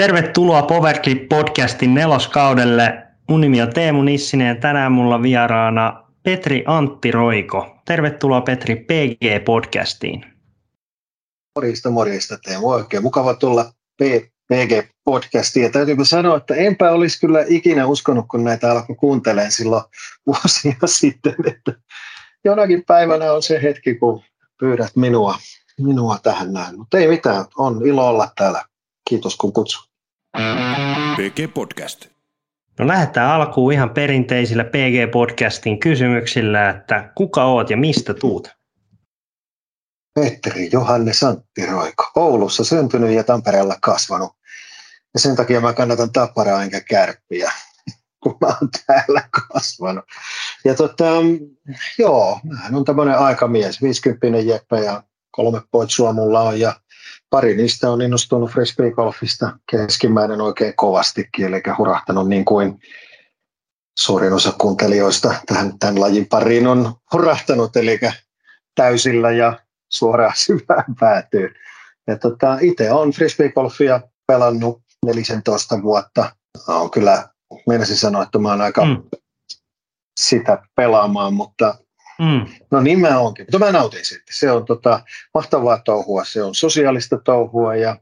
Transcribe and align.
Tervetuloa 0.00 0.62
Powerclip 0.62 1.28
podcastin 1.28 1.94
neloskaudelle. 1.94 3.06
Mun 3.28 3.40
nimi 3.40 3.62
on 3.62 3.72
Teemu 3.74 4.02
Nissinen 4.02 4.48
ja 4.48 4.54
tänään 4.54 4.92
mulla 4.92 5.22
vieraana 5.22 6.04
Petri 6.22 6.64
Antti 6.66 7.10
Roiko. 7.10 7.76
Tervetuloa 7.84 8.40
Petri 8.40 8.76
PG 8.76 9.44
podcastiin. 9.44 10.24
Morjesta, 11.56 11.90
morjesta 11.90 12.38
Teemu. 12.44 12.70
Oikein 12.70 13.02
mukava 13.02 13.34
tulla 13.34 13.72
PG 14.48 14.88
podcastiin. 15.04 15.64
Ja 15.64 15.70
täytyykö 15.70 16.04
sanoa, 16.04 16.36
että 16.36 16.54
enpä 16.54 16.90
olisi 16.90 17.20
kyllä 17.20 17.44
ikinä 17.48 17.86
uskonut, 17.86 18.24
kun 18.30 18.44
näitä 18.44 18.72
alkoi 18.72 18.96
kuuntelemaan 18.96 19.52
silloin 19.52 19.84
vuosia 20.26 20.76
sitten, 21.00 21.34
että 21.46 21.72
jonakin 22.44 22.84
päivänä 22.86 23.32
on 23.32 23.42
se 23.42 23.62
hetki, 23.62 23.94
kun 23.94 24.22
pyydät 24.60 24.96
minua, 24.96 25.34
minua 25.80 26.18
tähän 26.22 26.52
näin. 26.52 26.78
Mutta 26.78 26.98
ei 26.98 27.08
mitään, 27.08 27.44
on 27.56 27.86
ilo 27.86 28.08
olla 28.08 28.28
täällä. 28.36 28.64
Kiitos 29.08 29.36
kun 29.36 29.52
kutsut. 29.52 29.89
PG 31.16 31.54
Podcast. 31.54 32.06
No 32.78 32.86
lähdetään 32.86 33.30
alkuun 33.30 33.72
ihan 33.72 33.90
perinteisillä 33.90 34.64
PG-podcastin 34.64 35.78
kysymyksillä, 35.78 36.70
että 36.70 37.12
kuka 37.14 37.44
oot 37.44 37.70
ja 37.70 37.76
mistä 37.76 38.14
tuut? 38.14 38.48
Petteri 40.14 40.68
Johanne 40.72 41.12
Santtiroiko, 41.12 42.10
Oulussa 42.16 42.64
syntynyt 42.64 43.10
ja 43.10 43.24
Tampereella 43.24 43.76
kasvanut. 43.82 44.32
Ja 45.14 45.20
sen 45.20 45.36
takia 45.36 45.60
mä 45.60 45.72
kannatan 45.72 46.12
tapparaa 46.12 46.62
enkä 46.62 46.80
kärppiä, 46.80 47.52
kun 48.22 48.36
mä 48.40 48.46
oon 48.46 48.70
täällä 48.86 49.28
kasvanut. 49.30 50.04
Ja 50.64 50.74
tota, 50.74 51.04
joo, 51.98 52.40
mä 52.44 52.76
on 52.76 52.84
tämmöinen 52.84 53.18
aikamies, 53.18 53.82
50 53.82 54.38
jeppe 54.38 54.80
ja 54.80 55.02
kolme 55.30 55.60
poitsua 55.70 56.12
mulla 56.12 56.40
on 56.40 56.60
ja 56.60 56.80
pari 57.30 57.56
niistä 57.56 57.90
on 57.90 58.02
innostunut 58.02 58.50
frisbeegolfista 58.50 59.58
keskimmäinen 59.70 60.40
oikein 60.40 60.76
kovastikin, 60.76 61.46
eli 61.46 61.62
hurahtanut 61.78 62.28
niin 62.28 62.44
kuin 62.44 62.78
suurin 63.98 64.32
osa 64.32 64.52
kuuntelijoista 64.52 65.34
tähän, 65.46 65.78
tämän 65.78 66.00
lajin 66.00 66.26
pariin 66.26 66.66
on 66.66 66.94
hurahtanut, 67.12 67.76
eli 67.76 68.00
täysillä 68.74 69.30
ja 69.30 69.60
suoraan 69.92 70.32
syvään 70.46 70.94
päätyy. 71.00 71.54
Ja 72.06 72.18
tota, 72.18 72.58
itse 72.60 72.92
olen 72.92 73.10
frisbeegolfia 73.10 74.00
pelannut 74.26 74.82
14 75.06 75.82
vuotta. 75.82 76.32
On 76.68 76.90
kyllä, 76.90 77.28
meinasin 77.68 77.96
sanoa, 77.96 78.22
että 78.22 78.38
mä 78.38 78.48
oon 78.48 78.60
aika 78.60 78.84
mm. 78.84 79.02
sitä 80.20 80.62
pelaamaan, 80.76 81.34
mutta 81.34 81.74
Mm. 82.20 82.46
No 82.70 82.80
niin 82.80 83.00
mä 83.00 83.08
mutta 83.38 83.58
mä 83.58 83.72
nautin 83.72 84.04
siitä. 84.04 84.24
Se 84.30 84.50
on 84.50 84.64
tota, 84.64 85.00
mahtavaa 85.34 85.78
touhua, 85.78 86.24
se 86.24 86.42
on 86.42 86.54
sosiaalista 86.54 87.18
touhua 87.24 87.76
ja, 87.76 87.96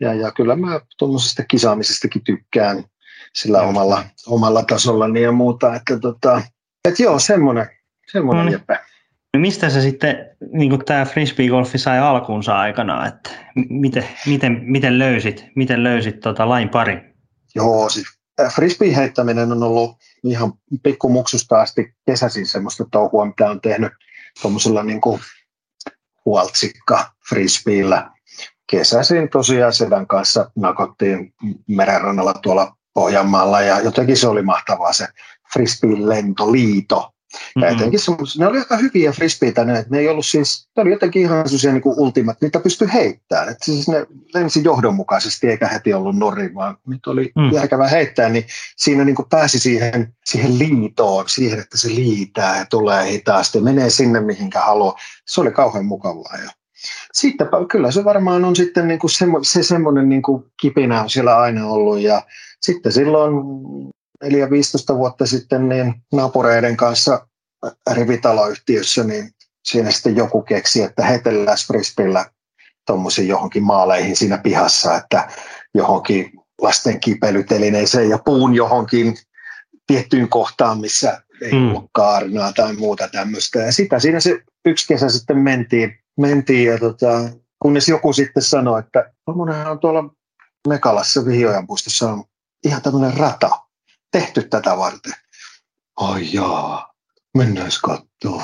ja, 0.00 0.14
ja 0.14 0.32
kyllä 0.32 0.56
mä 0.56 0.80
tuommoisesta 0.98 1.44
kisaamisestakin 1.44 2.24
tykkään 2.24 2.84
sillä 3.34 3.62
mm. 3.62 3.68
omalla, 3.68 4.04
omalla 4.26 4.62
tasollani 4.62 5.22
ja 5.22 5.32
muuta. 5.32 5.74
Että 5.74 5.98
tota, 5.98 6.42
et 6.88 6.98
joo, 6.98 7.18
semmoinen, 7.18 7.66
semmoinen 8.12 8.46
mm. 8.46 8.52
jeppe. 8.52 8.78
No 9.34 9.40
mistä 9.40 9.70
se 9.70 9.80
sitten, 9.80 10.36
niin 10.52 10.84
tämä 10.84 11.04
frisbee-golfi 11.04 11.78
sai 11.78 11.98
alkuunsa 11.98 12.58
aikana, 12.58 13.06
että 13.06 13.30
miten, 13.68 14.04
miten, 14.26 14.60
miten 14.62 14.98
löysit, 14.98 15.44
miten 15.54 15.84
löysit 15.84 16.20
tota 16.20 16.48
lain 16.48 16.68
pari? 16.68 17.14
Joo, 17.54 17.88
siis 17.88 18.06
frisbee-heittäminen 18.54 19.52
on 19.52 19.62
ollut 19.62 19.96
ihan 20.24 20.52
pikkumuksusta 20.82 21.60
asti 21.60 21.94
kesäisin 22.06 22.46
semmoista 22.46 22.84
touhua, 22.90 23.26
mitä 23.26 23.50
on 23.50 23.60
tehnyt 23.60 23.92
tuommoisella 24.42 24.82
niin 24.82 25.00
huoltsikka 26.24 27.12
frisbeellä. 27.28 28.10
Kesäisin 28.70 29.28
tosiaan 29.28 29.72
sedän 29.72 30.06
kanssa 30.06 30.50
nakottiin 30.56 31.34
merenrannalla 31.68 32.34
tuolla 32.34 32.76
Pohjanmaalla 32.94 33.60
ja 33.60 33.80
jotenkin 33.80 34.16
se 34.16 34.28
oli 34.28 34.42
mahtavaa 34.42 34.92
se 34.92 35.08
frisbeen 35.52 36.08
lentoliito. 36.08 37.14
Ja 37.32 37.60
mm-hmm. 37.60 37.76
etenkin 37.76 38.00
ne 38.38 38.46
oli 38.46 38.58
aika 38.58 38.76
hyviä 38.76 39.12
frisbeitä, 39.12 39.64
ne, 39.64 39.86
ne 39.90 39.98
ei 39.98 40.08
ollut 40.08 40.26
siis, 40.26 40.68
ne 40.76 40.82
oli 40.82 40.90
jotenkin 40.90 41.22
ihan 41.22 41.48
sellaisia 41.48 41.72
niin 41.72 41.82
ultimat, 41.84 42.40
niitä 42.40 42.60
pystyi 42.60 42.88
heittämään. 42.92 43.48
Että 43.48 43.64
siis 43.64 43.88
ne 43.88 44.06
lensi 44.34 44.64
johdonmukaisesti 44.64 45.48
eikä 45.48 45.68
heti 45.68 45.94
ollut 45.94 46.16
nori, 46.16 46.54
vaan 46.54 46.76
nyt 46.86 47.06
oli 47.06 47.32
mm. 47.36 47.52
järkevää 47.52 47.88
heittää, 47.88 48.28
niin 48.28 48.44
siinä 48.76 49.04
niin 49.04 49.16
kuin 49.16 49.28
pääsi 49.28 49.58
siihen, 49.58 50.14
siihen 50.24 50.58
liitoon, 50.58 51.28
siihen, 51.28 51.58
että 51.58 51.78
se 51.78 51.88
liitää 51.88 52.58
ja 52.58 52.66
tulee 52.70 53.10
hitaasti, 53.10 53.60
menee 53.60 53.90
sinne 53.90 54.20
mihinkä 54.20 54.60
haluaa. 54.60 54.96
Se 55.26 55.40
oli 55.40 55.50
kauhean 55.50 55.86
mukavaa. 55.86 56.38
Ja 56.44 56.50
sitten 57.12 57.46
kyllä 57.70 57.90
se 57.90 58.04
varmaan 58.04 58.44
on 58.44 58.56
sitten 58.56 58.88
niin 58.88 59.00
kuin 59.00 59.10
semmo, 59.10 59.38
se 59.42 59.62
semmoinen 59.62 60.08
niin 60.08 60.22
kuin 60.22 60.44
kipinä 60.60 61.02
on 61.02 61.10
siellä 61.10 61.38
aina 61.38 61.66
ollut 61.66 62.00
ja 62.00 62.22
sitten 62.62 62.92
silloin 62.92 63.34
4-15 64.24 64.96
vuotta 64.96 65.26
sitten 65.26 65.68
niin 65.68 65.94
naapureiden 66.12 66.76
kanssa 66.76 67.28
rivitaloyhtiössä, 67.92 69.04
niin 69.04 69.30
siinä 69.64 69.90
sitten 69.90 70.16
joku 70.16 70.42
keksi, 70.42 70.82
että 70.82 71.04
heitellään 71.04 71.58
frisbeellä 71.66 72.26
tuommoisiin 72.86 73.28
johonkin 73.28 73.64
maaleihin 73.64 74.16
siinä 74.16 74.38
pihassa, 74.38 74.96
että 74.96 75.28
johonkin 75.74 76.32
lasten 76.60 77.00
kipelytelineeseen 77.00 78.08
ja 78.08 78.18
puun 78.18 78.54
johonkin 78.54 79.16
tiettyyn 79.86 80.28
kohtaan, 80.28 80.80
missä 80.80 81.22
ei 81.42 81.52
mm. 81.52 81.74
ole 81.74 81.88
kaarnaa 81.92 82.52
tai 82.52 82.72
muuta 82.72 83.08
tämmöistä. 83.08 83.58
Ja 83.58 83.72
sitä 83.72 83.98
siinä 83.98 84.20
se 84.20 84.40
yksi 84.64 84.86
kesä 84.86 85.08
sitten 85.08 85.38
mentiin, 85.38 85.98
mentiin 86.18 86.70
ja 86.70 86.78
tota, 86.78 87.30
kunnes 87.62 87.88
joku 87.88 88.12
sitten 88.12 88.42
sanoi, 88.42 88.80
että 88.80 89.12
tuommoinenhan 89.24 89.72
on 89.72 89.78
tuolla 89.78 90.04
Mekalassa 90.68 91.26
Vihiojan 91.26 91.66
puistossa 91.66 92.12
on 92.12 92.24
ihan 92.64 92.82
tämmöinen 92.82 93.16
rata 93.16 93.50
tehty 94.10 94.42
tätä 94.42 94.76
varten. 94.76 95.12
Ai 95.96 96.28
jaa, 96.32 96.94
mennään 97.36 97.70
katsoa. 97.82 98.42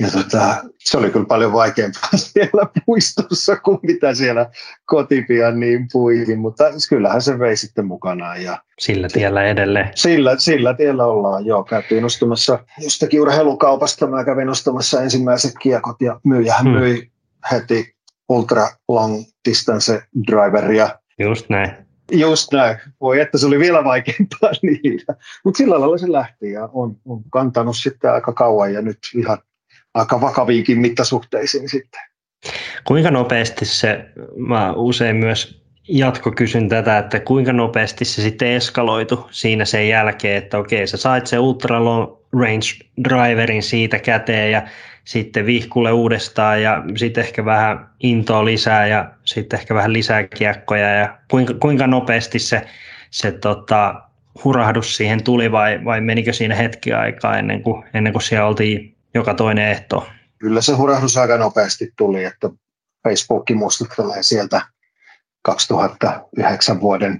Ja 0.00 0.10
tota, 0.10 0.64
se 0.78 0.98
oli 0.98 1.10
kyllä 1.10 1.26
paljon 1.26 1.52
vaikeampaa 1.52 2.10
siellä 2.32 2.66
puistossa 2.86 3.56
kuin 3.56 3.78
mitä 3.82 4.14
siellä 4.14 4.50
kotipian 4.84 5.60
niin 5.60 5.86
puihin, 5.92 6.38
mutta 6.38 6.64
kyllähän 6.88 7.22
se 7.22 7.38
vei 7.38 7.56
sitten 7.56 7.86
mukanaan. 7.86 8.42
Ja 8.42 8.62
sillä 8.78 9.08
tiellä 9.12 9.44
edelleen. 9.44 9.90
Sillä, 9.94 10.38
sillä 10.38 10.74
tiellä 10.74 11.06
ollaan, 11.06 11.46
joo. 11.46 11.64
Käytiin 11.64 12.04
ostamassa 12.04 12.64
jostakin 12.78 13.20
urheilukaupasta, 13.20 14.06
mä 14.06 14.24
kävin 14.24 14.48
ostamassa 14.48 15.02
ensimmäiset 15.02 15.54
kiekot 15.62 15.96
ja 16.00 16.20
myyjähän 16.24 16.66
hmm. 16.66 16.78
myi 16.78 17.10
heti 17.52 17.94
ultra 18.28 18.68
long 18.88 19.24
distance 19.48 20.02
driveria. 20.26 20.88
Just 21.18 21.48
näin. 21.48 21.85
Just 22.12 22.52
näin. 22.52 22.78
Voi 23.00 23.20
että 23.20 23.38
se 23.38 23.46
oli 23.46 23.58
vielä 23.58 23.84
vaikeampaa 23.84 24.50
niillä. 24.62 25.14
Mutta 25.44 25.58
sillä 25.58 25.80
lailla 25.80 25.98
se 25.98 26.12
lähti 26.12 26.52
ja 26.52 26.68
on, 26.72 26.96
on 27.04 27.22
kantanut 27.30 27.76
sitten 27.76 28.12
aika 28.12 28.32
kauan 28.32 28.72
ja 28.74 28.82
nyt 28.82 28.98
ihan 29.14 29.38
aika 29.94 30.20
vakaviinkin 30.20 30.80
mittasuhteisiin 30.80 31.68
sitten. 31.68 32.00
Kuinka 32.84 33.10
nopeasti 33.10 33.64
se, 33.64 34.04
mä 34.36 34.72
usein 34.72 35.16
myös 35.16 35.65
jatko 35.88 36.30
kysyn 36.30 36.68
tätä, 36.68 36.98
että 36.98 37.20
kuinka 37.20 37.52
nopeasti 37.52 38.04
se 38.04 38.22
sitten 38.22 38.48
eskaloitu 38.48 39.28
siinä 39.30 39.64
sen 39.64 39.88
jälkeen, 39.88 40.36
että 40.36 40.58
okei, 40.58 40.86
sä 40.86 40.96
sait 40.96 41.26
se 41.26 41.38
ultra 41.38 41.84
long 41.84 42.16
range 42.32 42.66
driverin 43.04 43.62
siitä 43.62 43.98
käteen 43.98 44.52
ja 44.52 44.62
sitten 45.04 45.46
vihkulle 45.46 45.92
uudestaan 45.92 46.62
ja 46.62 46.84
sitten 46.96 47.24
ehkä 47.24 47.44
vähän 47.44 47.88
intoa 48.00 48.44
lisää 48.44 48.86
ja 48.86 49.10
sitten 49.24 49.60
ehkä 49.60 49.74
vähän 49.74 49.92
lisää 49.92 50.22
kiekkoja 50.22 50.94
ja 50.94 51.18
kuinka, 51.30 51.54
kuinka 51.54 51.86
nopeasti 51.86 52.38
se, 52.38 52.66
se 53.10 53.32
tota, 53.32 54.02
hurahdus 54.44 54.96
siihen 54.96 55.24
tuli 55.24 55.52
vai, 55.52 55.84
vai 55.84 56.00
menikö 56.00 56.32
siinä 56.32 56.54
hetki 56.54 56.92
aikaa 56.92 57.38
ennen 57.38 57.62
kuin, 57.62 57.84
ennen 57.94 58.12
kuin 58.12 58.22
siellä 58.22 58.46
oltiin 58.46 58.96
joka 59.14 59.34
toinen 59.34 59.68
ehto? 59.68 60.08
Kyllä 60.38 60.60
se 60.60 60.72
hurahdus 60.72 61.16
aika 61.16 61.38
nopeasti 61.38 61.92
tuli, 61.96 62.24
että 62.24 62.50
Facebook 63.08 63.50
muistuttelee 63.54 64.22
sieltä 64.22 64.60
2009 65.46 66.80
vuoden 66.80 67.18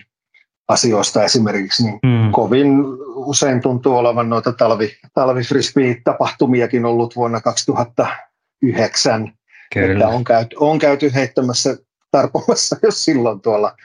asioista 0.69 1.25
esimerkiksi, 1.25 1.83
niin 1.83 1.99
mm. 2.03 2.33
kovin 2.33 2.69
usein 3.15 3.61
tuntuu 3.61 3.97
olevan 3.97 4.29
noita 4.29 4.53
talvi, 4.53 4.97
talvifrisbee-tapahtumiakin 5.15 6.85
ollut 6.85 7.17
vuonna 7.17 7.41
2009. 7.41 9.33
Kyllä. 9.75 9.93
Että 9.93 10.09
on, 10.09 10.25
käyty, 10.25 10.57
on 10.61 10.79
käyty 10.79 11.15
heittämässä 11.15 11.77
tarpomassa 12.11 12.77
jos 12.83 13.05
silloin 13.05 13.41
tuolla 13.41 13.77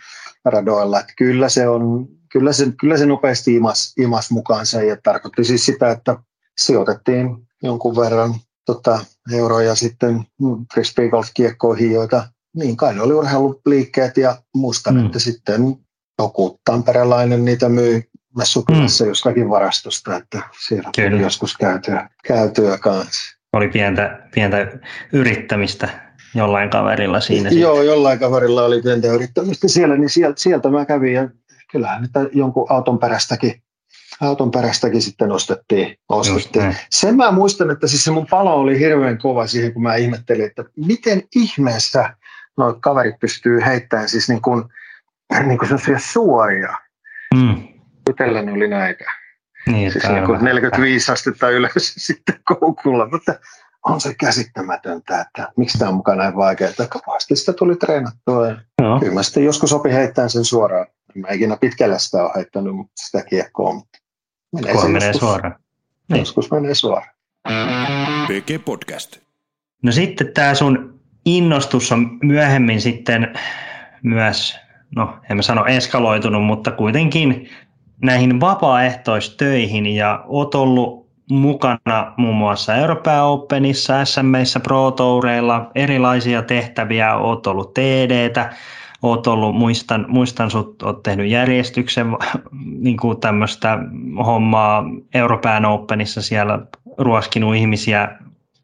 radoilla. 0.45 0.99
Että 0.99 1.13
kyllä 1.17 1.49
se 1.49 1.67
on, 1.67 2.07
kyllä 2.31 2.53
se, 2.53 2.67
kyllä 2.79 2.97
se 2.97 3.05
nopeasti 3.05 3.55
imas, 3.55 3.93
imas 3.97 4.31
mukaansa 4.31 4.81
ja 4.81 4.97
tarkoitti 5.03 5.43
siis 5.43 5.65
sitä, 5.65 5.91
että 5.91 6.17
sijoitettiin 6.61 7.37
jonkun 7.63 7.95
verran 7.95 8.33
tota, 8.65 8.99
euroja 9.33 9.75
sitten 9.75 10.23
frisbee 10.73 11.09
golf-kiekkoihin, 11.09 11.91
joita 11.91 12.27
niin 12.55 12.77
kai 12.77 12.93
ne 12.93 13.01
oli 13.01 13.13
urheiluliikkeet 13.13 14.17
ja 14.17 14.37
muistan, 14.55 14.95
mm. 14.95 15.05
että 15.05 15.19
sitten 15.19 15.75
joku 16.19 16.59
tamperelainen 16.65 17.45
niitä 17.45 17.69
myi 17.69 18.03
messukylässä 18.37 19.03
mm. 19.03 19.07
jostakin 19.07 19.49
varastosta, 19.49 20.15
että 20.15 20.41
siellä 20.67 20.89
Kyllä. 20.95 21.21
joskus 21.21 21.57
käytyä, 21.57 22.09
käytyä 22.27 22.77
kanssa. 22.77 23.37
Oli 23.53 23.67
pientä, 23.67 24.27
pientä 24.33 24.67
yrittämistä. 25.13 25.89
jollain 26.35 26.69
kaverilla 26.69 27.19
siinä. 27.19 27.49
Joo, 27.49 27.73
sitten. 27.73 27.87
jollain 27.87 28.19
kaverilla 28.19 28.63
oli 28.63 28.81
pientä 28.81 29.07
yrittämistä 29.07 29.67
siellä, 29.67 29.97
niin 29.97 30.09
sieltä, 30.09 30.41
sieltä 30.41 30.69
mä 30.69 30.85
kävin 30.85 31.13
ja 31.13 31.29
kyllähän 31.71 32.01
nyt 32.01 32.11
jonkun 32.33 32.65
auton 32.69 32.99
perästäkin 32.99 33.63
auton 34.21 34.51
perästäkin 34.51 35.01
sitten 35.01 35.31
ostettiin. 35.31 35.97
ostettiin. 36.09 36.75
Sen 36.89 37.15
mä 37.15 37.31
muistan, 37.31 37.71
että 37.71 37.87
siis 37.87 38.03
se 38.03 38.11
mun 38.11 38.27
palo 38.29 38.53
oli 38.55 38.79
hirveän 38.79 39.17
kova 39.17 39.47
siihen, 39.47 39.73
kun 39.73 39.83
mä 39.83 39.95
ihmettelin, 39.95 40.45
että 40.45 40.63
miten 40.75 41.23
ihmeessä 41.35 42.15
nuo 42.61 42.77
kaverit 42.81 43.19
pystyy 43.19 43.59
heittämään 43.65 44.09
siis 44.09 44.29
niin 44.29 44.41
kuin, 44.41 44.63
niin 45.47 45.57
kuin 45.57 45.69
suoria. 45.97 46.77
Mm. 47.35 47.67
Itselläni 48.09 48.51
oli 48.51 48.67
näitä. 48.67 49.05
Niin, 49.67 49.91
siis 49.91 50.09
niin 50.09 50.25
kuin 50.25 50.43
45 50.43 51.11
astetta 51.11 51.49
ylös 51.49 51.93
sitten 52.07 52.39
koukulla, 52.43 53.09
mutta 53.11 53.33
on 53.85 54.01
se 54.01 54.13
käsittämätöntä, 54.13 55.21
että 55.21 55.51
miksi 55.57 55.77
tämä 55.77 55.89
on 55.89 55.95
mukaan 55.95 56.17
näin 56.17 56.35
vaikeaa. 56.35 56.71
Kovasti 56.89 57.35
sitä 57.35 57.53
tuli 57.53 57.75
treenattua. 57.75 58.47
No. 58.81 58.99
Kyllä 58.99 59.13
mä 59.13 59.23
sitten 59.23 59.45
joskus 59.45 59.73
opin 59.73 59.91
heittämään 59.91 60.29
sen 60.29 60.45
suoraan. 60.45 60.87
Mä 61.15 61.27
ikinä 61.31 61.57
pitkällä 61.57 61.97
sitä 61.97 62.23
ole 62.23 62.31
heittänyt 62.35 62.73
sitä 62.95 63.23
kiekkoa, 63.23 63.73
mutta 63.73 63.99
menee, 64.53 64.81
se 64.81 64.87
menee 64.87 65.07
joskus, 65.07 65.19
suoraan. 65.19 65.55
Niin. 66.09 66.19
Joskus 66.19 66.51
menee 66.51 66.75
suoraan. 66.75 67.15
PG 68.27 68.65
Podcast. 68.65 69.17
No 69.83 69.91
sitten 69.91 70.33
tämä 70.33 70.55
sun 70.55 71.00
innostus 71.25 71.91
on 71.91 72.17
myöhemmin 72.23 72.81
sitten 72.81 73.33
myös, 74.03 74.59
no 74.95 75.17
en 75.29 75.35
mä 75.35 75.41
sano 75.41 75.65
eskaloitunut, 75.65 76.45
mutta 76.45 76.71
kuitenkin 76.71 77.49
näihin 78.01 78.39
vapaaehtoistöihin 78.39 79.85
ja 79.87 80.23
oot 80.27 80.55
ollut 80.55 81.11
mukana 81.31 82.13
muun 82.17 82.35
muassa 82.35 82.75
Euroopan 82.75 83.23
Openissa, 83.23 84.05
SMEissä, 84.05 84.59
Pro 84.59 84.91
Toureilla, 84.91 85.71
erilaisia 85.75 86.41
tehtäviä, 86.41 87.15
oot 87.15 87.47
ollut 87.47 87.73
TDtä, 87.73 88.53
oot 89.01 89.27
ollut, 89.27 89.55
muistan, 89.55 90.05
muistan 90.09 90.51
sut, 90.51 90.83
oot 90.83 91.03
tehnyt 91.03 91.29
järjestyksen 91.29 92.07
niin 92.85 92.97
kuin 92.97 93.19
tämmöistä 93.19 93.77
hommaa 94.25 94.83
Euroopan 95.13 95.65
Openissa 95.65 96.21
siellä 96.21 96.59
ruoskinut 96.97 97.55
ihmisiä 97.55 98.17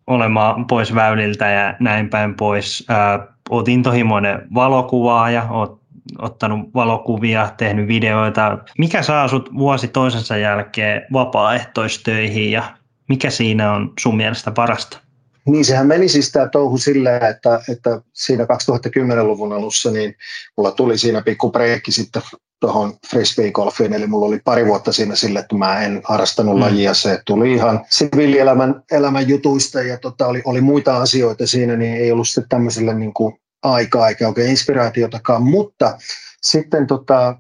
olemaan 0.08 0.68
pois 0.68 0.96
väyliltä 0.96 1.50
ja 1.50 1.76
näin 1.80 2.10
päin 2.10 2.36
pois. 2.36 2.86
Ää, 2.90 3.28
oot 3.50 3.68
intohimoinen 3.68 4.48
valokuvaaja, 4.54 5.48
oot 5.50 5.82
ottanut 6.20 6.74
valokuvia, 6.74 7.50
tehnyt 7.58 7.88
videoita. 7.88 8.58
Mikä 8.78 9.02
saa 9.02 9.28
sut 9.28 9.54
vuosi 9.54 9.88
toisensa 9.88 10.38
jälkeen 10.38 11.02
vapaaehtoistöihin 11.14 12.52
ja 12.52 12.64
mikä 13.10 13.30
siinä 13.30 13.74
on 13.74 13.94
sun 14.00 14.18
mielestä 14.18 14.52
parasta? 14.52 15.00
Niin 15.46 15.66
sehän 15.66 15.88
meni 15.88 16.08
siis 16.08 16.32
tämä 16.32 16.50
touhu 16.50 16.78
silleen, 16.78 17.26
että, 17.26 17.60
että 17.70 18.02
siinä 18.14 18.44
2010-luvun 18.44 19.54
alussa 19.54 19.92
niin 19.92 20.16
mulla 20.58 20.72
tuli 20.72 20.98
siinä 20.98 21.22
pikku 21.22 21.52
breikki 21.52 21.92
sitten 21.92 22.22
tuohon 22.60 22.94
frisbee-golfiin, 23.08 23.94
eli 23.94 24.08
mulla 24.08 24.26
oli 24.26 24.40
pari 24.46 24.66
vuotta 24.66 24.94
siinä 24.94 25.16
sille, 25.16 25.40
että 25.40 25.56
mä 25.56 25.82
en 25.82 26.02
harrastanut 26.04 26.56
mm. 26.56 26.62
lajia, 26.62 26.94
se 26.94 27.22
tuli 27.26 27.54
ihan 27.54 27.86
siviilielämän 27.90 28.84
elämän 28.92 29.30
jutuista 29.30 29.82
ja 29.82 29.98
tota, 29.98 30.28
oli, 30.28 30.42
oli 30.46 30.62
muita 30.62 30.98
asioita 30.98 31.48
siinä, 31.48 31.76
niin 31.76 31.94
ei 31.94 32.12
ollut 32.12 32.28
sitten 32.28 32.50
tämmöiselle 32.50 32.94
niin 32.94 33.14
kuin 33.14 33.40
aikaa 33.64 34.08
eikä 34.08 34.28
oikein 34.28 34.50
inspiraatiotakaan, 34.50 35.44
mutta 35.44 35.98
sitten 36.42 36.88
tota, 36.88 37.36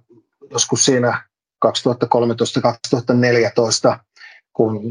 joskus 0.52 0.86
siinä 0.86 1.24
2013-2014, 1.66 1.70
kun 4.54 4.82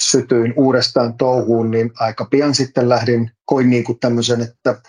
sytyin 0.00 0.54
uudestaan 0.56 1.16
touhuun, 1.16 1.70
niin 1.70 1.90
aika 1.98 2.24
pian 2.24 2.54
sitten 2.54 2.88
lähdin, 2.88 3.30
koin 3.44 3.70
niin 3.70 3.84
kuin 3.84 3.98
tämmöisen, 3.98 4.40
että 4.40 4.82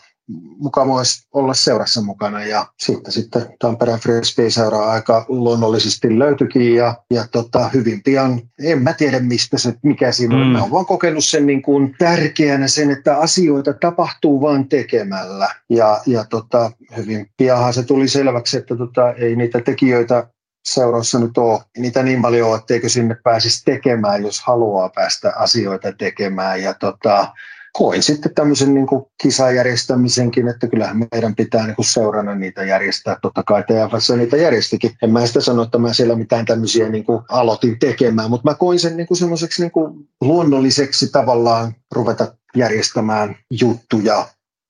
mukava 0.58 0.98
olisi 0.98 1.28
olla 1.34 1.54
seurassa 1.54 2.02
mukana 2.02 2.44
ja 2.44 2.66
sitten, 2.80 3.12
sitten 3.14 3.46
Tampereen 3.60 4.00
Frisbee-seura 4.00 4.92
aika 4.92 5.26
luonnollisesti 5.28 6.20
löytyikin 6.20 6.76
ja, 6.76 6.96
ja 7.12 7.28
tota, 7.32 7.70
hyvin 7.70 8.04
pian, 8.04 8.42
en 8.64 8.82
mä 8.82 8.94
tiedä 8.94 9.20
mistä 9.20 9.58
se, 9.58 9.74
mikä 9.84 10.12
siinä 10.12 10.36
on, 10.36 10.48
mm. 10.48 10.48
mä 10.48 10.60
olen 10.60 10.72
vaan 10.72 10.86
kokenut 10.86 11.26
sen 11.26 11.46
niin 11.46 11.62
kuin 11.62 11.96
tärkeänä 11.98 12.68
sen, 12.68 12.92
että 12.92 13.18
asioita 13.18 13.74
tapahtuu 13.74 14.42
vain 14.42 14.70
tekemällä 14.70 15.50
ja, 15.70 16.02
ja 16.06 16.26
tota, 16.30 16.72
hyvin 16.98 17.30
pianhan 17.38 17.74
se 17.74 17.84
tuli 17.84 18.08
selväksi, 18.08 18.58
että 18.58 18.76
tota, 18.76 19.12
ei 19.12 19.36
niitä 19.36 19.62
tekijöitä 19.62 20.28
seurassa 20.66 21.20
nyt 21.20 21.38
ole 21.38 21.60
niitä 21.78 22.04
niin 22.04 22.22
paljon, 22.22 22.60
etteikö 22.60 22.90
sinne 22.90 23.18
pääsisi 23.24 23.66
tekemään, 23.66 24.24
jos 24.24 24.42
haluaa 24.42 24.90
päästä 24.90 25.34
asioita 25.36 25.94
tekemään. 25.94 26.64
Ja 26.64 26.74
tota, 26.74 27.34
koin 27.74 28.04
sitten 28.04 28.36
tämmöisen 28.36 28.74
niin 28.74 28.88
kuin 28.88 29.06
kisajärjestämisenkin, 29.24 30.48
että 30.48 30.68
kyllähän 30.68 30.98
meidän 31.12 31.36
pitää 31.36 31.66
niin 31.66 31.76
kuin 31.76 31.86
seurana 31.86 32.36
niitä 32.36 32.64
järjestää. 32.64 33.18
Totta 33.22 33.44
kai 33.44 33.64
TFS 33.64 34.10
niitä 34.18 34.38
järjestikin. 34.38 34.92
En 35.02 35.12
mä 35.12 35.26
sitä 35.26 35.42
sano, 35.42 35.64
että 35.64 35.78
mä 35.78 35.94
siellä 35.94 36.16
mitään 36.16 36.46
tämmöisiä 36.46 36.90
niin 36.90 37.04
kuin 37.04 37.24
aloitin 37.30 37.80
tekemään, 37.80 38.30
mutta 38.30 38.50
mä 38.50 38.56
koin 38.56 38.80
sen 38.80 38.98
niin 38.98 39.08
kuin 39.08 39.18
semmoiseksi 39.18 39.62
niin 39.62 39.72
kuin 39.72 39.94
luonnolliseksi 40.22 41.12
tavallaan 41.12 41.76
ruveta 41.92 42.36
järjestämään 42.56 43.36
juttuja 43.62 44.28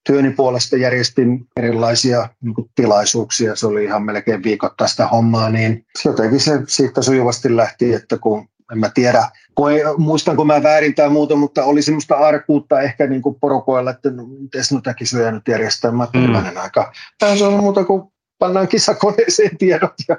työni 0.07 0.31
puolesta 0.31 0.77
järjestin 0.77 1.47
erilaisia 1.57 2.29
niin 2.41 2.53
kuin, 2.53 2.69
tilaisuuksia, 2.75 3.55
se 3.55 3.67
oli 3.67 3.83
ihan 3.83 4.03
melkein 4.03 4.44
viikoittaista 4.44 5.07
hommaa, 5.07 5.50
niin 5.50 5.85
jotenkin 6.05 6.39
se 6.39 6.51
siitä 6.67 7.01
sujuvasti 7.01 7.55
lähti, 7.55 7.94
että 7.94 8.17
kun 8.17 8.47
en 8.71 8.80
mä 8.80 8.89
tiedä, 8.94 9.30
ei, 9.71 9.83
muistanko 9.98 10.45
mä 10.45 10.63
väärin 10.63 10.95
tai 10.95 11.10
muuta, 11.10 11.36
mutta 11.36 11.63
oli 11.63 11.81
semmoista 11.81 12.15
arkuutta 12.15 12.81
ehkä 12.81 13.07
niin 13.07 13.21
kuin 13.21 13.36
porukoilla, 13.39 13.92
että 13.92 14.10
no, 14.10 14.25
miten 14.25 14.63
noita 14.71 14.94
kisoja 14.94 15.31
nyt 15.31 15.48
järjestää. 15.48 15.92
Mä 15.92 16.07
mm. 16.13 16.57
aika. 16.62 16.94
Tämä 17.19 17.48
on 17.48 17.54
muuta 17.54 17.83
kuin 17.83 18.04
pannaan 18.39 18.68
kisakoneeseen 18.68 19.57
tiedot 19.57 19.94
ja 20.07 20.18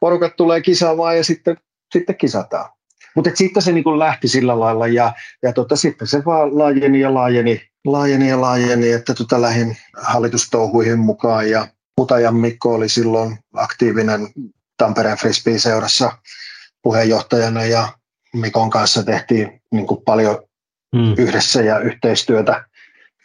porukat 0.00 0.36
tulee 0.36 0.60
kisaamaan 0.60 1.16
ja 1.16 1.24
sitten, 1.24 1.56
sitten 1.92 2.16
kisataan. 2.16 2.70
Mutta 3.16 3.30
siitä 3.34 3.60
se 3.60 3.72
niin 3.72 3.98
lähti 3.98 4.28
sillä 4.28 4.60
lailla 4.60 4.86
ja, 4.86 5.12
ja 5.42 5.52
tota, 5.52 5.76
sitten 5.76 6.08
se 6.08 6.24
vaan 6.24 6.58
laajeni 6.58 7.00
ja 7.00 7.14
laajeni, 7.14 7.62
laajeni 7.84 8.28
ja 8.28 8.40
laajeni, 8.40 8.92
että 8.92 9.14
tota 9.14 9.40
lähin 9.40 9.76
hallitustouhuihin 9.96 10.98
mukaan 10.98 11.50
ja 11.50 11.68
Mutajan 11.98 12.36
Mikko 12.36 12.74
oli 12.74 12.88
silloin 12.88 13.38
aktiivinen 13.54 14.28
Tampereen 14.76 15.18
Frisbee-seurassa 15.18 16.12
puheenjohtajana 16.86 17.64
ja 17.64 17.88
Mikon 18.34 18.70
kanssa 18.70 19.02
tehtiin 19.02 19.60
niin 19.72 19.86
kuin 19.86 20.02
paljon 20.04 20.38
mm. 20.94 21.14
yhdessä 21.18 21.62
ja 21.62 21.78
yhteistyötä, 21.78 22.64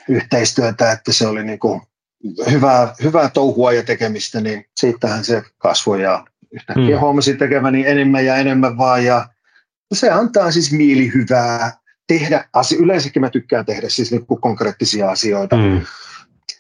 yhteistyötä, 0.10 0.92
että 0.92 1.14
se 1.14 1.28
oli 1.28 1.44
niin 1.44 1.60
kuin 1.60 1.82
hyvää, 2.52 2.94
hyvää 3.04 3.30
touhua 3.30 3.72
ja 3.72 3.84
tekemistä, 3.84 4.42
niin 4.42 4.66
siitähän 4.78 5.24
se 5.24 5.44
kasvoi 5.58 6.02
ja 6.02 6.26
yhtäkkiä 6.52 6.96
mm. 6.96 7.02
huomasin 7.02 7.38
tekeväni 7.38 7.88
enemmän 7.88 8.26
ja 8.26 8.36
enemmän 8.36 8.78
vaan 8.78 9.06
ja 9.06 9.30
se 9.94 10.10
antaa 10.10 10.52
siis 10.52 10.72
mielihyvää 10.72 11.72
tehdä, 12.08 12.46
yleensäkin 12.80 13.22
mä 13.22 13.30
tykkään 13.30 13.66
tehdä 13.66 13.90
siis 13.90 14.12
niin 14.12 14.26
kuin 14.26 14.42
konkreettisia 14.42 15.10
asioita. 15.12 15.56
Mm. 15.56 15.82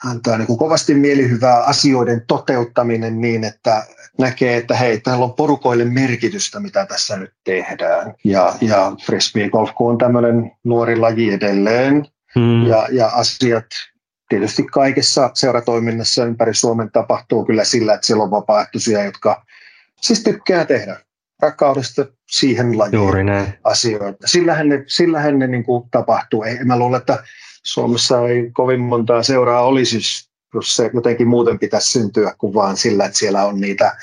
Antaa 0.05 0.38
niin 0.38 0.48
kuin 0.48 0.60
kovasti 0.60 0.93
mielihyvää 0.93 1.63
asioiden 1.63 2.24
toteuttaminen 2.27 3.22
niin, 3.22 3.43
että 3.43 3.84
näkee, 4.20 4.58
että 4.58 4.75
hei, 4.75 5.00
täällä 5.00 5.25
on 5.25 5.34
porukoille 5.34 5.86
merkitystä, 5.86 6.60
mitä 6.60 6.86
tässä 6.86 7.17
nyt 7.17 7.34
tehdään. 7.43 8.13
Ja, 8.24 8.55
ja 8.62 8.91
frisbee 9.05 9.50
golf 9.50 9.70
on 9.79 9.98
tämmöinen 9.98 10.51
nuori 10.63 10.96
laji 10.96 11.34
edelleen. 11.34 12.08
Mm. 12.36 12.67
Ja, 12.67 12.88
ja 12.91 13.08
asiat 13.08 13.65
tietysti 14.29 14.63
kaikessa 14.63 15.31
seuratoiminnassa 15.34 16.25
ympäri 16.25 16.53
Suomen 16.53 16.91
tapahtuu 16.91 17.46
kyllä 17.46 17.63
sillä, 17.63 17.93
että 17.93 18.08
siellä 18.08 18.24
on 18.24 18.31
vapaaehtoisia, 18.31 19.03
jotka 19.03 19.46
siis 20.01 20.24
tykkää 20.24 20.65
tehdä 20.65 20.98
rakkaudesta 21.41 22.05
siihen 22.29 22.77
lajiin 22.77 22.93
Juuri 22.93 23.24
näin. 23.24 23.53
asioita. 23.63 24.27
Sillähän 24.27 24.70
ne, 24.70 24.84
sillähän 24.88 25.39
ne 25.39 25.48
niin 25.48 25.63
kuin 25.63 25.89
tapahtuu. 25.91 26.43
Ei, 26.43 26.63
mä 26.63 26.79
luulen, 26.79 27.00
että 27.00 27.24
Suomessa 27.65 28.27
ei 28.27 28.51
kovin 28.53 28.80
montaa 28.80 29.24
seuraa 29.24 29.62
olisi, 29.62 29.98
jos 30.53 30.75
se 30.75 30.91
jotenkin 30.94 31.27
muuten 31.27 31.60
pitäisi 31.60 31.91
syntyä 31.91 32.36
kuin 32.38 32.53
vaan 32.53 32.77
sillä, 32.77 33.06
että 33.06 33.18
siellä 33.18 33.46
on 33.46 33.62
niitä 33.62 33.98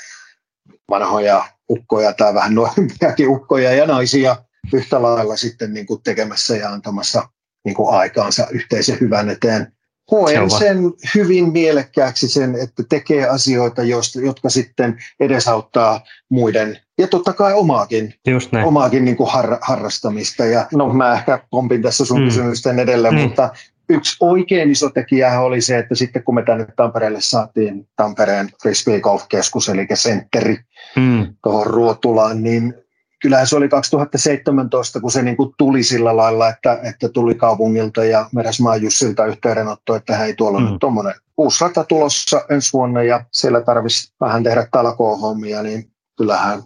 vanhoja 0.89 1.45
ukkoja 1.69 2.13
tai 2.13 2.33
vähän 2.33 2.55
nuorempiakin 2.55 3.29
ukkoja 3.29 3.73
ja 3.73 3.85
naisia 3.85 4.35
yhtä 4.73 5.01
lailla 5.01 5.37
sitten 5.37 5.73
niin 5.73 5.85
kuin 5.85 6.01
tekemässä 6.03 6.57
ja 6.57 6.69
antamassa 6.69 7.29
niin 7.65 7.75
kuin 7.75 7.93
aikaansa 7.93 8.47
yhteisen 8.51 8.97
hyvän 8.99 9.29
eteen. 9.29 9.73
Koen 10.09 10.49
sen 10.49 10.77
hyvin 11.15 11.51
mielekkääksi 11.51 12.29
sen, 12.29 12.55
että 12.55 12.83
tekee 12.89 13.27
asioita, 13.27 13.81
jotka 14.23 14.49
sitten 14.49 14.97
edesauttaa 15.19 16.01
muiden 16.29 16.79
ja 16.97 17.07
totta 17.07 17.33
kai 17.33 17.53
omaakin, 17.53 18.13
Just 18.27 18.51
näin. 18.51 18.65
omaakin 18.65 19.05
niin 19.05 19.17
kuin 19.17 19.31
har, 19.31 19.57
harrastamista. 19.61 20.45
Ja 20.45 20.67
no 20.73 20.93
mä 20.93 21.13
ehkä 21.13 21.39
pompin 21.49 21.81
tässä 21.81 22.05
sun 22.05 22.19
mm. 22.19 22.25
kysymysten 22.25 22.79
edelleen, 22.79 23.15
niin. 23.15 23.27
mutta 23.27 23.49
yksi 23.89 24.17
oikein 24.19 24.71
iso 24.71 24.89
tekijä 24.89 25.39
oli 25.39 25.61
se, 25.61 25.77
että 25.77 25.95
sitten 25.95 26.23
kun 26.23 26.35
me 26.35 26.43
tänne 26.43 26.67
Tampereelle 26.75 27.21
saatiin 27.21 27.87
Tampereen 27.95 28.49
Frisbee 28.61 28.99
Golf 28.99 29.25
Keskus, 29.29 29.69
eli 29.69 29.87
sentteri 29.93 30.57
mm. 30.95 31.33
tuohon 31.43 31.67
Ruotulaan, 31.67 32.43
niin 32.43 32.73
kyllähän 33.21 33.47
se 33.47 33.55
oli 33.55 33.69
2017, 33.69 34.99
kun 34.99 35.11
se 35.11 35.21
niin 35.21 35.37
kuin 35.37 35.53
tuli 35.57 35.83
sillä 35.83 36.17
lailla, 36.17 36.49
että, 36.49 36.79
että 36.83 37.09
tuli 37.09 37.35
kaupungilta 37.35 38.05
ja 38.05 38.29
Meresmaan 38.35 38.81
Jussilta 38.81 39.25
yhteydenotto, 39.25 39.95
että 39.95 40.17
hei, 40.17 40.33
tuolla 40.33 40.57
on 40.57 40.63
mm. 40.63 40.69
nyt 40.69 40.79
tuommoinen 40.79 41.13
uusi 41.37 41.63
rata 41.63 41.83
tulossa 41.83 42.45
ensi 42.49 42.73
vuonna 42.73 43.03
ja 43.03 43.25
siellä 43.31 43.61
tarvitsisi 43.61 44.13
vähän 44.21 44.43
tehdä 44.43 44.67
talkoo-hommia, 44.71 45.63
niin 45.63 45.91
kyllähän 46.17 46.63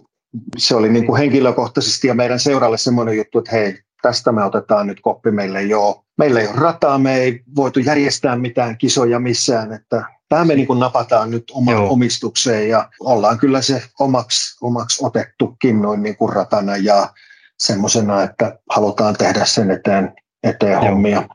se 0.58 0.76
oli 0.76 0.88
niin 0.88 1.06
kuin 1.06 1.18
henkilökohtaisesti 1.18 2.08
ja 2.08 2.14
meidän 2.14 2.40
seuralle 2.40 2.78
semmoinen 2.78 3.16
juttu, 3.16 3.38
että 3.38 3.50
hei, 3.50 3.78
tästä 4.04 4.32
me 4.32 4.44
otetaan 4.44 4.86
nyt 4.86 5.00
koppi, 5.00 5.30
meille 5.30 5.58
ei 5.58 5.74
ole, 5.74 5.96
meillä 6.18 6.40
ei 6.40 6.48
ole 6.48 6.56
rataa, 6.56 6.98
me 6.98 7.14
ei 7.14 7.42
voitu 7.56 7.80
järjestää 7.80 8.36
mitään 8.36 8.78
kisoja 8.78 9.18
missään, 9.18 9.72
että 9.72 10.04
tämä 10.28 10.44
me 10.44 10.54
niin 10.54 10.66
kuin 10.66 10.78
napataan 10.78 11.30
nyt 11.30 11.44
omaan 11.52 11.76
Joo. 11.76 11.92
omistukseen 11.92 12.68
ja 12.68 12.88
ollaan 13.00 13.38
kyllä 13.38 13.62
se 13.62 13.82
omaksi, 14.00 14.58
omaksi 14.62 15.04
otettukin 15.06 15.82
noin 15.82 16.02
niin 16.02 16.16
kuin 16.16 16.32
ratana 16.32 16.76
ja 16.76 17.08
semmoisena, 17.58 18.22
että 18.22 18.58
halutaan 18.70 19.14
tehdä 19.18 19.44
sen 19.44 19.70
eteen, 19.70 20.12
eteen 20.42 20.72
Joo. 20.72 20.82
hommia. 20.82 21.28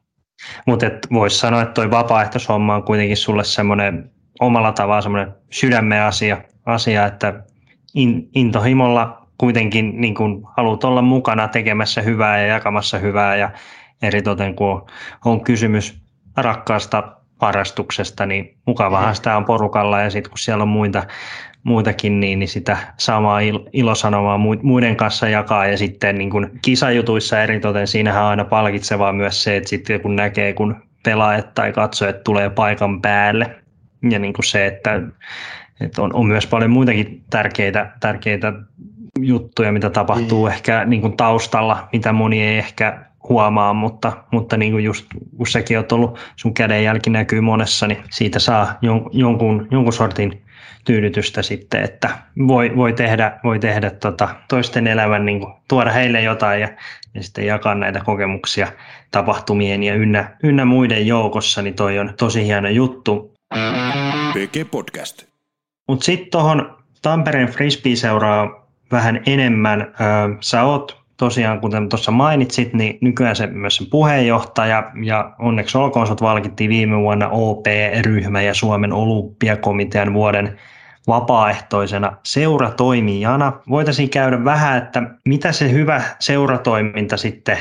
Mutta 0.67 0.85
voisi 1.13 1.37
sanoa, 1.37 1.61
että 1.61 1.73
tuo 1.73 1.91
vapaaehtoishomma 1.91 2.75
on 2.75 2.83
kuitenkin 2.83 3.17
sulle 3.17 3.43
semmoinen 3.43 4.11
omalla 4.39 4.71
tavalla 4.71 5.01
semmoinen 5.01 5.35
sydämen 5.51 6.01
asia, 6.01 6.41
asia 6.65 7.05
että 7.05 7.43
in, 7.95 8.29
intohimolla 8.35 9.28
kuitenkin 9.39 10.01
niin 10.01 10.15
kun 10.15 10.47
haluat 10.57 10.83
olla 10.83 11.01
mukana 11.01 11.47
tekemässä 11.47 12.01
hyvää 12.01 12.41
ja 12.41 12.47
jakamassa 12.47 12.97
hyvää 12.97 13.35
ja 13.35 13.51
eritoten 14.01 14.55
kun 14.55 14.71
on, 14.71 14.85
on 15.25 15.41
kysymys 15.41 16.01
rakkaasta 16.37 17.15
harrastuksesta, 17.39 18.25
niin 18.25 18.57
mukavahan 18.65 19.15
sitä 19.15 19.37
on 19.37 19.45
porukalla 19.45 20.01
ja 20.01 20.09
sitten 20.09 20.29
kun 20.29 20.37
siellä 20.37 20.61
on 20.61 20.67
muita, 20.67 21.03
muitakin, 21.63 22.19
niin, 22.19 22.39
niin 22.39 22.49
sitä 22.49 22.77
samaa 22.97 23.39
ilosanomaa 23.73 24.37
muiden 24.61 24.95
kanssa 24.95 25.29
jakaa 25.29 25.67
ja 25.67 25.77
sitten 25.77 26.17
niin 26.17 26.29
kun 26.29 26.51
kisajutuissa 26.61 27.43
eritoten 27.43 27.87
siinähän 27.87 28.23
on 28.23 28.29
aina 28.29 28.45
palkitsevaa 28.45 29.13
myös 29.13 29.43
se, 29.43 29.57
että 29.57 29.69
sitten 29.69 30.01
kun 30.01 30.15
näkee, 30.15 30.53
kun 30.53 30.75
pelaajat 31.03 31.53
tai 31.53 31.73
katsojat 31.73 32.23
tulee 32.23 32.49
paikan 32.49 33.01
päälle 33.01 33.55
ja 34.11 34.19
niin 34.19 34.33
kuin 34.33 34.45
se, 34.45 34.67
että, 34.67 35.01
että 35.81 36.01
on, 36.01 36.13
on 36.13 36.27
myös 36.27 36.47
paljon 36.47 36.71
muitakin 36.71 37.23
tärkeitä, 37.29 37.91
tärkeitä 37.99 38.53
juttuja, 39.19 39.71
mitä 39.71 39.89
tapahtuu 39.89 40.45
mm. 40.45 40.51
ehkä 40.51 40.85
niin 40.85 41.01
kuin 41.01 41.17
taustalla, 41.17 41.87
mitä 41.93 42.13
moni 42.13 42.43
ei 42.43 42.57
ehkä 42.57 43.05
huomaa, 43.29 43.73
mutta, 43.73 44.23
mutta 44.31 44.57
niin 44.57 44.71
kuin 44.71 44.83
just 44.83 45.05
kun 45.37 45.47
säkin 45.47 45.77
olet 45.77 45.91
ollut, 45.91 46.19
sun 46.35 46.53
kädenjälki 46.53 47.09
näkyy 47.09 47.41
monessa, 47.41 47.87
niin 47.87 48.03
siitä 48.09 48.39
saa 48.39 48.77
jon, 48.81 49.09
jonkun, 49.13 49.67
jonkun 49.71 49.93
sortin 49.93 50.43
tyydytystä 50.85 51.41
sitten, 51.41 51.83
että 51.83 52.09
voi, 52.47 52.75
voi 52.75 52.93
tehdä, 52.93 53.39
voi 53.43 53.59
tehdä 53.59 53.89
tota 53.91 54.29
toisten 54.47 54.87
elämän, 54.87 55.25
niin 55.25 55.39
kuin, 55.39 55.53
tuoda 55.69 55.91
heille 55.91 56.21
jotain 56.21 56.61
ja, 56.61 56.69
ja 57.15 57.23
sitten 57.23 57.45
jakaa 57.45 57.75
näitä 57.75 58.01
kokemuksia 58.05 58.71
tapahtumien 59.11 59.83
ja 59.83 59.95
ynnä, 59.95 60.37
ynnä 60.43 60.65
muiden 60.65 61.07
joukossa, 61.07 61.61
niin 61.61 61.75
toi 61.75 61.99
on 61.99 62.13
tosi 62.17 62.45
hieno 62.45 62.69
juttu. 62.69 63.33
PG 64.33 64.71
Podcast. 64.71 65.23
Mutta 65.87 66.05
sitten 66.05 66.31
tuohon 66.31 66.77
Tampereen 67.01 67.47
Frisbee-seuraa 67.47 68.58
vähän 68.91 69.21
enemmän. 69.25 69.93
Sä 70.41 70.63
oot 70.63 70.99
tosiaan, 71.17 71.59
kuten 71.59 71.89
tuossa 71.89 72.11
mainitsit, 72.11 72.73
niin 72.73 72.97
nykyään 73.01 73.35
se 73.35 73.47
myös 73.47 73.75
sen 73.75 73.87
puheenjohtaja 73.89 74.91
ja 75.03 75.33
onneksi 75.39 75.77
olkoon 75.77 76.07
sut 76.07 76.21
valkittiin 76.21 76.69
viime 76.69 76.97
vuonna 76.97 77.29
OP-ryhmä 77.29 78.41
ja 78.41 78.53
Suomen 78.53 78.93
olympiakomitean 78.93 80.13
vuoden 80.13 80.57
vapaaehtoisena 81.07 82.11
seuratoimijana. 82.23 83.53
Voitaisiin 83.69 84.09
käydä 84.09 84.43
vähän, 84.43 84.77
että 84.77 85.03
mitä 85.25 85.51
se 85.51 85.71
hyvä 85.71 86.01
seuratoiminta 86.19 87.17
sitten 87.17 87.57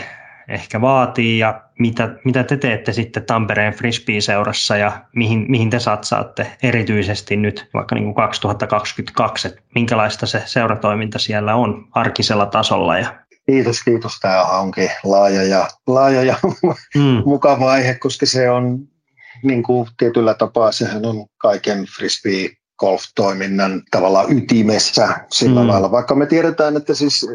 ehkä 0.48 0.80
vaatii 0.80 1.38
ja 1.38 1.62
mitä, 1.78 2.14
mitä 2.24 2.44
te 2.44 2.56
teette 2.56 2.92
sitten 2.92 3.24
Tampereen 3.24 3.74
Frisbee-seurassa 3.74 4.76
ja 4.76 5.04
mihin, 5.14 5.46
mihin 5.48 5.70
te 5.70 5.78
satsaatte 5.78 6.46
erityisesti 6.62 7.36
nyt 7.36 7.68
vaikka 7.74 7.94
niin 7.94 8.04
kuin 8.04 8.14
2022, 8.14 9.48
että 9.48 9.60
minkälaista 9.74 10.26
se 10.26 10.42
seuratoiminta 10.46 11.18
siellä 11.18 11.54
on 11.54 11.88
arkisella 11.92 12.46
tasolla 12.46 12.98
ja 12.98 13.28
Kiitos, 13.50 13.82
kiitos. 13.82 14.12
Tämä 14.20 14.44
onkin 14.44 14.90
laaja 15.04 15.42
ja, 15.42 15.68
laaja 15.86 16.22
ja 16.22 16.36
mm. 16.94 17.22
mukava 17.26 17.70
aihe, 17.70 17.94
koska 17.94 18.26
se 18.26 18.50
on 18.50 18.78
niin 19.42 19.62
kuin 19.62 19.88
tietyllä 19.98 20.34
tapaa, 20.34 20.72
sehän 20.72 21.06
on 21.06 21.26
kaiken 21.38 21.84
frisbee 21.96 22.50
golf-toiminnan 22.78 23.82
tavallaan 23.90 24.32
ytimessä 24.32 25.08
sillä 25.32 25.62
mm. 25.62 25.68
lailla. 25.68 25.90
Vaikka 25.90 26.14
me 26.14 26.26
tiedetään, 26.26 26.76
että 26.76 26.94
siis 26.94 27.26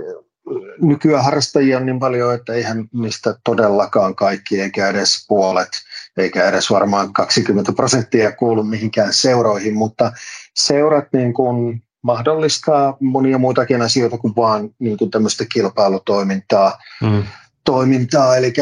nykyään 0.81 1.23
harrastajia 1.23 1.77
on 1.77 1.85
niin 1.85 1.99
paljon, 1.99 2.35
että 2.35 2.53
eihän 2.53 2.85
mistä 2.93 3.35
todellakaan 3.43 4.15
kaikki, 4.15 4.61
eikä 4.61 4.87
edes 4.87 5.25
puolet, 5.27 5.69
eikä 6.17 6.49
edes 6.49 6.71
varmaan 6.71 7.13
20 7.13 7.71
prosenttia 7.71 8.31
kuulu 8.31 8.63
mihinkään 8.63 9.13
seuroihin, 9.13 9.73
mutta 9.73 10.11
seurat 10.55 11.05
niin 11.13 11.33
kuin 11.33 11.83
mahdollistaa 12.01 12.97
monia 12.99 13.37
muitakin 13.37 13.81
asioita 13.81 14.17
kuin 14.17 14.33
vaan 14.35 14.69
niin 14.79 14.97
kuin 14.97 15.11
tämmöistä 15.11 15.45
kilpailutoimintaa. 15.53 16.77
Mm. 17.01 17.23
Toimintaa, 17.65 18.37
eli 18.37 18.53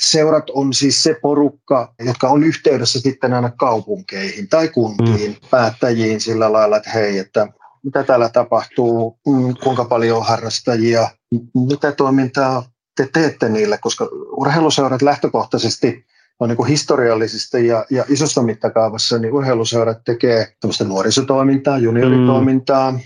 seurat 0.00 0.50
on 0.50 0.74
siis 0.74 1.02
se 1.02 1.16
porukka, 1.22 1.94
jotka 1.98 2.28
on 2.28 2.44
yhteydessä 2.44 3.00
sitten 3.00 3.32
aina 3.32 3.50
kaupunkeihin 3.50 4.48
tai 4.48 4.68
kuntiin, 4.68 5.30
mm. 5.30 5.48
päättäjiin 5.50 6.20
sillä 6.20 6.52
lailla, 6.52 6.76
että 6.76 6.90
hei, 6.90 7.18
että 7.18 7.48
mitä 7.84 8.04
täällä 8.04 8.28
tapahtuu, 8.28 9.18
mm, 9.26 9.54
kuinka 9.62 9.84
paljon 9.84 10.18
on 10.18 10.26
harrastajia, 10.26 11.08
mitä 11.54 11.92
toimintaa 11.92 12.64
te 12.96 13.08
teette 13.12 13.48
niille, 13.48 13.78
koska 13.78 14.08
urheiluseurat 14.36 15.02
lähtökohtaisesti 15.02 16.06
on 16.40 16.48
niin 16.48 16.66
historiallisesti 16.66 17.66
ja, 17.66 17.84
ja 17.90 18.04
isossa 18.08 18.42
mittakaavassa 18.42 19.18
niin 19.18 19.32
urheiluseurat 19.32 19.98
tekee 20.04 20.56
nuorisotoimintaa, 20.84 21.78
junioritoimintaa, 21.78 22.92
mm. 22.92 23.00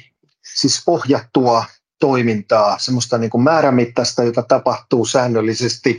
siis 0.55 0.83
ohjattua 0.87 1.65
toimintaa, 2.01 2.79
semmoista 2.79 3.19
niin 3.19 3.31
kuin 3.31 3.43
määrämittaista, 3.43 4.25
jota 4.25 4.43
tapahtuu 4.43 5.07
säännöllisesti 5.07 5.99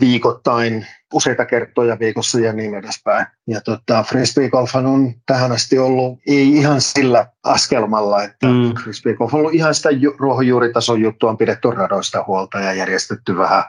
viikoittain, 0.00 0.86
useita 1.12 1.44
kertoja 1.44 1.98
viikossa 1.98 2.40
ja 2.40 2.52
niin 2.52 2.74
edespäin. 2.74 3.26
Ja 3.46 3.60
tota, 3.60 4.02
frisbee 4.02 4.50
golf 4.50 4.76
on 4.76 5.14
tähän 5.26 5.52
asti 5.52 5.78
ollut 5.78 6.18
ei 6.26 6.52
ihan 6.52 6.80
sillä 6.80 7.26
askelmalla, 7.44 8.22
että 8.22 8.46
mm. 8.46 8.74
frisbee 8.82 9.14
golf 9.14 9.34
on 9.34 9.40
ollut 9.40 9.54
ihan 9.54 9.74
sitä 9.74 9.88
ruohonjuuritason 10.18 11.00
juttua, 11.00 11.30
on 11.30 11.38
pidetty 11.38 11.70
radoista 11.70 12.24
huolta 12.26 12.60
ja 12.60 12.72
järjestetty 12.72 13.36
vähän 13.36 13.64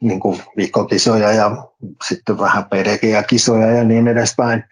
niin 0.00 0.20
kuin 0.20 0.42
viikkokisoja 0.56 1.32
ja 1.32 1.50
sitten 2.08 2.38
vähän 2.38 2.64
PDG-kisoja 2.64 3.66
ja 3.66 3.84
niin 3.84 4.08
edespäin. 4.08 4.64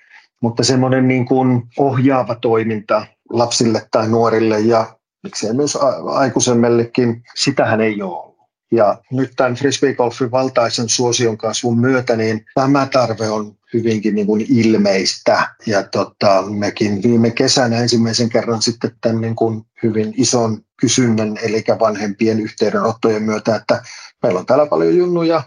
Mutta 0.43 0.65
semmoinen 0.65 1.09
niin 1.09 1.27
kuin 1.27 1.63
ohjaava 1.79 2.35
toiminta 2.35 3.07
lapsille 3.31 3.87
tai 3.91 4.09
nuorille 4.09 4.61
ja 4.61 4.87
miksei 5.23 5.53
myös 5.53 5.79
aikuisemmellekin, 6.07 7.23
sitähän 7.35 7.81
ei 7.81 8.03
ole 8.03 8.28
ja 8.73 8.99
nyt 9.13 9.33
tämän 9.37 9.55
frisbeegolfin 9.55 10.31
valtaisen 10.31 10.89
suosion 10.89 11.39
kasvun 11.39 11.81
myötä, 11.81 12.17
niin 12.17 12.45
tämä 12.55 12.89
tarve 12.93 13.31
on 13.31 13.57
hyvinkin 13.75 14.15
niin 14.15 14.27
kuin 14.27 14.47
ilmeistä. 14.49 15.49
Ja 15.67 15.83
tota, 15.83 16.43
mekin 16.43 17.03
viime 17.03 17.31
kesänä 17.31 17.79
ensimmäisen 17.79 18.29
kerran 18.29 18.63
sitten 18.63 18.91
tämän 19.01 19.21
niin 19.21 19.37
kuin 19.37 19.63
hyvin 19.83 20.15
ison 20.17 20.59
kysynnän, 20.81 21.37
eli 21.43 21.65
vanhempien 21.81 22.41
yhteydenottojen 22.41 23.23
myötä, 23.23 23.57
että 23.57 23.83
meillä 24.23 24.41
on 24.41 24.47
täällä 24.47 24.67
paljon 24.67 24.97
junnuja, 24.97 25.43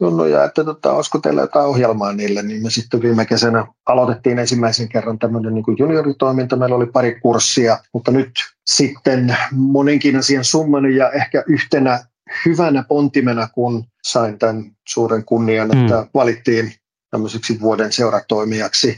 junnuja 0.00 0.44
että 0.44 0.64
tota, 0.64 0.92
olisiko 0.92 1.18
teillä 1.18 1.40
jotain 1.40 1.66
ohjelmaa 1.66 2.12
niille, 2.12 2.42
niin 2.42 2.62
me 2.62 2.70
sitten 2.70 3.02
viime 3.02 3.26
kesänä 3.26 3.66
aloitettiin 3.86 4.38
ensimmäisen 4.38 4.88
kerran 4.88 5.18
tämmöinen 5.18 5.54
niin 5.54 5.64
junioritoiminta, 5.78 6.56
meillä 6.56 6.76
oli 6.76 6.86
pari 6.86 7.20
kurssia, 7.20 7.78
mutta 7.92 8.10
nyt 8.10 8.30
sitten 8.66 9.36
monenkin 9.52 10.16
asian 10.16 10.44
summan 10.44 10.94
ja 10.94 11.10
ehkä 11.10 11.44
yhtenä 11.46 12.04
hyvänä 12.46 12.84
pontimena, 12.88 13.48
kun 13.48 13.84
sain 14.02 14.38
tämän 14.38 14.64
suuren 14.88 15.24
kunnian, 15.24 15.68
mm. 15.68 15.80
että 15.82 16.06
valittiin 16.14 16.72
tämmöiseksi 17.10 17.60
vuoden 17.60 17.92
seuratoimijaksi, 17.92 18.96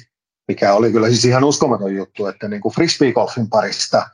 mikä 0.48 0.74
oli 0.74 0.92
kyllä 0.92 1.08
siis 1.08 1.24
ihan 1.24 1.44
uskomaton 1.44 1.94
juttu, 1.94 2.26
että 2.26 2.48
niin 2.48 2.60
kuin 2.60 2.74
frisbee-golfin 2.74 3.48
parista, 3.50 4.08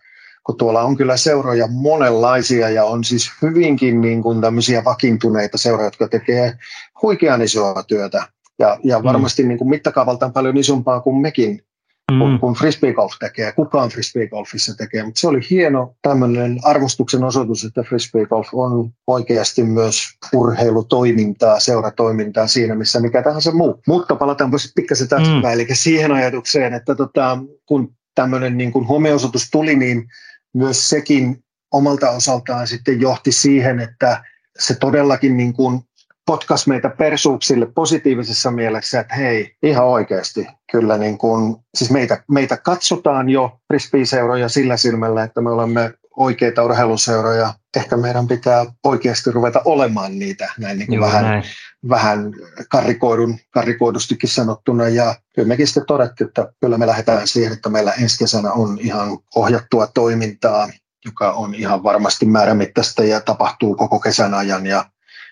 kun 0.45 0.57
tuolla 0.57 0.83
on 0.83 0.97
kyllä 0.97 1.17
seuroja 1.17 1.67
monenlaisia 1.67 2.71
ja 2.71 2.85
on 2.85 3.05
siis 3.05 3.31
hyvinkin 3.43 4.01
niin 4.01 4.23
kuin 4.23 4.41
tämmöisiä 4.41 4.85
vakiintuneita 4.85 5.59
seuroja, 5.59 5.87
jotka 5.87 6.09
tekee 6.09 6.59
huikean 7.03 7.43
isoa 7.43 7.83
työtä 7.83 8.27
ja, 8.59 8.79
ja 8.85 8.99
mm. 8.99 9.05
varmasti 9.05 9.43
mm. 9.43 9.49
niin 9.49 9.59
kuin 9.59 9.69
mittakaavaltaan 9.69 10.33
paljon 10.33 10.57
isompaa 10.57 11.01
kuin 11.01 11.17
mekin 11.17 11.63
mm. 12.13 12.39
kun 12.41 12.55
frisbeegolf 12.55 13.13
tekee, 13.21 13.53
kukaan 13.53 13.89
frisbeegolfissa 13.89 14.75
tekee, 14.75 15.05
mutta 15.05 15.21
se 15.21 15.29
oli 15.29 15.41
hieno 15.51 15.95
tämmöinen 16.03 16.59
arvostuksen 16.63 17.25
osoitus, 17.25 17.65
että 17.65 17.83
frisbeegolf 17.83 18.49
on 18.53 18.91
oikeasti 19.07 19.63
myös 19.63 20.05
urheilutoimintaa, 20.35 21.61
seuratoimintaa 21.61 22.47
siinä, 22.47 22.75
missä 22.75 23.01
mikä 23.01 23.23
tahansa 23.23 23.53
muu. 23.53 23.83
Mutta 23.87 24.17
palataanpa 24.17 24.57
pikkasen 24.75 25.09
taaksepäin, 25.09 25.43
mm. 25.45 25.53
eli 25.53 25.67
siihen 25.73 26.13
ajatukseen, 26.13 26.75
että 26.75 26.95
tota, 26.95 27.39
kun 27.67 27.95
tämmöinen 28.15 28.57
niin 28.57 28.73
kuin 28.73 28.89
huomionosoitus 28.89 29.51
tuli, 29.51 29.77
niin 29.77 30.09
myös 30.55 30.89
sekin 30.89 31.45
omalta 31.73 32.11
osaltaan 32.11 32.67
sitten 32.67 33.01
johti 33.01 33.33
siihen, 33.33 33.81
että 33.81 34.25
se 34.59 34.75
todellakin 34.75 35.37
niin 35.37 35.53
kuin 35.53 35.81
potkas 36.29 36.67
meitä 36.67 36.89
persuuksille 36.89 37.67
positiivisessa 37.67 38.51
mielessä, 38.51 39.01
että 39.01 39.15
hei, 39.15 39.57
ihan 39.63 39.87
oikeasti, 39.87 40.47
kyllä 40.73 40.99
niin 40.99 41.19
kuin, 41.19 41.57
siis 41.75 41.91
meitä, 41.91 42.23
meitä 42.31 42.57
katsotaan 42.57 43.29
jo 43.29 43.61
frisbee-seuroja 43.69 44.49
sillä 44.49 44.77
silmällä, 44.77 45.23
että 45.23 45.41
me 45.41 45.51
olemme 45.51 45.95
oikeita 46.17 46.65
urheiluseuroja. 46.65 47.55
Ehkä 47.77 47.97
meidän 47.97 48.29
pitää 48.29 48.67
oikeasti 48.85 49.31
ruveta 49.31 49.63
olemaan 49.65 50.19
niitä 50.19 50.53
näin 50.59 50.79
niin 50.79 50.87
kuin 50.87 51.01
vähän, 51.01 51.25
näin. 51.25 51.43
vähän 51.89 52.33
karrikoidun, 52.71 53.39
karrikoidustikin 53.51 54.31
sanottuna. 54.31 54.89
Ja 54.89 55.15
kyllä 55.35 55.49
mekin 55.49 55.67
sitten 55.67 55.87
todettiin, 55.87 56.29
että 56.29 56.53
kyllä 56.61 56.79
me 56.79 56.87
lähdetään 56.87 57.29
siihen, 57.29 57.53
että 57.53 57.69
meillä 57.69 57.93
ensi 57.93 58.19
kesänä 58.19 58.53
on 58.53 58.79
ihan 58.81 59.19
ohjattua 59.35 59.87
toimintaa, 59.87 60.69
joka 61.05 61.33
on 61.33 61.55
ihan 61.55 61.83
varmasti 61.83 62.27
määrämittaista 62.27 63.05
ja 63.05 63.21
tapahtuu 63.21 63.75
koko 63.75 64.01
kesän 64.01 64.35
ajan 64.35 64.67
ja, 64.67 64.85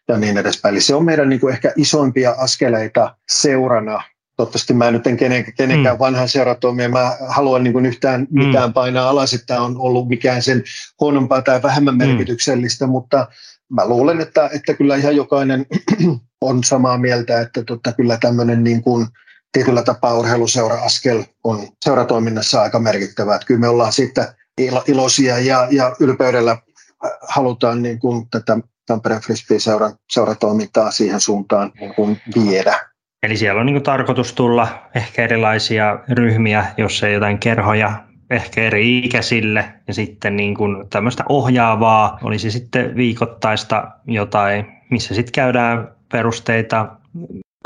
ja 0.08 0.18
niin 0.18 0.38
edespäin. 0.38 0.72
Eli 0.72 0.80
se 0.80 0.94
on 0.94 1.04
meidän 1.04 1.28
niin 1.28 1.40
kuin 1.40 1.54
ehkä 1.54 1.72
isoimpia 1.76 2.34
askeleita 2.38 3.16
seurana 3.30 4.02
toivottavasti 4.36 4.74
mä 4.74 4.90
nyt 4.90 5.06
en 5.06 5.16
kenenkään, 5.16 5.54
kenenkään 5.56 5.96
mm. 5.96 5.98
vanhan 5.98 6.28
seuratoimia, 6.28 6.88
mä 6.88 7.16
haluan 7.28 7.64
niin 7.64 7.72
kuin 7.72 7.86
yhtään 7.86 8.26
mm. 8.30 8.46
mitään 8.46 8.72
painaa 8.72 9.08
alas, 9.08 9.34
että 9.34 9.60
on 9.60 9.76
ollut 9.78 10.08
mikään 10.08 10.42
sen 10.42 10.64
huonompaa 11.00 11.42
tai 11.42 11.62
vähemmän 11.62 11.94
mm. 11.94 11.98
merkityksellistä, 11.98 12.86
mutta 12.86 13.26
mä 13.70 13.88
luulen, 13.88 14.20
että, 14.20 14.50
että 14.52 14.74
kyllä 14.74 14.96
ihan 14.96 15.16
jokainen 15.16 15.66
on 16.40 16.64
samaa 16.64 16.98
mieltä, 16.98 17.40
että 17.40 17.64
tota, 17.64 17.92
kyllä 17.92 18.18
tämmöinen 18.20 18.64
niin 18.64 18.82
kuin 18.82 19.06
tietyllä 19.52 19.82
tapaa 19.82 20.18
urheiluseura-askel 20.18 21.24
on 21.44 21.68
seuratoiminnassa 21.84 22.62
aika 22.62 22.78
merkittävä. 22.78 23.34
Että 23.34 23.46
kyllä 23.46 23.60
me 23.60 23.68
ollaan 23.68 23.92
siitä 23.92 24.34
ilo, 24.58 24.84
iloisia 24.86 25.38
ja, 25.38 25.68
ja 25.70 25.96
ylpeydellä 26.00 26.50
äh, 26.52 27.10
halutaan 27.28 27.82
niin 27.82 27.98
kuin 27.98 28.30
tätä 28.30 28.58
Tampereen 28.86 29.22
Frisbee-seuran 29.22 29.94
seuratoimintaa 30.10 30.90
siihen 30.90 31.20
suuntaan 31.20 31.72
niin 31.80 31.94
kuin 31.94 32.20
viedä. 32.34 32.80
Eli 33.22 33.36
siellä 33.36 33.60
on 33.60 33.66
niin 33.66 33.82
tarkoitus 33.82 34.32
tulla 34.32 34.68
ehkä 34.94 35.24
erilaisia 35.24 35.98
ryhmiä, 36.08 36.66
jos 36.76 37.02
ei 37.02 37.14
jotain 37.14 37.38
kerhoja 37.38 37.92
ehkä 38.30 38.62
eri 38.62 38.98
ikäisille 38.98 39.72
ja 39.88 39.94
sitten 39.94 40.36
niin 40.36 40.54
kuin 40.54 40.88
tämmöistä 40.88 41.24
ohjaavaa, 41.28 42.18
olisi 42.22 42.50
sitten 42.50 42.96
viikoittaista 42.96 43.90
jotain, 44.06 44.66
missä 44.90 45.14
sitten 45.14 45.32
käydään 45.32 45.88
perusteita 46.12 46.96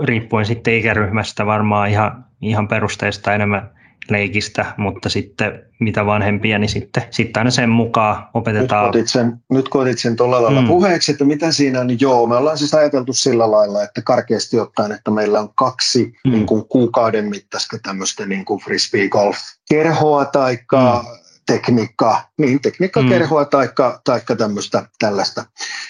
riippuen 0.03 0.47
sitten 0.47 0.75
ikäryhmästä 0.75 1.47
varmaan 1.47 1.91
ihan, 1.91 2.25
ihan 2.43 2.69
perusteista 2.69 3.35
enemmän 3.35 3.71
leikistä, 4.11 4.75
mutta 4.77 5.09
sitten 5.09 5.63
mitä 5.81 6.07
vanhempia, 6.07 6.59
niin 6.59 6.69
sitten, 6.69 7.03
sitten 7.11 7.41
aina 7.41 7.51
sen 7.51 7.71
mukaan 7.71 8.29
opetetaan. 8.35 8.85
Nyt 8.85 8.93
koetit 8.93 9.09
sen, 9.09 9.37
nyt 9.51 9.69
koetit 9.69 9.99
sen 9.99 10.17
tuolla 10.17 10.43
lailla 10.43 10.61
mm. 10.61 10.69
puheeksi, 10.69 11.13
että 11.13 11.25
mitä 11.25 11.53
siinä 11.53 11.81
on, 11.81 11.87
niin 11.87 12.01
joo, 12.01 12.27
me 12.27 12.37
ollaan 12.37 12.59
siis 12.59 12.75
ajateltu 12.75 13.13
sillä 13.13 13.51
lailla, 13.51 13.83
että 13.83 14.03
karkeasti 14.03 14.61
ottaen, 14.61 14.93
että 14.93 15.11
meillä 15.11 15.41
on 15.41 15.55
kaksi 15.55 16.13
mm. 16.25 16.33
niin 16.33 16.47
kuin 16.47 16.65
kuukauden 16.69 17.25
mittaista 17.25 17.79
tämmöistä 17.83 18.27
niin 18.27 18.45
kuin 18.45 18.61
frisbee 18.61 19.09
golf 19.09 19.37
kerhoa 19.71 20.25
tai 20.25 20.55
mm 20.55 21.21
tekniikka, 21.47 22.23
niin 22.39 22.61
tekniikkakerhoa 22.61 23.43
mm. 23.43 23.49
taikka, 23.51 24.01
taikka 24.05 24.37
tämmöistä 24.37 24.89
tällaista. 24.99 25.45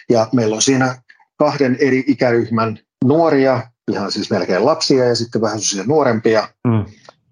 Ja 0.08 0.28
meillä 0.32 0.54
on 0.54 0.62
siinä 0.62 1.02
kahden 1.36 1.76
eri 1.80 2.04
ikäryhmän 2.06 2.78
nuoria, 3.04 3.62
ihan 3.90 4.12
siis 4.12 4.30
melkein 4.30 4.64
lapsia 4.64 5.04
ja 5.04 5.14
sitten 5.14 5.40
vähän 5.40 5.58
nuorempia. 5.86 6.48
Mm 6.68 6.84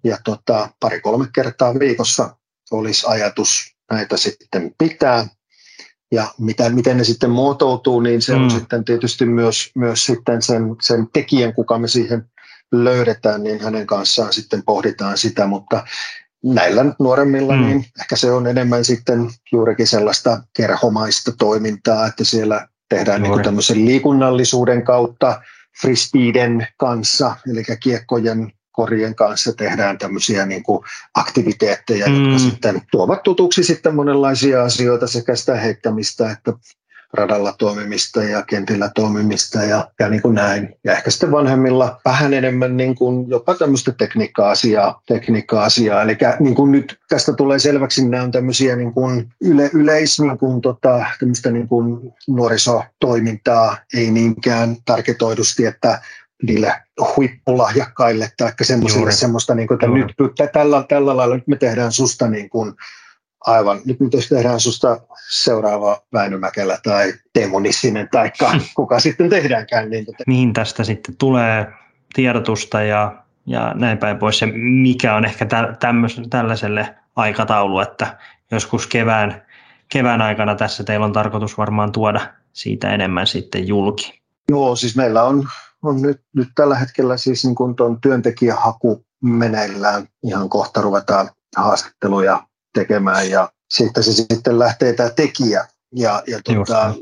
ja 0.03 0.17
tota, 0.23 0.69
pari-kolme 0.79 1.27
kertaa 1.33 1.79
viikossa 1.79 2.35
olisi 2.71 3.05
ajatus 3.07 3.75
näitä 3.91 4.17
sitten 4.17 4.75
pitää. 4.77 5.27
Ja 6.11 6.27
mitä, 6.39 6.69
miten 6.69 6.97
ne 6.97 7.03
sitten 7.03 7.29
muotoutuu, 7.29 7.99
niin 7.99 8.21
se 8.21 8.35
mm. 8.35 8.43
on 8.43 8.51
sitten 8.51 8.85
tietysti 8.85 9.25
myös, 9.25 9.71
myös 9.75 10.05
sitten 10.05 10.41
sen, 10.41 10.75
sen 10.81 11.07
tekijän, 11.13 11.53
kuka 11.53 11.79
me 11.79 11.87
siihen 11.87 12.25
löydetään, 12.71 13.43
niin 13.43 13.61
hänen 13.61 13.87
kanssaan 13.87 14.33
sitten 14.33 14.63
pohditaan 14.63 15.17
sitä, 15.17 15.47
mutta 15.47 15.83
näillä 16.43 16.85
nuoremmilla, 16.99 17.55
mm. 17.55 17.61
niin 17.61 17.85
ehkä 18.01 18.15
se 18.15 18.31
on 18.31 18.47
enemmän 18.47 18.85
sitten 18.85 19.29
juurikin 19.51 19.87
sellaista 19.87 20.43
kerhomaista 20.53 21.31
toimintaa, 21.31 22.07
että 22.07 22.23
siellä 22.23 22.67
tehdään 22.89 23.23
niin 23.23 23.43
tämmöisen 23.43 23.85
liikunnallisuuden 23.85 24.83
kautta 24.83 25.41
frisbeeden 25.81 26.67
kanssa, 26.77 27.35
eli 27.51 27.63
kiekkojen 27.79 28.51
korien 28.79 29.15
kanssa 29.15 29.53
tehdään 29.53 29.97
tämmöisiä 29.97 30.45
niin 30.45 30.63
kuin 30.63 30.79
aktiviteetteja, 31.15 32.07
mm. 32.07 32.23
jotka 32.23 32.39
sitten 32.39 32.81
tuovat 32.91 33.23
tutuksi 33.23 33.63
sitten 33.63 33.95
monenlaisia 33.95 34.63
asioita 34.63 35.07
sekä 35.07 35.35
sitä 35.35 35.55
heittämistä 35.55 36.31
että 36.31 36.53
radalla 37.13 37.55
toimimista 37.57 38.23
ja 38.23 38.41
kentillä 38.41 38.91
toimimista 38.95 39.63
ja, 39.63 39.91
ja 39.99 40.09
niin 40.09 40.21
kuin 40.21 40.35
näin. 40.35 40.75
Ja 40.83 40.91
ehkä 40.91 41.11
sitten 41.11 41.31
vanhemmilla 41.31 42.01
vähän 42.05 42.33
enemmän 42.33 42.77
niin 42.77 42.95
kuin 42.95 43.29
jopa 43.29 43.55
tämmöistä 43.55 43.91
tekniikka-asiaa. 43.91 45.01
Tekniikka-asiaa. 45.07 46.01
Eli 46.01 46.17
niin 46.39 46.55
kuin 46.55 46.71
nyt 46.71 46.99
tästä 47.09 47.33
tulee 47.33 47.59
selväksi, 47.59 48.07
nämä 48.07 48.23
on 48.23 48.31
tämmöisiä 48.31 48.75
niin 48.75 48.93
kuin 48.93 49.29
yle, 49.41 49.69
yleis, 49.73 50.19
niin 50.19 50.37
kuin 50.37 50.61
tota, 50.61 51.05
tämmöistä 51.19 51.51
niin 51.51 51.67
kuin 51.67 52.13
nuorisotoimintaa, 52.27 53.77
ei 53.93 54.11
niinkään 54.11 54.75
tarketoidusti, 54.85 55.65
että 55.65 56.01
niille 56.43 56.81
huippulahjakkaille 57.15 58.31
tai 58.37 58.51
semmoisille 58.61 59.11
semmoista, 59.11 59.55
niin 59.55 59.67
kuin, 59.67 59.75
että 59.75 59.85
Juuri. 59.85 60.01
nyt 60.01 60.51
tällä, 60.53 60.83
tällä 60.89 61.17
lailla 61.17 61.35
nyt 61.35 61.47
me 61.47 61.55
tehdään 61.55 61.91
susta 61.91 62.27
niin 62.27 62.49
kuin, 62.49 62.73
aivan, 63.45 63.81
nyt 63.85 63.99
me 63.99 64.07
tehdään 64.29 64.59
susta 64.59 64.99
seuraava 65.29 66.01
Väinö 66.13 66.37
Mäkelä 66.37 66.77
tai 66.83 67.13
Teemu 67.33 67.59
Nissinen 67.59 68.09
tai 68.11 68.31
kuka 68.75 68.99
sitten 68.99 69.29
tehdäänkään. 69.29 69.89
Niin, 69.89 70.05
että... 70.09 70.23
Mihin 70.27 70.53
tästä 70.53 70.83
sitten 70.83 71.15
tulee 71.17 71.67
tiedotusta 72.13 72.81
ja, 72.81 73.23
ja 73.45 73.73
näin 73.75 73.97
päin 73.97 74.17
pois 74.17 74.41
ja 74.41 74.47
mikä 74.81 75.15
on 75.15 75.25
ehkä 75.25 75.47
tämmöis, 75.79 76.21
tällaiselle 76.29 76.95
aikataulu, 77.15 77.79
että 77.79 78.17
joskus 78.51 78.87
kevään, 78.87 79.45
kevään 79.89 80.21
aikana 80.21 80.55
tässä 80.55 80.83
teillä 80.83 81.05
on 81.05 81.13
tarkoitus 81.13 81.57
varmaan 81.57 81.91
tuoda 81.91 82.21
siitä 82.53 82.93
enemmän 82.93 83.27
sitten 83.27 83.67
julki. 83.67 84.21
Joo, 84.51 84.75
siis 84.75 84.95
meillä 84.95 85.23
on 85.23 85.47
on 85.83 86.01
nyt, 86.01 86.21
nyt 86.35 86.49
tällä 86.55 86.75
hetkellä 86.75 87.17
siis 87.17 87.45
niin 87.45 87.55
kuin 87.55 87.75
tuon 87.75 88.01
työntekijähaku 88.01 89.05
meneillään. 89.23 90.07
Ihan 90.23 90.49
kohta 90.49 90.81
ruvetaan 90.81 91.29
haastatteluja 91.57 92.43
tekemään 92.73 93.29
ja 93.29 93.49
siitä 93.69 94.01
se 94.01 94.13
sitten 94.13 94.59
lähtee 94.59 94.93
tämä 94.93 95.09
tekijä. 95.09 95.67
Ja, 95.95 96.23
ja 96.27 96.39
tuota, 96.43 96.93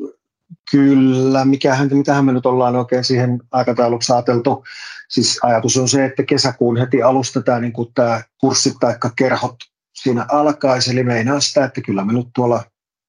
kyllä, 0.72 1.46
mikähän, 1.46 1.90
mitähän 1.92 2.26
me 2.26 2.34
nyt 2.34 2.46
ollaan 2.46 2.76
oikein 2.76 3.04
siihen 3.04 3.40
aikatauluksi 3.52 4.14
ajateltu. 4.14 4.64
Siis 5.10 5.40
ajatus 5.44 5.78
on 5.78 5.90
se, 5.90 6.06
että 6.06 6.24
kesäkuun 6.24 6.78
heti 6.78 7.04
alusta 7.04 7.42
tämä, 7.42 7.60
niin 7.60 7.74
kuin 7.74 7.94
tämä 7.94 8.24
kurssit 8.38 8.74
tai 8.80 8.96
kerhot 9.16 9.56
siinä 9.96 10.26
alkaisi. 10.30 10.92
Eli 10.92 11.04
meinaa 11.04 11.40
sitä, 11.40 11.66
että 11.66 11.82
kyllä 11.82 12.06
me 12.06 12.14
nyt 12.14 12.28
tuolla 12.36 12.64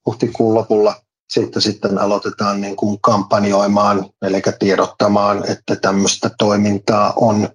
huhtikuun 0.06 0.54
lopulla 0.54 0.94
sitten, 1.28 1.62
sitten 1.62 1.98
aloitetaan 1.98 2.60
niin 2.60 2.76
kuin 2.76 3.00
kampanjoimaan, 3.00 4.10
eli 4.22 4.42
tiedottamaan, 4.58 5.50
että 5.50 5.76
tämmöistä 5.76 6.30
toimintaa 6.38 7.12
on, 7.16 7.48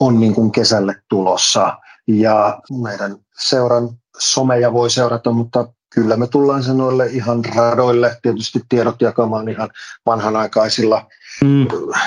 on 0.00 0.20
niin 0.20 0.34
kuin 0.34 0.52
kesälle 0.52 0.94
tulossa. 1.08 1.78
Ja 2.08 2.60
meidän 2.82 3.16
seuran 3.38 3.88
someja 4.18 4.72
voi 4.72 4.90
seurata, 4.90 5.30
mutta 5.30 5.68
kyllä 5.94 6.16
me 6.16 6.26
tullaan 6.26 6.62
sanoille 6.62 7.06
ihan 7.06 7.44
radoille, 7.44 8.18
tietysti 8.22 8.60
tiedot 8.68 9.02
jakamaan 9.02 9.48
ihan 9.48 9.70
vanhanaikaisilla 10.06 11.06
mm. 11.44 11.66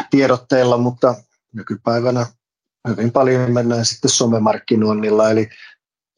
tiedotteilla, 0.09 0.77
mutta 0.77 1.15
nykypäivänä 1.53 2.25
hyvin 2.87 3.11
paljon 3.11 3.51
mennään 3.51 3.85
sitten 3.85 4.11
somemarkkinoinnilla, 4.11 5.29
eli 5.29 5.49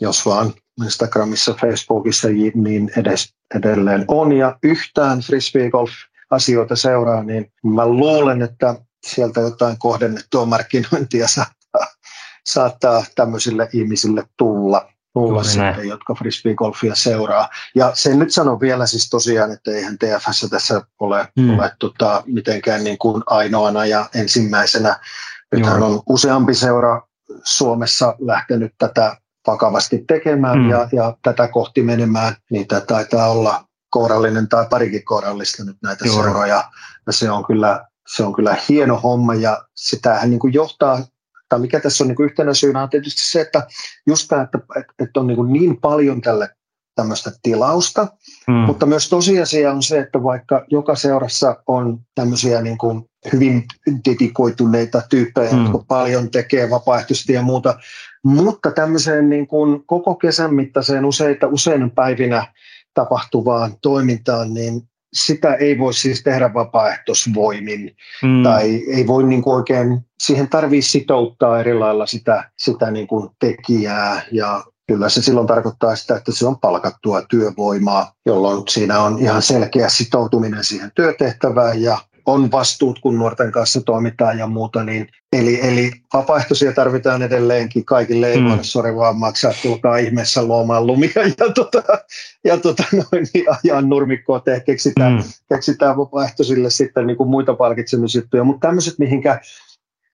jos 0.01 0.25
vaan 0.25 0.53
Instagramissa, 0.83 1.53
Facebookissa 1.53 2.27
niin 2.55 2.91
edes 2.97 3.33
edelleen 3.55 4.05
on. 4.07 4.31
Ja 4.31 4.57
yhtään 4.63 5.19
frisbee 5.19 5.69
golf 5.69 5.91
asioita 6.31 6.75
seuraa, 6.75 7.23
niin 7.23 7.51
mä 7.63 7.87
luulen, 7.87 8.41
että 8.41 8.75
sieltä 9.05 9.41
jotain 9.41 9.77
kohdennettua 9.79 10.45
markkinointia 10.45 11.27
saattaa, 11.27 11.87
saattaa 12.45 13.03
tämmöisille 13.15 13.69
ihmisille 13.73 14.23
tulla 14.37 14.91
tulla 15.13 15.43
sitten, 15.43 15.87
jotka 15.87 16.13
frisbee-golfia 16.13 16.95
seuraa. 16.95 17.49
Ja 17.75 17.91
sen 17.93 18.19
nyt 18.19 18.33
sanon 18.33 18.59
vielä 18.59 18.85
siis 18.85 19.09
tosiaan, 19.09 19.51
että 19.51 19.71
eihän 19.71 19.97
TFS 19.97 20.47
tässä 20.49 20.81
ole, 20.99 21.27
hmm. 21.39 21.59
ole 21.59 21.71
tota, 21.79 22.23
mitenkään 22.25 22.83
niin 22.83 22.97
kuin 22.97 23.23
ainoana 23.25 23.85
ja 23.85 24.09
ensimmäisenä. 24.15 24.99
Nythän 25.51 25.83
on 25.83 26.01
useampi 26.09 26.53
seura 26.53 27.01
Suomessa 27.43 28.15
lähtenyt 28.19 28.73
tätä 28.77 29.17
vakavasti 29.47 30.03
tekemään 30.07 30.59
mm. 30.59 30.69
ja, 30.69 30.87
ja 30.91 31.17
tätä 31.23 31.47
kohti 31.47 31.81
menemään. 31.81 32.35
Niitä 32.51 32.81
taitaa 32.81 33.29
olla 33.29 33.63
kourallinen 33.89 34.49
tai 34.49 34.65
parikin 34.69 35.05
kourallista 35.05 35.63
nyt 35.63 35.77
näitä 35.83 36.07
Juuri. 36.07 36.23
seuroja. 36.23 36.63
Ja 37.07 37.13
se 37.13 37.31
on 37.31 37.45
kyllä, 37.45 37.85
se 38.15 38.23
on 38.23 38.33
kyllä 38.33 38.55
hieno 38.69 38.99
homma 38.99 39.33
ja 39.33 39.63
sitähän 39.75 40.29
niin 40.29 40.39
kuin 40.39 40.53
johtaa 40.53 40.99
tai 41.51 41.59
mikä 41.59 41.79
tässä 41.79 42.03
on 42.03 42.07
niin 42.07 42.15
kuin 42.15 42.29
yhtenä 42.29 42.53
syynä 42.53 42.83
on 42.83 42.89
tietysti 42.89 43.21
se, 43.21 43.41
että 43.41 43.67
just 44.07 44.27
tämä, 44.27 44.41
että, 44.41 44.59
että 44.99 45.19
on 45.19 45.27
niin, 45.27 45.53
niin 45.53 45.81
paljon 45.81 46.21
tälle 46.21 46.49
tämmöistä 46.95 47.31
tilausta, 47.43 48.07
mm. 48.47 48.53
mutta 48.53 48.85
myös 48.85 49.09
tosiasia 49.09 49.71
on 49.71 49.83
se, 49.83 49.99
että 49.99 50.23
vaikka 50.23 50.65
joka 50.69 50.95
seurassa 50.95 51.63
on 51.67 51.99
tämmöisiä 52.15 52.61
niin 52.61 52.77
kuin 52.77 53.05
hyvin 53.33 53.63
dedikoituneita 54.09 55.01
tyyppejä, 55.09 55.51
mm. 55.51 55.63
jotka 55.63 55.83
paljon 55.87 56.31
tekee 56.31 56.69
vapaaehtoisesti 56.69 57.33
ja 57.33 57.41
muuta, 57.41 57.79
mutta 58.23 58.71
tämmöiseen 58.71 59.29
niin 59.29 59.47
kuin 59.47 59.83
koko 59.85 60.15
kesän 60.15 60.53
mittaiseen 60.53 61.05
useita 61.05 61.47
usein 61.47 61.91
päivinä 61.91 62.47
tapahtuvaan 62.93 63.73
toimintaan, 63.81 64.53
niin 64.53 64.81
sitä 65.13 65.53
ei 65.53 65.79
voi 65.79 65.93
siis 65.93 66.23
tehdä 66.23 66.53
vapaaehtoisvoimin 66.53 67.95
mm. 68.23 68.43
tai 68.43 68.75
ei 68.75 69.07
voi 69.07 69.23
niin 69.23 69.41
kuin 69.41 69.55
oikein, 69.55 69.99
siihen 70.19 70.49
tarvii 70.49 70.81
sitouttaa 70.81 71.59
eri 71.59 71.73
lailla 71.73 72.05
sitä, 72.05 72.51
sitä 72.57 72.91
niin 72.91 73.07
kuin 73.07 73.29
tekijää 73.39 74.21
ja 74.31 74.63
kyllä 74.87 75.09
se 75.09 75.21
silloin 75.21 75.47
tarkoittaa 75.47 75.95
sitä, 75.95 76.15
että 76.15 76.31
se 76.31 76.47
on 76.47 76.59
palkattua 76.59 77.21
työvoimaa, 77.21 78.13
jolloin 78.25 78.63
siinä 78.69 78.99
on 78.99 79.19
ihan 79.19 79.41
selkeä 79.41 79.89
sitoutuminen 79.89 80.63
siihen 80.63 80.91
työtehtävään 80.95 81.81
ja 81.81 81.97
on 82.25 82.51
vastuut, 82.51 82.99
kun 82.99 83.17
nuorten 83.17 83.51
kanssa 83.51 83.81
toimitaan 83.81 84.39
ja 84.39 84.47
muuta. 84.47 84.83
Niin, 84.83 85.07
eli, 85.33 85.59
eli 85.67 85.91
vapaaehtoisia 86.13 86.71
tarvitaan 86.71 87.21
edelleenkin. 87.21 87.85
Kaikille 87.85 88.31
ei 88.31 88.41
mm. 88.41 88.49
voida 88.49 88.63
sori 88.63 88.95
vaan 88.95 89.17
maksaa, 89.17 89.53
tulkaa 89.61 89.97
ihmeessä 89.97 90.43
luomaan 90.43 90.87
lumia 90.87 91.11
ja, 91.39 91.53
tota, 91.55 91.83
ja 92.43 92.57
tota, 92.57 92.83
noin, 92.93 93.27
niin 93.33 93.45
ajan 93.63 93.89
nurmikkoa 93.89 94.39
te 94.39 94.59
keksitään, 94.65 95.13
mm. 95.13 95.23
keksitään 95.49 95.97
vapaaehtoisille 95.97 96.69
sitten 96.69 97.07
niin 97.07 97.17
kuin 97.17 97.29
muita 97.29 97.53
palkitsemisjuttuja. 97.53 98.43
Mutta 98.43 98.67
tämmöiset, 98.67 98.99
mihinkä 98.99 99.39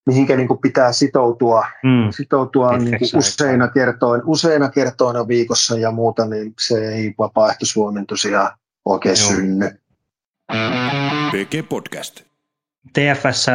mihinkä 0.07 0.35
niin 0.35 0.47
kuin 0.47 0.59
pitää 0.59 0.91
sitoutua, 0.91 1.65
mm. 1.83 2.11
sitoutua 2.11 2.77
niin 2.77 2.99
kuin 2.99 3.17
useina, 3.17 3.67
kertoin, 3.67 4.21
useina 4.25 4.69
kertoina 4.69 5.27
viikossa 5.27 5.77
ja 5.77 5.91
muuta, 5.91 6.25
niin 6.25 6.53
se 6.59 6.93
ei 6.93 7.13
vapaaehtoisvoimin 7.17 8.05
tosiaan 8.05 8.51
oikein 8.85 9.15
Joo. 9.19 9.29
synny. 9.29 9.71
PG 11.31 11.69
Podcast. 11.69 12.21
TFS, 12.93 13.45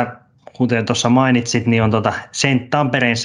kuten 0.52 0.86
tuossa 0.86 1.08
mainitsit, 1.08 1.66
niin 1.66 1.82
on 1.82 1.90
tuota 1.90 2.12
Sent, 2.32 2.70
Tampereen 2.70 3.16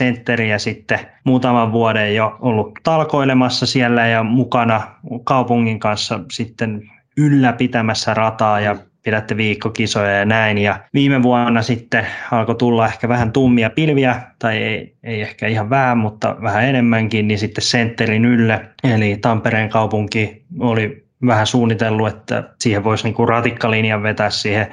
ja 0.50 0.60
sitten 0.60 1.00
muutaman 1.24 1.72
vuoden 1.72 2.16
jo 2.16 2.38
ollut 2.40 2.72
talkoilemassa 2.84 3.66
siellä 3.66 4.08
ja 4.08 4.24
mukana 4.24 4.82
kaupungin 5.24 5.80
kanssa 5.80 6.20
sitten 6.32 6.92
ylläpitämässä 7.18 8.14
rataa 8.14 8.60
ja 8.60 8.76
pidätte 9.04 9.38
viikkokisoja 9.38 10.12
ja 10.12 10.26
näin. 10.26 10.58
Ja 10.58 10.80
viime 10.94 11.24
vuonna 11.24 11.62
sitten 11.62 12.08
alkoi 12.32 12.56
tulla 12.56 12.88
ehkä 12.88 13.10
vähän 13.10 13.32
tummia 13.32 13.70
pilviä, 13.70 14.22
tai 14.40 14.58
ei, 14.58 14.96
ei 15.04 15.22
ehkä 15.22 15.48
ihan 15.48 15.70
vähän, 15.70 15.98
mutta 15.98 16.36
vähän 16.42 16.64
enemmänkin, 16.64 17.28
niin 17.28 17.40
sitten 17.40 17.64
sentterin 17.64 18.26
ylle, 18.26 18.70
eli 18.84 19.18
Tampereen 19.22 19.70
kaupunki 19.70 20.46
oli 20.60 21.07
vähän 21.26 21.48
suunnitellut, 21.48 22.08
että 22.08 22.44
siihen 22.60 22.84
voisi 22.84 23.04
niinku 23.04 23.26
ratikkalinjan 23.26 24.04
vetää 24.04 24.30
siihen 24.30 24.68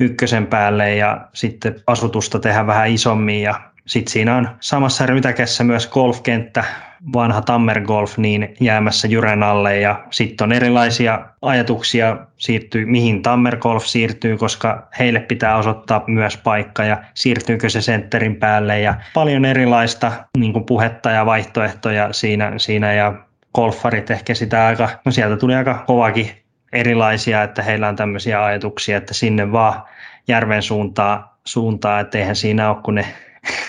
ykkösen 0.00 0.46
päälle 0.46 0.94
ja 0.94 1.28
sitten 1.32 1.74
asutusta 1.86 2.38
tehdä 2.38 2.66
vähän 2.66 2.88
isommin. 2.88 3.42
Ja 3.42 3.60
sitten 3.86 4.12
siinä 4.12 4.36
on 4.36 4.48
samassa 4.60 5.06
rytäkässä 5.06 5.64
myös 5.64 5.86
golfkenttä, 5.86 6.64
vanha 7.12 7.42
Tammer 7.42 7.80
Golf, 7.80 8.18
niin 8.18 8.54
jäämässä 8.60 9.08
Jyren 9.08 9.42
alle. 9.42 9.80
Ja 9.80 10.04
sitten 10.10 10.44
on 10.44 10.52
erilaisia 10.52 11.20
ajatuksia 11.42 12.16
siirtyy, 12.36 12.86
mihin 12.86 13.22
Tammer 13.22 13.56
Golf 13.56 13.84
siirtyy, 13.84 14.36
koska 14.36 14.88
heille 14.98 15.20
pitää 15.20 15.56
osoittaa 15.56 16.04
myös 16.06 16.36
paikka 16.36 16.84
ja 16.84 16.98
siirtyykö 17.14 17.68
se 17.68 17.80
sentterin 17.80 18.36
päälle. 18.36 18.80
Ja 18.80 18.94
paljon 19.14 19.44
erilaista 19.44 20.12
niin 20.36 20.64
puhetta 20.66 21.10
ja 21.10 21.26
vaihtoehtoja 21.26 22.12
siinä, 22.12 22.52
siinä. 22.56 22.92
Ja 22.92 23.27
golfarit 23.58 24.10
ehkä 24.10 24.34
sitä 24.34 24.66
aika, 24.66 24.88
no 25.04 25.12
sieltä 25.12 25.36
tuli 25.36 25.54
aika 25.54 25.84
kovakin 25.86 26.30
erilaisia, 26.72 27.42
että 27.42 27.62
heillä 27.62 27.88
on 27.88 27.96
tämmöisiä 27.96 28.44
ajatuksia, 28.44 28.96
että 28.96 29.14
sinne 29.14 29.52
vaan 29.52 29.82
järven 30.28 30.62
suuntaan, 30.62 31.24
suuntaan 31.44 32.00
että 32.00 32.18
eihän 32.18 32.36
siinä 32.36 32.70
ole 32.70 32.82
kun 32.84 32.94
ne 32.94 33.06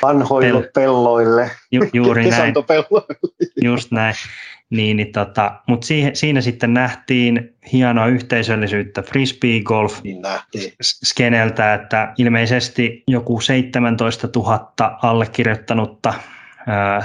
Vanhoille 0.02 0.60
pel- 0.60 0.72
pelloille. 0.74 1.52
Ju, 1.72 1.82
juuri 1.94 2.30
näin. 2.30 2.54
Just 3.64 3.92
näin. 3.92 4.16
Niin, 4.70 4.98
niin 4.98 5.12
tota, 5.12 5.52
Mutta 5.68 5.88
siinä 6.14 6.42
sitten 6.42 6.74
nähtiin 6.74 7.56
hienoa 7.74 8.08
yhteisöllisyyttä 8.08 9.02
frisbee 9.02 9.62
golf 9.62 10.04
niin 10.04 10.22
skeneltä, 10.82 11.74
että 11.74 12.14
ilmeisesti 12.18 13.04
joku 13.08 13.42
17 13.42 14.30
000 14.36 14.98
allekirjoittanutta 15.02 16.14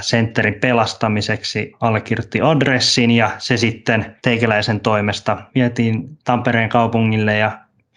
sentterin 0.01 0.53
pelastamiseksi 0.53 1.73
allekirjoitti 1.81 2.41
adressin 2.41 3.11
ja 3.11 3.29
se 3.37 3.57
sitten 3.57 4.15
teikäläisen 4.21 4.79
toimesta 4.79 5.37
vietiin 5.55 6.17
Tampereen 6.23 6.69
kaupungille 6.69 7.37
ja 7.37 7.51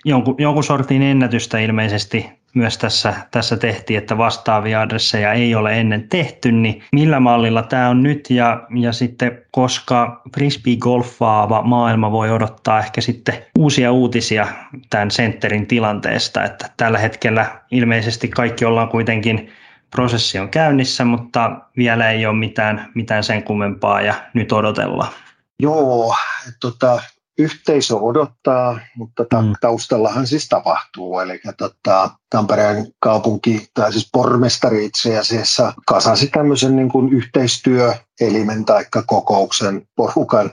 jonkun, 0.05 0.35
jonkun 0.39 0.65
sortin 0.65 1.03
ennätystä 1.03 1.59
ilmeisesti 1.59 2.39
myös 2.55 2.79
tässä, 2.79 3.15
tässä 3.31 3.57
tehtiin, 3.57 3.99
että 3.99 4.19
vastaavia 4.19 4.81
adresseja 4.81 5.33
ei 5.33 5.55
ole 5.55 5.81
ennen 5.81 6.09
tehty, 6.09 6.53
niin 6.53 6.83
millä 6.93 7.21
mallilla 7.21 7.63
tämä 7.63 7.89
on 7.89 8.03
nyt? 8.03 8.31
Ja, 8.31 8.67
ja 8.75 8.93
sitten 8.93 9.43
koska 9.51 10.23
frisbee-golfaava 10.35 11.63
maailma 11.63 12.13
voi 12.13 12.31
odottaa 12.31 12.79
ehkä 12.79 13.01
sitten 13.01 13.35
uusia 13.59 13.93
uutisia 13.93 14.47
tämän 14.91 15.11
sentterin 15.11 15.67
tilanteesta, 15.67 16.45
että 16.45 16.71
tällä 16.77 16.99
hetkellä 16.99 17.47
ilmeisesti 17.71 18.29
kaikki 18.29 18.65
ollaan 18.65 18.89
kuitenkin 18.89 19.51
prosessi 19.91 20.39
on 20.39 20.49
käynnissä, 20.49 21.05
mutta 21.05 21.61
vielä 21.77 22.11
ei 22.11 22.27
ole 22.27 22.37
mitään, 22.37 22.93
mitään 22.95 23.25
sen 23.25 23.43
kummempaa 23.43 24.01
ja 24.01 24.15
nyt 24.35 24.53
odotellaan. 24.53 25.13
Joo, 25.61 26.15
tota, 26.61 27.03
yhteisö 27.39 27.97
odottaa, 27.97 28.79
mutta 28.97 29.25
ta- 29.31 29.43
mm. 29.43 29.53
taustallahan 29.61 30.27
siis 30.27 30.49
tapahtuu. 30.49 31.21
Eli 31.21 31.41
tota, 31.57 32.11
Tampereen 32.31 32.87
kaupunki, 33.01 33.69
tai 33.75 33.93
siis 33.93 34.09
pormestari 34.13 34.85
itse 34.85 35.19
asiassa, 35.19 35.73
kasasi 35.87 36.27
tämmöisen 36.27 36.77
niin 36.77 36.89
kuin 36.89 37.13
yhteistyöelimen 37.13 38.65
tai 38.65 38.85
kokouksen 39.07 39.83
porukan, 39.97 40.51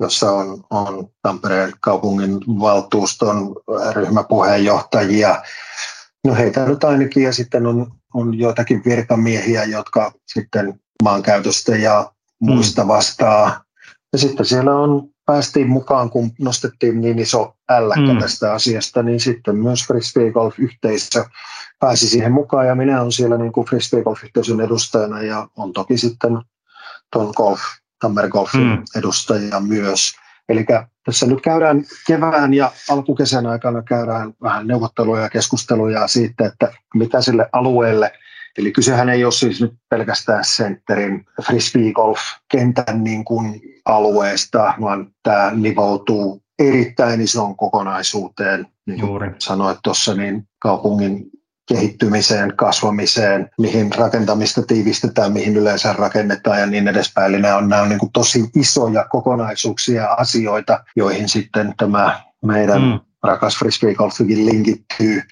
jossa 0.00 0.32
on, 0.32 0.64
on 0.70 1.08
Tampereen 1.22 1.72
kaupungin 1.80 2.40
valtuuston 2.60 3.54
ryhmäpuheenjohtajia. 3.92 5.42
No 6.26 6.34
heitä 6.34 6.66
nyt 6.66 6.84
ainakin, 6.84 7.22
ja 7.22 7.32
sitten 7.32 7.66
on, 7.66 7.92
on 8.14 8.38
joitakin 8.38 8.82
virkamiehiä, 8.84 9.64
jotka 9.64 10.12
sitten 10.26 10.80
maankäytöstä 11.02 11.76
ja 11.76 12.12
muista 12.40 12.82
mm. 12.82 12.88
vastaa. 12.88 13.64
Ja 14.12 14.18
sitten 14.18 14.46
siellä 14.46 14.76
on 14.76 15.08
päästiin 15.26 15.68
mukaan, 15.68 16.10
kun 16.10 16.30
nostettiin 16.40 17.00
niin 17.00 17.18
iso 17.18 17.56
älläkkä 17.70 18.12
mm. 18.12 18.18
tästä 18.18 18.52
asiasta, 18.52 19.02
niin 19.02 19.20
sitten 19.20 19.56
myös 19.56 19.86
Frisbee 19.86 20.32
Golf-yhteisö 20.32 21.24
pääsi 21.80 22.08
siihen 22.08 22.32
mukaan 22.32 22.66
ja 22.66 22.74
minä 22.74 23.00
olen 23.00 23.12
siellä 23.12 23.38
niin 23.38 23.52
kuin 23.52 23.66
Frisbee 23.66 24.02
Golf-yhteisön 24.02 24.60
edustajana 24.60 25.22
ja 25.22 25.48
on 25.56 25.72
toki 25.72 25.98
sitten 25.98 26.38
tuon 27.12 27.32
Golf, 27.36 27.60
Tammer 28.00 28.28
Golfin 28.28 28.66
mm. 28.66 28.84
edustaja 28.96 29.60
myös. 29.60 30.21
Eli 30.48 30.66
tässä 31.04 31.26
nyt 31.26 31.40
käydään 31.40 31.84
kevään 32.06 32.54
ja 32.54 32.72
alkukesän 32.90 33.46
aikana 33.46 33.82
käydään 33.82 34.32
vähän 34.42 34.66
neuvotteluja 34.66 35.22
ja 35.22 35.30
keskusteluja 35.30 36.08
siitä, 36.08 36.46
että 36.46 36.72
mitä 36.94 37.20
sille 37.20 37.48
alueelle– 37.52 38.12
Eli 38.58 38.72
kysehän 38.72 39.08
ei 39.08 39.24
ole 39.24 39.32
siis 39.32 39.60
nyt 39.60 39.74
pelkästään 39.88 40.44
sentterin 40.44 41.26
frisbee 41.46 41.92
golf-kentän 41.92 43.04
niin 43.04 43.24
kuin 43.24 43.60
alueesta, 43.84 44.74
vaan 44.80 45.10
tämä 45.22 45.52
nivoutuu 45.54 46.42
erittäin 46.58 47.20
isoon 47.20 47.56
kokonaisuuteen, 47.56 48.66
niin 48.86 49.00
kuin 49.00 49.08
Juuri. 49.08 49.30
sanoit 49.38 49.78
tuossa, 49.82 50.14
niin 50.14 50.48
kaupungin 50.58 51.30
kehittymiseen, 51.74 52.56
kasvamiseen, 52.56 53.50
mihin 53.58 53.92
rakentamista 53.94 54.62
tiivistetään, 54.62 55.32
mihin 55.32 55.56
yleensä 55.56 55.92
rakennetaan 55.92 56.60
ja 56.60 56.66
niin 56.66 56.88
edespäin. 56.88 57.34
Eli 57.34 57.42
nämä 57.42 57.56
on, 57.56 57.68
nämä 57.68 57.82
on 57.82 57.88
niin 57.88 57.98
kuin 57.98 58.12
tosi 58.12 58.50
isoja 58.56 59.06
kokonaisuuksia 59.10 60.02
ja 60.02 60.12
asioita, 60.12 60.84
joihin 60.96 61.28
sitten 61.28 61.74
tämä 61.76 62.20
meidän 62.44 62.82
mm. 62.82 63.00
rakas 63.22 63.58
frisbee 63.58 63.94
golfikin 63.94 64.46
linkittyy. 64.46 65.22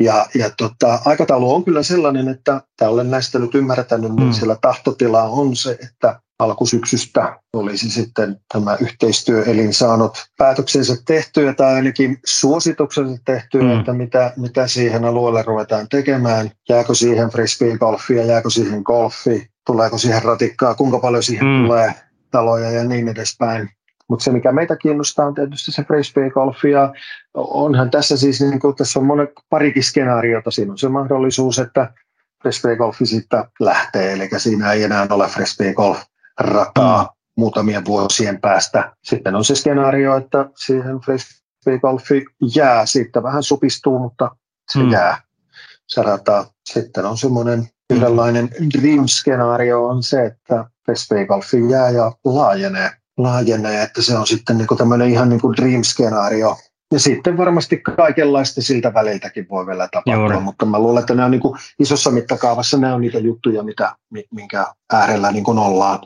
Ja, 0.00 0.26
ja 0.34 0.50
tota, 0.50 0.98
aikataulu 1.04 1.54
on 1.54 1.64
kyllä 1.64 1.82
sellainen, 1.82 2.28
että 2.28 2.60
tämä 2.76 2.90
olen 2.90 3.10
näistä 3.10 3.38
nyt 3.38 3.54
ymmärtänyt, 3.54 4.12
niin 4.16 4.28
mm. 4.28 4.32
siellä 4.32 4.56
tahtotila 4.60 5.22
on 5.22 5.56
se, 5.56 5.70
että 5.70 6.20
alkusyksystä 6.38 7.38
olisi 7.52 7.90
sitten 7.90 8.36
tämä 8.52 8.76
yhteistyöelin 8.80 9.74
saanut 9.74 10.26
päätöksensä 10.38 10.96
tehtyä 11.06 11.54
tai 11.54 11.74
ainakin 11.74 12.18
suosituksensa 12.26 13.22
tehtyä, 13.24 13.62
mm. 13.62 13.78
että 13.78 13.92
mitä, 13.92 14.32
mitä 14.36 14.66
siihen 14.66 15.04
alueelle 15.04 15.42
ruvetaan 15.42 15.88
tekemään. 15.88 16.50
Jääkö 16.68 16.94
siihen 16.94 17.30
frisbee-golfia, 17.30 18.24
jääkö 18.24 18.50
siihen 18.50 18.82
golfi, 18.84 19.50
tuleeko 19.66 19.98
siihen 19.98 20.22
ratikkaa, 20.22 20.74
kuinka 20.74 20.98
paljon 20.98 21.22
siihen 21.22 21.46
mm. 21.46 21.62
tulee 21.62 21.94
taloja 22.30 22.70
ja 22.70 22.84
niin 22.84 23.08
edespäin. 23.08 23.70
Mutta 24.08 24.24
se, 24.24 24.32
mikä 24.32 24.52
meitä 24.52 24.76
kiinnostaa, 24.76 25.26
on 25.26 25.34
tietysti 25.34 25.72
se 25.72 25.82
frisbee-golf. 25.82 26.70
Ja 26.70 26.92
onhan 27.34 27.90
tässä 27.90 28.16
siis, 28.16 28.40
niin 28.40 28.60
kuin 28.60 28.76
tässä 28.76 28.98
on 28.98 29.06
monet, 29.06 29.30
parikin 29.50 29.82
skenaariota. 29.82 30.50
Siinä 30.50 30.72
on 30.72 30.78
se 30.78 30.88
mahdollisuus, 30.88 31.58
että 31.58 31.92
frisbee-golfi 32.42 33.06
sitten 33.06 33.44
lähtee. 33.60 34.12
Eli 34.12 34.28
siinä 34.36 34.72
ei 34.72 34.82
enää 34.82 35.06
ole 35.10 35.26
frisbee-golf 35.26 35.98
rataa. 36.38 37.14
muutamien 37.36 37.84
vuosien 37.84 38.40
päästä. 38.40 38.96
Sitten 39.04 39.34
on 39.34 39.44
se 39.44 39.54
skenaario, 39.54 40.16
että 40.16 40.50
siihen 40.56 41.00
frisbeegolfi 41.04 42.24
jää, 42.54 42.86
siitä 42.86 43.22
vähän 43.22 43.42
supistuu, 43.42 43.98
mutta 43.98 44.36
se 44.72 44.80
hmm. 44.80 44.90
jää. 44.90 45.20
Se 45.86 46.02
rata. 46.02 46.46
Sitten 46.72 47.04
on 47.04 47.18
semmoinen 47.18 47.68
yhdenlainen 47.90 48.48
dream-skenaario 48.48 49.86
on 49.88 50.02
se, 50.02 50.24
että 50.24 50.64
frisbeegolfi 50.86 51.70
jää 51.70 51.90
ja 51.90 52.12
laajenee. 52.24 52.90
laajenee, 53.16 53.82
että 53.82 54.02
se 54.02 54.18
on 54.18 54.26
sitten 54.26 54.58
niin 54.58 54.68
kuin 54.68 54.78
tämmöinen 54.78 55.10
ihan 55.10 55.28
niin 55.28 55.40
kuin 55.40 55.56
dream-skenaario, 55.56 56.56
ja 56.92 57.00
sitten 57.00 57.36
varmasti 57.36 57.76
kaikenlaista 57.96 58.62
siltä 58.62 58.94
väliltäkin 58.94 59.46
voi 59.48 59.66
vielä 59.66 59.88
tapahtua, 59.92 60.14
Juuri. 60.14 60.40
mutta 60.40 60.66
mä 60.66 60.78
luulen, 60.78 61.00
että 61.00 61.14
nämä 61.14 61.24
on 61.24 61.30
niin 61.30 61.40
kuin 61.40 61.58
isossa 61.78 62.10
mittakaavassa 62.10 62.78
nämä 62.78 62.94
on 62.94 63.00
niitä 63.00 63.18
juttuja, 63.18 63.62
mitä, 63.62 63.96
minkä 64.34 64.66
äärellä 64.92 65.32
niin 65.32 65.44
kuin 65.44 65.58
ollaan. 65.58 65.98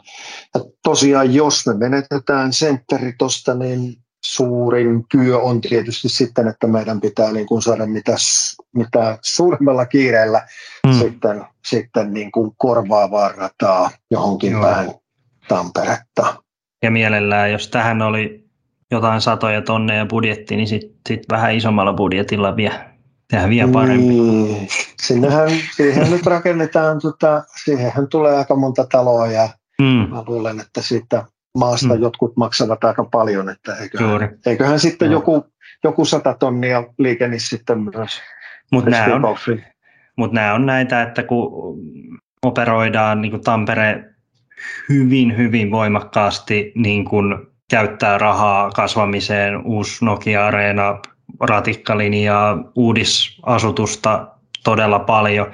Ja 0.55 0.61
tosiaan, 0.83 1.35
jos 1.35 1.67
me 1.67 1.75
menetetään 1.75 2.53
sentteri 2.53 3.13
tuosta, 3.19 3.55
niin 3.55 3.97
suurin 4.25 5.05
työ 5.11 5.39
on 5.39 5.61
tietysti 5.61 6.09
sitten, 6.09 6.49
että 6.49 6.67
meidän 6.67 7.01
pitää 7.01 7.33
niin 7.33 7.47
kuin 7.47 7.63
saada 7.63 7.87
mitä, 7.87 8.17
mitä 8.77 9.19
suuremmalla 9.23 9.87
kiireellä 9.87 10.47
hmm. 10.87 10.99
sitten, 10.99 11.45
sitten 11.67 12.15
niin 12.15 12.33
kuin 12.33 12.53
korvaavaa 12.57 13.29
rataa 13.29 13.91
johonkin 14.11 14.53
Joo. 14.53 14.63
päin 14.63 14.91
Tamperetta. 15.49 16.43
Ja 16.83 16.91
mielellään, 16.91 17.53
jos 17.53 17.69
tähän 17.69 18.03
oli 18.03 18.42
jotain 18.93 19.21
satoja 19.21 19.63
tonneja 19.63 20.07
budjetti, 20.07 20.57
niin 20.57 20.69
sitten 20.69 21.01
sit 21.09 21.23
vähän 21.31 21.55
isommalla 21.55 21.93
budjetilla 21.93 22.57
vielä 22.57 22.93
tehdään 23.31 23.51
vielä 23.51 23.73
paremmin. 23.73 24.45
Niin. 24.45 24.69
Sinnehän, 25.03 25.51
siihen 25.77 26.11
nyt 26.11 26.27
rakennetaan, 26.27 27.01
tota, 27.01 27.45
siihenhän 27.65 28.09
tulee 28.09 28.37
aika 28.37 28.57
monta 28.57 28.87
taloa 28.93 29.27
ja 29.27 29.49
mm. 29.81 30.09
mä 30.11 30.25
luulen, 30.27 30.61
että 30.61 30.83
siitä 30.83 31.25
maasta 31.59 31.95
mm. 31.95 32.03
jotkut 32.03 32.37
maksavat 32.37 32.85
aika 32.85 33.05
paljon, 33.05 33.49
että 33.49 33.77
eiköhän, 33.77 34.39
eiköhän 34.47 34.81
sitten 34.81 35.09
no. 35.11 35.13
joku, 35.13 35.47
joku 35.85 36.05
sata 36.05 36.35
tonnia 36.35 36.85
liikenisi 36.99 37.47
sitten 37.47 37.79
myös. 37.79 38.21
Mutta 38.73 38.91
nämä, 38.91 39.15
on, 39.15 39.23
mut 40.17 40.33
nämä 40.33 40.55
on 40.55 40.67
näitä, 40.67 41.03
että 41.03 41.23
kun 41.23 41.53
operoidaan 42.43 43.21
niin 43.21 43.31
kuin 43.31 43.43
Tampere 43.43 44.05
hyvin, 44.89 45.37
hyvin 45.37 45.71
voimakkaasti 45.71 46.73
niin 46.75 47.05
kuin 47.05 47.52
käyttää 47.73 48.19
rahaa 48.19 48.71
kasvamiseen, 48.71 49.67
uusi 49.67 50.05
Nokia-areena, 50.05 50.99
ratikkalinjaa, 51.41 52.59
uudisasutusta 52.75 54.27
todella 54.65 54.99
paljon. 54.99 55.47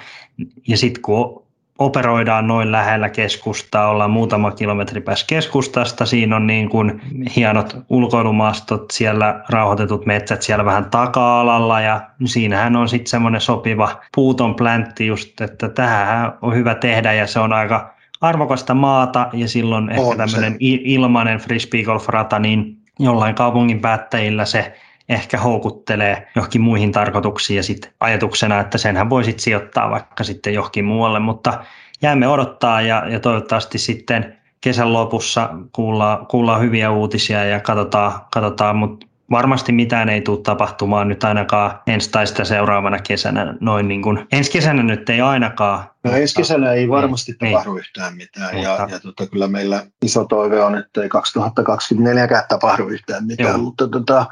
Ja 0.68 0.76
sitten 0.76 1.02
kun 1.02 1.42
operoidaan 1.78 2.46
noin 2.46 2.72
lähellä 2.72 3.08
keskustaa, 3.08 3.88
ollaan 3.88 4.10
muutama 4.10 4.50
kilometri 4.50 5.00
päässä 5.00 5.26
keskustasta, 5.28 6.06
siinä 6.06 6.36
on 6.36 6.46
niin 6.46 6.68
kuin 6.68 7.00
hienot 7.36 7.76
ulkoilumastot, 7.88 8.90
siellä 8.90 9.42
rauhoitetut 9.48 10.06
metsät 10.06 10.42
siellä 10.42 10.64
vähän 10.64 10.90
taka-alalla 10.90 11.80
ja 11.80 12.00
siinähän 12.24 12.76
on 12.76 12.88
sitten 12.88 13.10
semmoinen 13.10 13.40
sopiva 13.40 14.00
puuton 14.14 14.54
pläntti 14.54 15.06
just, 15.06 15.40
että 15.40 15.68
tähän 15.68 16.32
on 16.42 16.54
hyvä 16.54 16.74
tehdä 16.74 17.12
ja 17.12 17.26
se 17.26 17.40
on 17.40 17.52
aika 17.52 17.97
arvokasta 18.20 18.74
maata 18.74 19.28
ja 19.32 19.48
silloin 19.48 19.90
ehkä 19.90 20.16
tämmöinen 20.16 20.56
ilmainen 20.60 21.38
frisbeegolf-rata, 21.38 22.38
niin 22.38 22.76
jollain 22.98 23.34
kaupungin 23.34 23.80
päättäjillä 23.80 24.44
se 24.44 24.74
ehkä 25.08 25.38
houkuttelee 25.38 26.28
johonkin 26.36 26.60
muihin 26.60 26.92
tarkoituksiin 26.92 27.56
ja 27.56 27.62
sitten 27.62 27.92
ajatuksena, 28.00 28.60
että 28.60 28.78
senhän 28.78 29.10
voi 29.10 29.24
sitten 29.24 29.42
sijoittaa 29.42 29.90
vaikka 29.90 30.24
sitten 30.24 30.54
johonkin 30.54 30.84
muualle, 30.84 31.18
mutta 31.18 31.64
jäämme 32.02 32.28
odottaa 32.28 32.82
ja, 32.82 33.04
ja 33.08 33.20
toivottavasti 33.20 33.78
sitten 33.78 34.38
kesän 34.60 34.92
lopussa 34.92 35.48
kuullaan, 35.72 36.26
kuullaan 36.26 36.60
hyviä 36.60 36.90
uutisia 36.90 37.44
ja 37.44 37.60
katsotaan, 37.60 38.12
katsotaan. 38.32 38.76
Mutta 38.76 39.06
varmasti 39.30 39.72
mitään 39.72 40.08
ei 40.08 40.20
tule 40.20 40.40
tapahtumaan 40.42 41.08
nyt 41.08 41.24
ainakaan 41.24 41.80
ensi 41.86 42.10
tai 42.10 42.26
sitä 42.26 42.44
seuraavana 42.44 42.98
kesänä. 42.98 43.54
Noin 43.60 43.88
niin 43.88 44.02
kuin, 44.02 44.26
ensi 44.32 44.50
kesänä 44.50 44.82
nyt 44.82 45.08
ei 45.08 45.20
ainakaan. 45.20 45.90
No 46.04 46.12
ensi 46.12 46.34
kesänä 46.34 46.72
ei 46.72 46.88
varmasti 46.88 47.36
ei, 47.42 47.52
tapahdu 47.52 47.74
ei. 47.74 47.78
yhtään 47.78 48.16
mitään 48.16 48.54
mutta, 48.54 48.70
ja, 48.70 48.88
ja 48.90 49.00
tota, 49.00 49.26
kyllä 49.26 49.48
meillä 49.48 49.86
iso 50.02 50.24
toive 50.24 50.62
on, 50.62 50.78
että 50.78 51.02
ei 51.02 51.08
2024 51.08 52.44
tapahdu 52.48 52.88
yhtään 52.88 53.26
mitään, 53.26 53.48
Joo. 53.48 53.58
mutta 53.58 53.88
tota, 53.88 54.26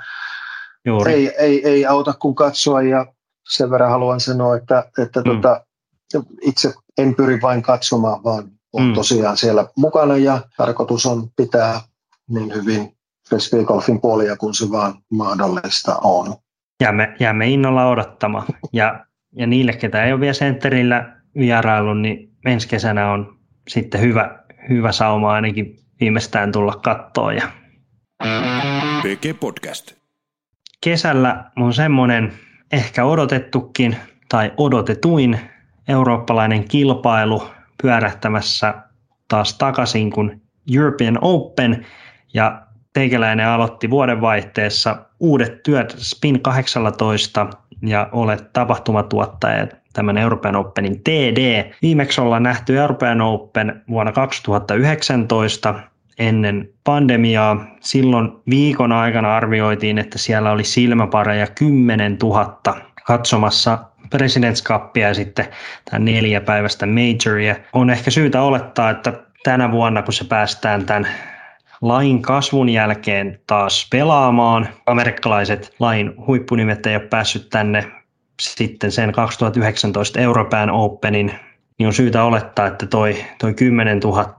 Ei, 1.06 1.34
ei, 1.38 1.68
ei 1.68 1.86
auta 1.86 2.12
kuin 2.12 2.34
katsoa 2.34 2.82
ja 2.82 3.06
sen 3.48 3.70
verran 3.70 3.90
haluan 3.90 4.20
sanoa, 4.20 4.56
että, 4.56 4.84
että 5.02 5.20
mm. 5.20 5.24
tota, 5.24 5.66
itse 6.42 6.74
en 6.98 7.14
pyri 7.14 7.42
vain 7.42 7.62
katsomaan, 7.62 8.24
vaan 8.24 8.44
on 8.72 8.82
mm. 8.82 8.94
tosiaan 8.94 9.36
siellä 9.36 9.66
mukana 9.76 10.16
ja 10.16 10.40
tarkoitus 10.56 11.06
on 11.06 11.28
pitää 11.36 11.80
niin 12.28 12.54
hyvin 12.54 12.95
frisbeegolfin 13.28 14.00
puolia, 14.00 14.36
kun 14.36 14.54
se 14.54 14.70
vaan 14.70 14.94
mahdollista 15.10 15.98
on. 16.04 16.34
Jäämme, 16.82 17.14
jäämme 17.20 17.48
innolla 17.48 17.88
odottamaan. 17.88 18.46
Ja, 18.72 19.06
ja 19.32 19.46
niille, 19.46 19.72
ketä 19.72 20.04
ei 20.04 20.12
ole 20.12 20.20
vielä 20.20 20.32
sentterillä 20.32 21.16
vierailu, 21.38 21.94
niin 21.94 22.30
ensi 22.46 22.68
kesänä 22.68 23.12
on 23.12 23.38
sitten 23.68 24.00
hyvä, 24.00 24.38
hyvä 24.68 24.92
sauma 24.92 25.32
ainakin 25.32 25.78
viimeistään 26.00 26.52
tulla 26.52 26.72
kattoon. 26.84 27.36
Ja... 27.36 27.48
PG 29.02 29.40
Podcast. 29.40 29.92
Kesällä 30.80 31.50
on 31.56 31.74
semmoinen 31.74 32.32
ehkä 32.72 33.04
odotettukin 33.04 33.96
tai 34.28 34.52
odotetuin 34.56 35.40
eurooppalainen 35.88 36.68
kilpailu 36.68 37.42
pyörähtämässä 37.82 38.74
taas 39.28 39.58
takaisin 39.58 40.10
kuin 40.10 40.42
European 40.74 41.18
Open. 41.20 41.86
Ja 42.34 42.65
teikäläinen 42.96 43.48
aloitti 43.48 43.90
vuodenvaihteessa 43.90 44.96
uudet 45.20 45.62
työt 45.62 45.94
Spin 45.98 46.40
18 46.40 47.46
ja 47.82 48.08
olet 48.12 48.52
tapahtumatuottaja 48.52 49.66
tämän 49.92 50.18
European 50.18 50.56
Openin 50.56 51.00
TD. 51.04 51.70
Viimeksi 51.82 52.20
ollaan 52.20 52.42
nähty 52.42 52.78
European 52.78 53.20
Open 53.20 53.82
vuonna 53.88 54.12
2019 54.12 55.74
ennen 56.18 56.68
pandemiaa. 56.84 57.66
Silloin 57.80 58.32
viikon 58.50 58.92
aikana 58.92 59.36
arvioitiin, 59.36 59.98
että 59.98 60.18
siellä 60.18 60.50
oli 60.50 60.64
silmäpareja 60.64 61.46
10 61.46 62.16
000 62.22 62.60
katsomassa 63.06 63.78
President's 64.14 64.62
Cupia 64.64 65.08
ja 65.08 65.14
sitten 65.14 65.46
tämä 65.90 66.04
neljä 66.04 66.40
päivästä 66.40 66.86
majoria. 66.86 67.56
On 67.72 67.90
ehkä 67.90 68.10
syytä 68.10 68.42
olettaa, 68.42 68.90
että 68.90 69.12
tänä 69.44 69.72
vuonna, 69.72 70.02
kun 70.02 70.12
se 70.12 70.24
päästään 70.24 70.86
tämän 70.86 71.08
lain 71.82 72.22
kasvun 72.22 72.68
jälkeen 72.68 73.40
taas 73.46 73.88
pelaamaan. 73.90 74.68
Amerikkalaiset 74.86 75.74
lain 75.78 76.12
huippunimet 76.26 76.86
ei 76.86 76.96
ole 76.96 77.04
päässyt 77.04 77.50
tänne 77.50 77.92
sitten 78.40 78.92
sen 78.92 79.12
2019 79.12 80.20
European 80.20 80.70
Openin, 80.70 81.32
niin 81.78 81.86
on 81.86 81.92
syytä 81.92 82.24
olettaa, 82.24 82.66
että 82.66 82.86
toi, 82.86 83.16
toi 83.38 83.54
10 83.54 83.98
000 83.98 84.34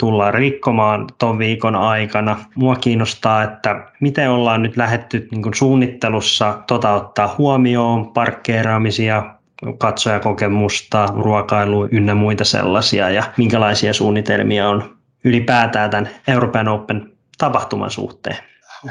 tullaan 0.00 0.34
rikkomaan 0.34 1.06
tuon 1.18 1.38
viikon 1.38 1.76
aikana. 1.76 2.36
Mua 2.54 2.76
kiinnostaa, 2.76 3.42
että 3.42 3.86
miten 4.00 4.30
ollaan 4.30 4.62
nyt 4.62 4.76
lähetty 4.76 5.28
niin 5.30 5.54
suunnittelussa 5.54 6.62
tota 6.66 6.92
ottaa 6.92 7.34
huomioon, 7.38 8.12
parkkeeraamisia, 8.12 9.34
katsojakokemusta, 9.78 11.06
ruokailu 11.16 11.88
ynnä 11.90 12.14
muita 12.14 12.44
sellaisia 12.44 13.10
ja 13.10 13.22
minkälaisia 13.36 13.92
suunnitelmia 13.92 14.68
on 14.68 14.95
ylipäätään 15.26 15.90
tämän 15.90 16.10
Euroopan 16.28 16.68
Open 16.68 17.12
tapahtuman 17.38 17.90
suhteen? 17.90 18.36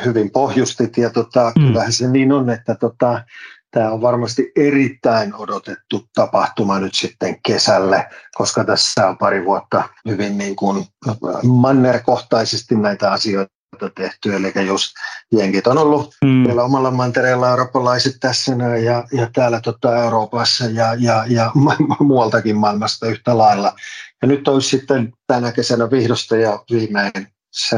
Hyvin 0.06 0.32
pohjustit 0.32 0.98
ja 0.98 1.10
tota, 1.10 1.52
mm. 1.56 1.67
kyllähän 1.67 1.93
se 1.93 2.08
niin 2.08 2.32
on, 2.32 2.50
että 2.50 2.76
tota, 2.76 3.24
tämä 3.71 3.91
on 3.91 4.02
varmasti 4.02 4.52
erittäin 4.56 5.36
odotettu 5.36 6.10
tapahtuma 6.15 6.80
nyt 6.80 6.95
sitten 6.95 7.38
kesälle, 7.48 8.10
koska 8.34 8.63
tässä 8.63 9.08
on 9.08 9.17
pari 9.17 9.45
vuotta 9.45 9.89
hyvin 10.10 10.38
niin 10.38 10.56
kuin 10.56 10.86
mannerkohtaisesti 11.43 12.76
näitä 12.76 13.12
asioita 13.12 13.56
tehty, 13.95 14.36
eli 14.36 14.67
just 14.67 14.88
jenkit 15.32 15.67
on 15.67 15.78
ollut 15.78 16.15
mm. 16.24 16.43
vielä 16.43 16.63
omalla 16.63 16.91
mantereella 16.91 17.50
eurooppalaiset 17.50 18.15
tässä 18.19 18.52
ja, 18.84 19.04
ja 19.12 19.30
täällä 19.34 19.62
tota 19.62 19.98
Euroopassa 19.98 20.65
ja, 20.65 20.95
ja, 21.00 21.26
ja 21.28 21.52
muualtakin 22.00 22.58
maailmasta 22.58 23.08
yhtä 23.08 23.38
lailla. 23.38 23.74
Ja 24.25 24.29
nyt 24.29 24.47
olisi 24.47 24.69
sitten 24.69 25.13
tänä 25.27 25.51
kesänä 25.51 25.91
vihdosta 25.91 26.38
ja 26.38 26.63
viimein 26.71 27.27
se 27.51 27.77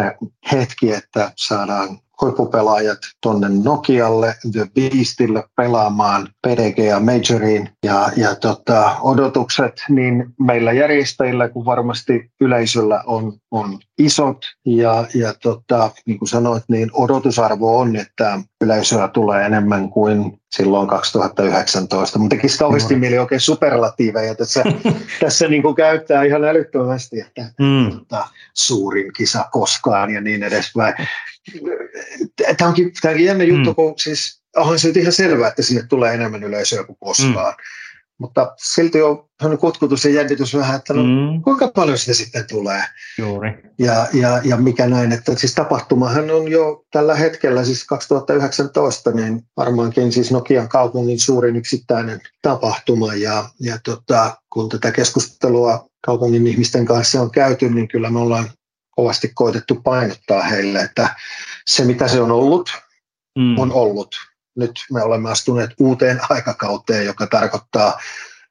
hetki, 0.52 0.94
että 0.94 1.32
saadaan 1.36 2.00
huippupelaajat 2.22 2.98
tuonne 3.22 3.48
Nokialle, 3.64 4.36
The 4.52 4.68
Beastille 4.76 5.44
pelaamaan 5.56 6.30
PDG 6.48 6.78
ja 6.78 7.00
Majoriin. 7.00 7.70
Ja, 7.84 8.10
ja 8.18 8.36
tota, 8.36 8.98
odotukset 9.02 9.84
niin 9.90 10.26
meillä 10.40 10.72
järjestäjillä 10.72 11.50
kuin 11.50 11.66
varmasti 11.66 12.32
yleisöllä 12.42 13.04
on, 13.06 13.34
on 13.52 13.80
isot. 13.98 14.46
Ja, 14.66 15.08
ja 15.14 15.34
tota, 15.34 15.92
niin 16.06 16.20
kuin 16.20 16.30
sanoit, 16.30 16.64
niin 16.68 16.90
odotusarvo 16.94 17.80
on, 17.80 17.96
että 17.96 18.40
yleisöä 18.62 19.08
tulee 19.08 19.46
enemmän 19.46 19.90
kuin 19.90 20.42
silloin 20.52 20.88
2019. 20.88 22.20
Mutta 22.20 22.36
tekisi 22.36 22.58
kauheasti 22.58 22.94
no. 22.94 23.00
mieli 23.00 23.18
oikein 23.18 23.42
superlatiiveja 23.42 24.36
tässä, 24.36 24.64
tässä 25.22 25.48
niin 25.48 25.62
kuin 25.62 25.76
käyttää 25.76 26.24
ihan 26.24 26.44
älyttömästi, 26.44 27.20
että 27.20 27.42
mm. 27.60 27.92
tota, 27.92 28.28
suurin 28.54 29.14
kisa 29.14 29.46
koskaan 29.52 30.12
ja 30.12 30.22
niin 30.22 30.44
edespäin. 30.44 30.94
Tämä 32.58 32.68
onkin, 32.68 32.92
tämä 33.02 33.12
onkin 33.12 33.26
jännä 33.26 33.44
juttu, 33.44 33.70
mm. 33.70 33.76
kun 33.76 33.94
siis 33.98 34.42
onhan 34.56 34.80
se 34.80 34.90
ihan 34.96 35.14
selvää, 35.14 35.50
että 35.50 35.62
sinne 35.62 35.84
tulee 35.90 36.14
enemmän 36.14 36.44
yleisöä 36.44 36.84
kuin 36.84 36.98
koskaan. 37.00 37.54
Mm. 37.54 37.64
Mutta 38.20 38.54
silti 38.58 39.02
on 39.02 39.28
kutkutus 39.60 40.06
ja 40.06 40.12
jännitys 40.12 40.56
vähän, 40.56 40.76
että 40.76 40.94
no, 40.94 41.04
mm. 41.04 41.42
kuinka 41.42 41.68
paljon 41.68 41.98
sitä 41.98 42.14
sitten 42.14 42.48
tulee. 42.50 42.84
Juuri. 43.18 43.64
Ja, 43.80 44.08
ja, 44.14 44.42
ja 44.44 44.58
mikä 44.58 44.88
näin, 44.88 45.12
että 45.12 45.36
siis 45.36 45.56
tapahtumahan 45.56 46.32
on 46.32 46.52
jo 46.52 46.86
tällä 46.92 47.16
hetkellä, 47.16 47.66
siis 47.66 47.86
2019, 47.86 49.12
niin 49.12 49.42
varmaankin 49.58 50.12
siis 50.12 50.32
Nokian 50.32 50.70
kaupungin 50.70 51.20
suurin 51.20 51.56
yksittäinen 51.56 52.22
tapahtuma. 52.42 53.14
Ja, 53.14 53.50
ja 53.60 53.80
tota, 53.84 54.38
kun 54.50 54.70
tätä 54.70 54.92
keskustelua 54.92 55.90
kaupungin 56.06 56.48
ihmisten 56.48 56.86
kanssa 56.86 57.22
on 57.22 57.32
käyty, 57.32 57.70
niin 57.70 57.88
kyllä 57.88 58.10
me 58.10 58.20
ollaan 58.20 58.50
kovasti 58.90 59.32
koitettu 59.36 59.76
painottaa 59.76 60.42
heille, 60.42 60.80
että 60.80 61.16
se 61.68 61.86
mitä 61.86 62.08
se 62.08 62.22
on 62.22 62.32
ollut, 62.32 62.70
mm. 63.38 63.60
on 63.60 63.72
ollut 63.72 64.16
nyt 64.58 64.72
me 64.92 65.04
olemme 65.04 65.32
astuneet 65.32 65.72
uuteen 65.80 66.20
aikakauteen, 66.30 67.06
joka 67.06 67.28
tarkoittaa 67.28 68.00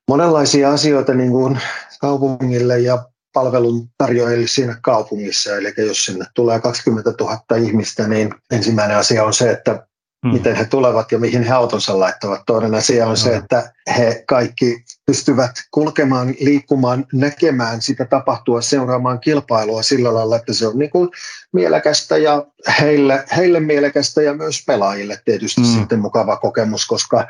monenlaisia 0.09 0.73
asioita 0.73 1.15
niin 1.15 1.31
kuin 1.31 1.61
kaupungille 2.01 2.79
ja 2.79 3.09
palveluntarjoajille 3.33 4.47
siinä 4.47 4.79
kaupungissa. 4.83 5.57
Eli 5.57 5.75
jos 5.77 6.05
sinne 6.05 6.25
tulee 6.35 6.61
20 6.61 7.13
000 7.21 7.39
ihmistä, 7.57 8.09
niin 8.09 8.35
ensimmäinen 8.51 8.97
asia 8.97 9.25
on 9.25 9.35
se, 9.35 9.51
että 9.51 9.87
hmm. 10.27 10.33
miten 10.33 10.57
he 10.57 10.65
tulevat 10.65 11.13
ja 11.13 11.19
mihin 11.19 11.43
he 11.43 11.53
autonsa 11.53 11.99
laittavat. 11.99 12.43
Toinen 12.47 12.75
asia 12.75 13.07
on 13.07 13.17
se, 13.17 13.37
että 13.37 13.73
he 13.99 14.25
kaikki 14.27 14.85
pystyvät 15.07 15.51
kulkemaan, 15.71 16.35
liikkumaan, 16.41 17.07
näkemään 17.13 17.83
sitä 17.83 18.05
tapahtua, 18.05 18.61
seuraamaan 18.61 19.21
kilpailua 19.21 19.83
sillä 19.83 20.15
lailla, 20.15 20.37
että 20.37 20.53
se 20.53 20.67
on 20.67 20.79
niin 20.79 20.91
kuin 20.91 21.09
mielekästä 21.53 22.17
ja 22.17 22.47
heille, 22.81 23.25
heille 23.37 23.61
mielekästä 23.61 24.23
ja 24.23 24.35
myös 24.35 24.63
pelaajille 24.67 25.19
tietysti 25.25 25.61
hmm. 25.61 25.71
sitten 25.71 26.01
mukava 26.01 26.37
kokemus, 26.37 26.87
koska 26.87 27.27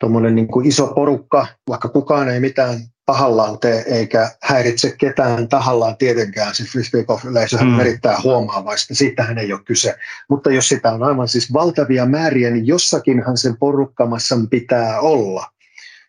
tuommoinen 0.00 0.34
niin 0.34 0.48
kuin 0.48 0.66
iso 0.66 0.86
porukka, 0.86 1.46
vaikka 1.68 1.88
kukaan 1.88 2.28
ei 2.28 2.40
mitään 2.40 2.80
tahallaan 3.06 3.58
tee 3.58 3.84
eikä 3.86 4.30
häiritse 4.42 4.94
ketään 4.98 5.48
tahallaan 5.48 5.96
tietenkään. 5.96 6.54
Se 6.54 6.64
frisbee 6.64 7.04
golf 7.04 7.24
yleisö 7.24 7.56
mm. 7.56 7.80
erittäin 7.80 8.22
huomaavaista, 8.22 8.94
siitähän 8.94 9.38
ei 9.38 9.52
ole 9.52 9.60
kyse. 9.64 9.96
Mutta 10.28 10.50
jos 10.50 10.68
sitä 10.68 10.92
on 10.92 11.02
aivan 11.02 11.28
siis 11.28 11.52
valtavia 11.52 12.06
määriä, 12.06 12.50
niin 12.50 12.66
jossakinhan 12.66 13.36
sen 13.36 13.56
porukkamassan 13.56 14.48
pitää 14.48 15.00
olla. 15.00 15.46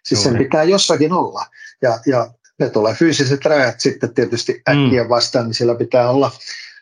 Siis 0.03 0.23
sen 0.23 0.37
pitää 0.37 0.63
jossakin 0.63 1.13
olla. 1.13 1.45
Ja, 1.81 1.99
ja 2.05 2.31
ne 2.59 2.69
tulee 2.69 2.93
fyysiset 2.93 3.45
rajat 3.45 3.79
sitten 3.79 4.13
tietysti 4.13 4.61
äkkiä 4.69 5.03
mm. 5.03 5.09
vastaan, 5.09 5.45
niin 5.45 5.53
sillä 5.53 5.75
pitää 5.75 6.09
olla 6.09 6.31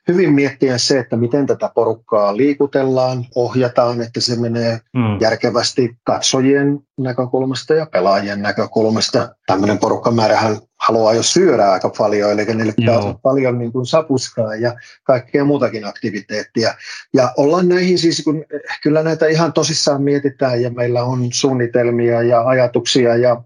hyvin 0.08 0.34
miettiä 0.34 0.78
se, 0.78 1.00
että 1.00 1.18
miten 1.18 1.46
tätä 1.48 1.72
porukkaa 1.76 2.38
liikutellaan, 2.38 3.26
ohjataan, 3.36 4.02
että 4.02 4.22
se 4.22 4.36
menee 4.36 4.80
mm. 4.94 5.22
järkevästi 5.22 5.98
katsojien 6.04 6.80
näkökulmasta 6.98 7.74
ja 7.74 7.86
pelaajien 7.86 8.42
näkökulmasta. 8.42 9.36
Tämmöinen 9.48 9.78
porukkamäärähän 9.78 10.58
haluaa 10.80 11.14
jo 11.14 11.24
syödä 11.24 11.72
aika 11.72 11.90
paljon, 11.98 12.32
eli 12.32 12.46
niille 12.46 12.74
pitää 12.78 13.00
olla 13.00 13.20
paljon 13.24 13.58
niin 13.58 13.72
kuin 13.72 13.86
sapuskaa 13.86 14.56
ja 14.56 14.76
kaikkea 15.04 15.46
muutakin 15.46 15.86
aktiviteettia. 15.86 16.74
Ja 17.14 17.34
ollaan 17.38 17.68
näihin 17.68 17.98
siis, 17.98 18.24
kun 18.24 18.46
kyllä 18.84 19.04
näitä 19.04 19.28
ihan 19.28 19.54
tosissaan 19.54 20.04
mietitään 20.04 20.62
ja 20.62 20.70
meillä 20.70 21.04
on 21.04 21.28
suunnitelmia 21.34 22.22
ja 22.22 22.42
ajatuksia 22.48 23.16
ja 23.16 23.44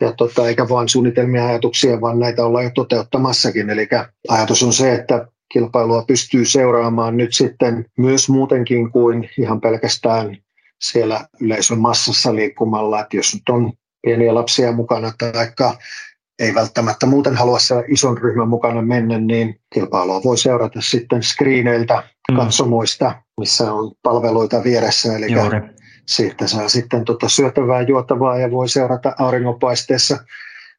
ja 0.00 0.12
tota, 0.12 0.48
eikä 0.48 0.68
vain 0.68 0.88
suunnitelmia 0.88 1.42
ja 1.42 1.48
ajatuksia, 1.48 2.00
vaan 2.00 2.18
näitä 2.18 2.44
ollaan 2.44 2.64
jo 2.64 2.70
toteuttamassakin. 2.74 3.70
Eli 3.70 3.88
ajatus 4.28 4.62
on 4.62 4.72
se, 4.72 4.94
että 4.94 5.26
kilpailua 5.52 6.04
pystyy 6.08 6.44
seuraamaan 6.44 7.16
nyt 7.16 7.34
sitten 7.34 7.86
myös 7.98 8.28
muutenkin 8.28 8.92
kuin 8.92 9.30
ihan 9.38 9.60
pelkästään 9.60 10.38
siellä 10.80 11.26
yleisön 11.40 11.78
massassa 11.78 12.34
liikkumalla, 12.34 13.00
että 13.00 13.16
jos 13.16 13.34
nyt 13.34 13.48
on 13.48 13.72
pieniä 14.02 14.34
lapsia 14.34 14.72
mukana 14.72 15.12
tai 15.18 15.32
ei 16.38 16.54
välttämättä 16.54 17.06
muuten 17.06 17.36
halua 17.36 17.58
siellä 17.58 17.84
ison 17.88 18.18
ryhmän 18.18 18.48
mukana 18.48 18.82
mennä, 18.82 19.18
niin 19.18 19.60
kilpailua 19.74 20.22
voi 20.24 20.38
seurata 20.38 20.80
sitten 20.80 21.22
screeneiltä, 21.22 22.02
mm. 22.30 22.36
katsomoista, 22.36 23.22
missä 23.40 23.72
on 23.72 23.92
palveluita 24.02 24.64
vieressä, 24.64 25.16
eli 25.16 25.32
Juuri. 25.32 25.60
siitä 26.06 26.46
saa 26.46 26.68
sitten 26.68 27.04
tota 27.04 27.28
syötävää, 27.28 27.82
juotavaa 27.82 28.38
ja 28.38 28.50
voi 28.50 28.68
seurata 28.68 29.12
auringonpaisteessa 29.18 30.18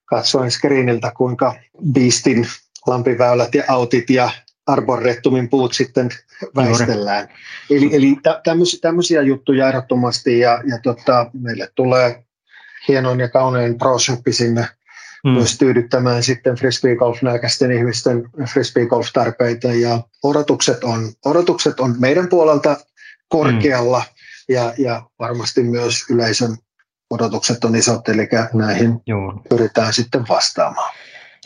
katsoen 0.05 0.51
screeniltä, 0.51 1.11
kuinka 1.17 1.55
Beastin 1.93 2.47
lampiväylät 2.87 3.55
ja 3.55 3.63
autit 3.67 4.09
ja 4.09 4.29
arborettumin 4.67 5.49
puut 5.49 5.73
sitten 5.73 6.09
väistellään. 6.55 7.29
Eli, 7.69 7.95
eli 7.95 8.17
tämmöisiä, 8.43 8.79
tämmöisiä 8.81 9.21
juttuja 9.21 9.67
ehdottomasti 9.67 10.39
ja, 10.39 10.61
ja 10.65 10.79
tota, 10.83 11.29
meille 11.33 11.69
tulee 11.75 12.23
hienoin 12.87 13.19
ja 13.19 13.29
kaunein 13.29 13.77
pro 13.77 13.97
sinne 14.31 14.67
mm. 15.23 15.31
myös 15.31 15.57
tyydyttämään 15.57 16.23
sitten 16.23 16.55
frisbee-golf-nälkäisten 16.55 17.71
ihmisten 17.71 18.29
frisbee-golf-tarpeita 18.53 19.73
ja 19.73 20.01
odotukset 20.23 20.83
on, 20.83 21.11
odotukset 21.25 21.79
on 21.79 21.95
meidän 21.99 22.29
puolelta 22.29 22.77
korkealla 23.29 23.99
mm. 23.99 24.53
ja, 24.55 24.73
ja 24.77 25.01
varmasti 25.19 25.63
myös 25.63 26.05
yleisön 26.09 26.57
odotukset 27.09 27.63
on 27.63 27.75
isot, 27.75 28.09
eli 28.09 28.29
näihin 28.53 29.01
Joo. 29.05 29.41
pyritään 29.49 29.93
sitten 29.93 30.25
vastaamaan. 30.29 30.93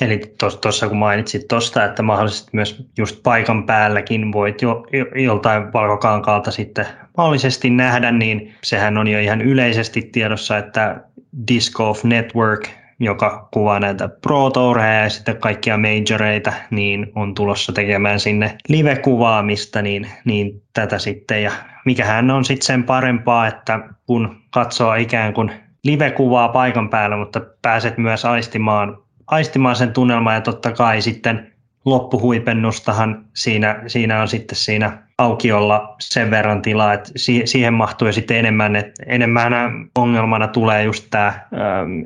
Eli 0.01 0.21
tuossa 0.61 0.87
kun 0.87 0.97
mainitsit 0.97 1.47
tuosta, 1.47 1.85
että 1.85 2.03
mahdollisesti 2.03 2.49
myös 2.53 2.85
just 2.97 3.23
paikan 3.23 3.65
päälläkin 3.65 4.31
voit 4.31 4.61
jo, 4.61 4.85
jo, 4.93 5.05
joltain 5.15 5.73
valkokankaalta 5.73 6.51
sitten 6.51 6.85
mahdollisesti 7.17 7.69
nähdä, 7.69 8.11
niin 8.11 8.53
sehän 8.63 8.97
on 8.97 9.07
jo 9.07 9.19
ihan 9.19 9.41
yleisesti 9.41 10.01
tiedossa, 10.01 10.57
että 10.57 11.03
Disc 11.47 11.73
Golf 11.73 12.03
Network, 12.03 12.67
joka 12.99 13.47
kuvaa 13.53 13.79
näitä 13.79 14.09
Pro 14.21 14.49
Toureja 14.49 15.03
ja 15.03 15.09
sitten 15.09 15.37
kaikkia 15.37 15.77
majoreita, 15.77 16.53
niin 16.71 17.11
on 17.15 17.33
tulossa 17.33 17.73
tekemään 17.73 18.19
sinne 18.19 18.57
live-kuvaamista, 18.67 19.81
niin, 19.81 20.07
niin 20.25 20.63
tätä 20.73 20.99
sitten. 20.99 21.43
Ja 21.43 21.51
mikähän 21.85 22.31
on 22.31 22.45
sitten 22.45 22.65
sen 22.65 22.83
parempaa, 22.83 23.47
että 23.47 23.79
kun 24.05 24.41
katsoo 24.49 24.93
ikään 24.93 25.33
kuin 25.33 25.51
live-kuvaa 25.83 26.49
paikan 26.49 26.89
päällä, 26.89 27.17
mutta 27.17 27.41
pääset 27.61 27.97
myös 27.97 28.25
aistimaan 28.25 28.97
aistimaan 29.31 29.75
sen 29.75 29.93
tunnelman 29.93 30.33
ja 30.33 30.41
totta 30.41 30.71
kai 30.71 31.01
sitten 31.01 31.53
loppuhuipennustahan 31.85 33.25
siinä, 33.33 33.83
siinä 33.87 34.21
on 34.21 34.27
sitten 34.27 34.55
siinä 34.57 35.07
aukiolla 35.17 35.95
sen 35.99 36.31
verran 36.31 36.61
tilaa, 36.61 36.93
että 36.93 37.11
siihen 37.45 37.73
mahtuu 37.73 38.07
jo 38.07 38.11
sitten 38.11 38.37
enemmän, 38.37 38.75
että 38.75 39.03
enemmän 39.05 39.53
ongelmana 39.95 40.47
tulee 40.47 40.83
just 40.83 41.07
tämä 41.09 41.33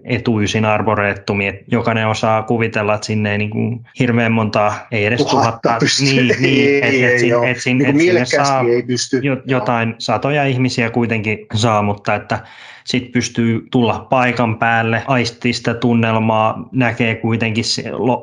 etuysin 0.04 0.66
arboreettumi, 0.66 1.48
että 1.48 1.64
jokainen 1.68 2.08
osaa 2.08 2.44
kuvitella, 2.44 2.94
että 2.94 3.08
sinne 3.08 3.32
ei 3.32 3.38
niin 3.38 3.50
kuin 3.50 3.86
hirveän 4.00 4.32
montaa, 4.32 4.88
ei 4.92 5.06
edes 5.06 5.26
tuhatta, 5.26 5.78
niin, 6.00 6.36
niin 6.40 6.84
että 6.84 6.88
et, 6.88 7.22
et, 7.22 7.50
et, 7.50 7.62
sinne, 7.62 7.92
niin 7.92 8.00
sinne 8.00 8.26
saa 8.26 8.62
ei 8.62 8.84
pysty. 8.84 9.22
jotain 9.46 9.96
satoja 9.98 10.46
ihmisiä 10.46 10.90
kuitenkin 10.90 11.46
saa, 11.54 11.82
mutta 11.82 12.16
että 12.16 12.40
sitten 12.86 13.12
pystyy 13.12 13.68
tulla 13.72 14.08
paikan 14.10 14.58
päälle, 14.58 15.04
aistii 15.08 15.54
sitä 15.54 15.74
tunnelmaa, 15.74 16.70
näkee 16.72 17.16
kuitenkin 17.16 17.64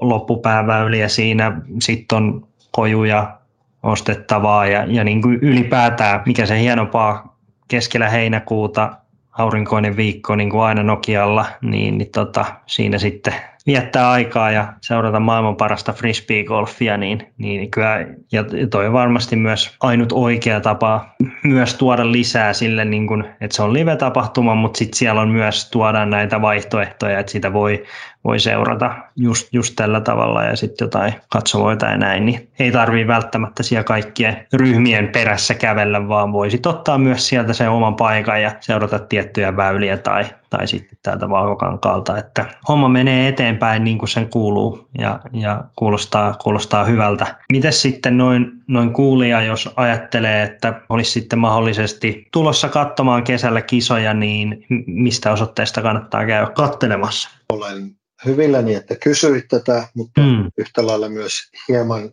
loppupääväyliä 0.00 1.08
siinä, 1.08 1.60
sitten 1.80 2.16
on 2.16 2.46
kojuja 2.70 3.41
ostettavaa 3.82 4.66
ja, 4.66 4.84
ja 4.88 5.04
niin 5.04 5.22
kuin 5.22 5.38
ylipäätään, 5.42 6.22
mikä 6.26 6.46
se 6.46 6.60
hienompaa 6.60 7.36
keskellä 7.68 8.08
heinäkuuta, 8.08 8.96
aurinkoinen 9.32 9.96
viikko 9.96 10.36
niin 10.36 10.50
kuin 10.50 10.62
aina 10.62 10.82
Nokialla, 10.82 11.46
niin, 11.60 11.98
niin 11.98 12.10
tota, 12.10 12.44
siinä 12.66 12.98
sitten 12.98 13.34
viettää 13.66 14.10
aikaa 14.10 14.50
ja 14.50 14.72
seurata 14.80 15.20
maailman 15.20 15.56
parasta 15.56 15.92
frisbee-golfia, 15.92 16.96
niin, 16.96 17.32
niin 17.38 17.70
kyllä, 17.70 18.06
ja 18.32 18.44
toi 18.70 18.86
on 18.86 18.92
varmasti 18.92 19.36
myös 19.36 19.76
ainut 19.80 20.12
oikea 20.12 20.60
tapa 20.60 21.06
myös 21.44 21.74
tuoda 21.74 22.12
lisää 22.12 22.52
sille, 22.52 22.84
niin 22.84 23.06
kuin, 23.06 23.24
että 23.40 23.56
se 23.56 23.62
on 23.62 23.72
live-tapahtuma, 23.72 24.54
mutta 24.54 24.78
sitten 24.78 24.98
siellä 24.98 25.20
on 25.20 25.28
myös 25.28 25.70
tuoda 25.70 26.06
näitä 26.06 26.40
vaihtoehtoja, 26.40 27.18
että 27.18 27.32
sitä 27.32 27.52
voi 27.52 27.84
voi 28.24 28.38
seurata 28.38 28.94
just, 29.16 29.48
just 29.52 29.72
tällä 29.76 30.00
tavalla 30.00 30.44
ja 30.44 30.56
sitten 30.56 30.84
jotain 30.84 31.14
katsomoita 31.28 31.86
ja 31.86 31.96
näin, 31.96 32.26
niin 32.26 32.50
ei 32.58 32.72
tarvii 32.72 33.06
välttämättä 33.06 33.62
siellä 33.62 33.84
kaikkien 33.84 34.46
ryhmien 34.52 35.08
perässä 35.08 35.54
kävellä, 35.54 36.08
vaan 36.08 36.32
voisi 36.32 36.60
ottaa 36.66 36.98
myös 36.98 37.28
sieltä 37.28 37.52
sen 37.52 37.70
oman 37.70 37.96
paikan 37.96 38.42
ja 38.42 38.52
seurata 38.60 38.98
tiettyjä 38.98 39.56
väyliä 39.56 39.96
tai, 39.96 40.24
tai 40.52 40.66
sitten 40.66 40.98
täältä 41.02 41.28
Vauhkokankaalta, 41.28 42.18
että 42.18 42.46
homma 42.68 42.88
menee 42.88 43.28
eteenpäin 43.28 43.84
niin 43.84 43.98
kuin 43.98 44.08
sen 44.08 44.28
kuuluu 44.28 44.88
ja, 44.98 45.20
ja 45.32 45.64
kuulostaa, 45.76 46.34
kuulostaa 46.42 46.84
hyvältä. 46.84 47.36
Miten 47.52 47.72
sitten 47.72 48.18
noin, 48.18 48.52
noin 48.68 48.92
kuulija, 48.92 49.42
jos 49.42 49.70
ajattelee, 49.76 50.42
että 50.42 50.80
olisi 50.88 51.10
sitten 51.10 51.38
mahdollisesti 51.38 52.28
tulossa 52.32 52.68
katsomaan 52.68 53.24
kesällä 53.24 53.62
kisoja, 53.62 54.14
niin 54.14 54.66
mistä 54.86 55.32
osoitteesta 55.32 55.82
kannattaa 55.82 56.26
käydä 56.26 56.46
kattelemassa? 56.46 57.30
Olen 57.48 57.90
hyvilläni, 58.26 58.74
että 58.74 58.96
kysyit 58.96 59.44
tätä, 59.48 59.88
mutta 59.96 60.20
mm. 60.20 60.50
yhtä 60.58 60.86
lailla 60.86 61.08
myös 61.08 61.34
hieman 61.68 62.10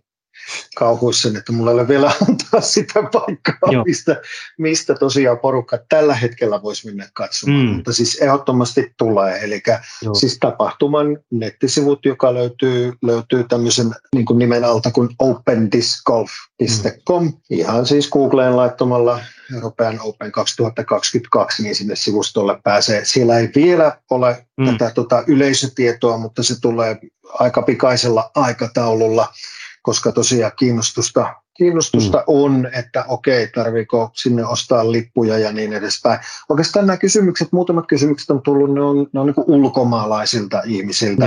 kauhuissani, 0.75 1.37
että 1.37 1.51
mulla 1.51 1.71
ei 1.71 1.75
ole 1.75 1.87
vielä 1.87 2.07
antaa 2.29 2.61
sitä 2.61 2.93
paikkaa, 2.93 3.83
mistä, 3.85 4.21
mistä 4.57 4.95
tosiaan 4.95 5.39
porukka 5.39 5.77
tällä 5.89 6.15
hetkellä 6.15 6.63
voisi 6.63 6.87
mennä 6.87 7.09
katsomaan. 7.13 7.65
Mm. 7.65 7.69
Mutta 7.69 7.93
siis 7.93 8.17
ehdottomasti 8.21 8.93
tulee. 8.97 9.43
Eli 9.43 9.61
Joo. 10.01 10.13
siis 10.13 10.37
tapahtuman 10.39 11.17
nettisivut, 11.31 12.05
joka 12.05 12.33
löytyy, 12.33 12.93
löytyy 13.01 13.43
tämmöisen 13.43 13.91
niin 14.15 14.25
kuin 14.25 14.39
nimen 14.39 14.63
alta 14.63 14.91
kuin 14.91 15.09
opendiscgolf.com. 15.19 17.23
Mm. 17.23 17.33
Ihan 17.49 17.85
siis 17.85 18.09
Googleen 18.09 18.55
laittamalla 18.55 19.19
European 19.53 19.99
Open 20.01 20.31
2022, 20.31 21.63
niin 21.63 21.75
sinne 21.75 21.95
sivustolle 21.95 22.59
pääsee. 22.63 23.05
Siellä 23.05 23.39
ei 23.39 23.49
vielä 23.55 23.97
ole 24.09 24.45
mm. 24.57 24.65
tätä 24.65 24.91
tota, 24.95 25.23
yleisötietoa, 25.27 26.17
mutta 26.17 26.43
se 26.43 26.61
tulee 26.61 26.97
aika 27.33 27.61
pikaisella 27.61 28.31
aikataululla 28.35 29.33
koska 29.81 30.11
tosiaan 30.11 30.51
kiinnostusta, 30.59 31.35
kiinnostusta 31.57 32.17
mm. 32.17 32.23
on, 32.27 32.69
että 32.73 33.05
okei, 33.07 33.47
tarviiko 33.47 34.11
sinne 34.13 34.45
ostaa 34.45 34.91
lippuja 34.91 35.37
ja 35.37 35.51
niin 35.51 35.73
edespäin. 35.73 36.19
Oikeastaan 36.49 36.87
nämä 36.87 36.97
kysymykset, 36.97 37.51
muutamat 37.51 37.87
kysymykset 37.87 38.29
on 38.29 38.41
tullut, 38.41 38.73
ne 38.73 38.81
on, 38.81 39.07
ne 39.13 39.19
on 39.19 39.25
niin 39.25 39.45
ulkomaalaisilta 39.47 40.61
ihmisiltä. 40.65 41.25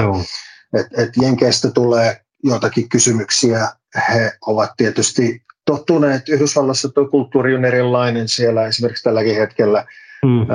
Et, 0.74 0.86
et 0.96 1.10
Jenkeistä 1.16 1.70
tulee 1.70 2.20
joitakin 2.44 2.88
kysymyksiä, 2.88 3.68
he 4.12 4.32
ovat 4.46 4.70
tietysti 4.76 5.42
tottuneet, 5.64 6.28
Yhdysvallassa 6.28 6.88
tuo 6.88 7.08
kulttuuri 7.08 7.54
on 7.54 7.64
erilainen 7.64 8.28
siellä 8.28 8.66
esimerkiksi 8.66 9.04
tälläkin 9.04 9.36
hetkellä 9.36 9.86
mm. 10.24 10.46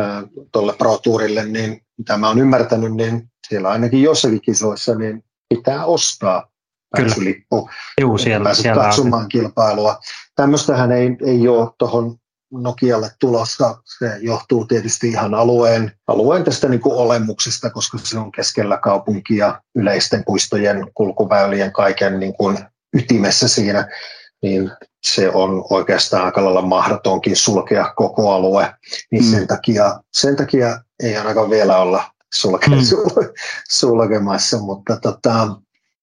tuolle 0.51 0.73
Pro 0.73 0.97
Tourille, 0.97 1.45
niin 1.45 1.81
mitä 1.97 2.17
mä 2.17 2.27
oon 2.27 2.39
ymmärtänyt, 2.39 2.93
niin 2.93 3.29
siellä 3.49 3.69
ainakin 3.69 4.01
jossakin 4.01 4.41
kisoissa 4.41 4.95
niin 4.95 5.23
pitää 5.49 5.85
ostaa 5.85 6.51
pääsylippu. 6.91 7.69
Juu, 8.01 8.17
siellä, 8.17 8.53
siellä 8.53 8.83
katsomaan 8.83 9.23
on. 9.23 9.29
kilpailua. 9.29 9.99
Tämmöistähän 10.35 10.91
ei, 10.91 11.17
ei 11.25 11.47
ole 11.47 11.69
tuohon 11.77 12.17
Nokialle 12.51 13.11
tulossa. 13.19 13.77
Se 13.97 14.17
johtuu 14.21 14.65
tietysti 14.65 15.09
ihan 15.09 15.33
alueen, 15.33 15.91
alueen 16.07 16.43
tästä 16.43 16.69
niin 16.69 16.79
kuin 16.79 16.95
olemuksesta, 16.95 17.69
koska 17.69 17.97
se 17.97 18.19
on 18.19 18.31
keskellä 18.31 18.77
kaupunkia, 18.77 19.61
yleisten 19.75 20.23
puistojen, 20.25 20.87
kulkuväylien, 20.93 21.71
kaiken 21.71 22.19
niin 22.19 22.33
kuin 22.33 22.57
ytimessä 22.93 23.47
siinä, 23.47 23.87
niin 24.41 24.71
se 25.03 25.29
on 25.29 25.65
oikeastaan 25.69 26.25
aika 26.25 26.43
lailla 26.43 26.61
mahdotonkin 26.61 27.35
sulkea 27.35 27.93
koko 27.95 28.33
alue. 28.33 28.73
Niin 29.11 29.25
mm. 29.25 29.31
sen, 29.31 29.47
takia, 29.47 29.99
sen 30.13 30.35
takia 30.35 30.79
ei 31.03 31.17
ainakaan 31.17 31.49
vielä 31.49 31.77
olla 31.77 32.11
sulke, 32.33 32.67
mm. 32.67 32.75
sulkemassa, 33.69 34.57
mutta 34.57 34.97
tota, 34.97 35.47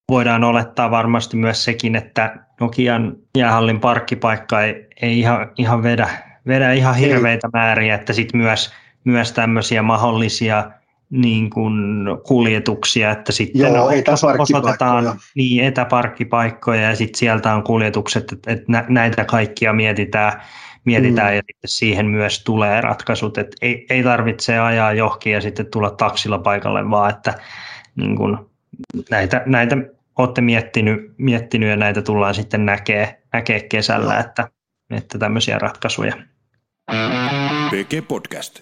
voidaan 0.09 0.44
olettaa 0.44 0.90
varmasti 0.90 1.36
myös 1.36 1.64
sekin, 1.64 1.96
että 1.96 2.36
Nokian 2.61 3.16
jäähallin 3.38 3.80
parkkipaikka 3.80 4.62
ei, 4.62 4.88
ei 5.02 5.18
ihan, 5.18 5.50
ihan 5.59 5.82
vedä, 5.82 6.09
vedä 6.46 6.72
ihan 6.72 6.94
hirveitä 6.94 7.48
määriä, 7.52 7.94
että 7.94 8.12
sitten 8.12 8.40
myös, 8.40 8.72
myös 9.05 9.32
tämmöisiä 9.32 9.82
mahdollisia 9.82 10.70
niin 11.11 11.50
kuin 11.50 12.05
kuljetuksia, 12.26 13.11
että 13.11 13.32
sitten 13.32 13.61
Joo, 13.61 13.90
osoitetaan 14.38 15.20
niin, 15.34 15.64
etäparkkipaikkoja 15.64 16.80
ja 16.82 16.96
sitten 16.96 17.18
sieltä 17.18 17.55
on 17.55 17.62
kuljetukset, 17.62 18.32
että, 18.32 18.52
että 18.52 18.84
näitä 18.88 19.24
kaikkia 19.24 19.72
mietitään, 19.72 20.42
mietitään 20.84 21.30
mm. 21.30 21.36
ja 21.36 21.42
sitten 21.46 21.68
siihen 21.68 22.07
myös 22.07 22.44
tulee 22.44 22.80
ratkaisut, 22.80 23.38
että 23.38 23.57
ei, 23.62 23.86
ei 23.90 24.02
tarvitse 24.02 24.59
ajaa 24.59 24.92
johonkin 24.92 25.32
ja 25.32 25.40
sitten 25.40 25.66
tulla 25.66 25.90
taksilla 25.90 26.38
paikalle, 26.38 26.90
vaan 26.90 27.11
että 27.11 27.34
niin 27.96 28.16
kuin 28.16 28.38
näitä, 29.11 29.43
näitä 29.47 29.77
olette 30.18 30.41
miettinyt, 30.41 31.14
miettinyt 31.18 31.68
ja 31.68 31.77
näitä 31.77 32.03
tullaan 32.03 32.35
sitten 32.35 32.66
näkee, 32.66 33.22
näkee 33.33 33.61
kesällä, 33.61 34.18
että, 34.18 34.49
että 34.91 35.18
tämmöisiä 35.18 35.59
ratkaisuja. 35.59 36.16
PG 37.70 38.09
Podcast. 38.09 38.61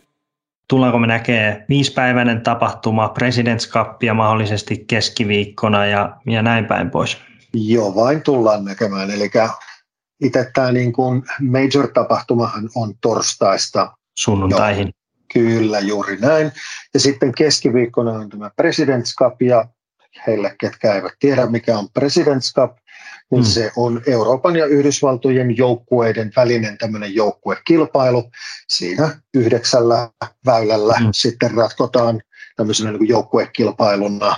Tullaanko 0.68 0.98
me 0.98 1.06
näkee 1.06 1.64
viisipäiväinen 1.68 2.40
tapahtuma, 2.40 3.14
President's 3.18 3.70
Cup 3.70 4.02
ja 4.02 4.14
mahdollisesti 4.14 4.84
keskiviikkona 4.86 5.86
ja, 5.86 6.16
ja 6.26 6.42
näin 6.42 6.64
päin 6.64 6.90
pois? 6.90 7.18
Joo, 7.54 7.94
vain 7.94 8.22
tullaan 8.22 8.64
näkemään. 8.64 9.10
Eli 9.10 9.30
itse 10.20 10.50
tämä 10.54 10.72
niin 10.72 10.92
kuin 10.92 11.22
major-tapahtumahan 11.40 12.70
on 12.74 12.94
torstaista 13.00 13.96
sunnuntaihin. 14.18 14.86
Joo, 14.86 14.92
kyllä, 15.32 15.80
juuri 15.80 16.16
näin. 16.16 16.52
Ja 16.94 17.00
sitten 17.00 17.34
keskiviikkona 17.34 18.12
on 18.12 18.28
tämä 18.28 18.50
President's 18.62 19.14
Cup 19.18 19.42
ja 19.42 19.68
heille, 20.26 20.56
ketkä 20.60 20.94
eivät 20.94 21.12
tiedä, 21.20 21.46
mikä 21.46 21.78
on 21.78 21.88
President's 21.98 22.54
Cup, 22.56 22.76
niin 23.30 23.42
mm. 23.42 23.46
se 23.46 23.70
on 23.76 24.02
Euroopan 24.06 24.56
ja 24.56 24.66
Yhdysvaltojen 24.66 25.56
joukkueiden 25.56 26.32
välinen 26.36 26.78
tämmöinen 26.78 27.14
joukkuekilpailu. 27.14 28.30
Siinä 28.68 29.18
yhdeksällä 29.34 30.08
väylällä 30.46 30.94
mm. 31.00 31.08
sitten 31.12 31.50
ratkotaan 31.50 32.22
tämmöisenä 32.56 32.92
niin 32.92 33.08
joukkuekilpailuna 33.08 34.36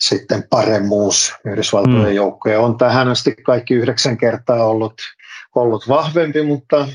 sitten 0.00 0.44
paremmuus. 0.50 1.34
Yhdysvaltojen 1.44 2.08
mm. 2.08 2.14
joukkue 2.14 2.58
on 2.58 2.78
tähän 2.78 3.08
asti 3.08 3.34
kaikki 3.34 3.74
yhdeksän 3.74 4.18
kertaa 4.18 4.64
ollut, 4.64 4.94
ollut 5.54 5.88
vahvempi, 5.88 6.42
mutta 6.42 6.88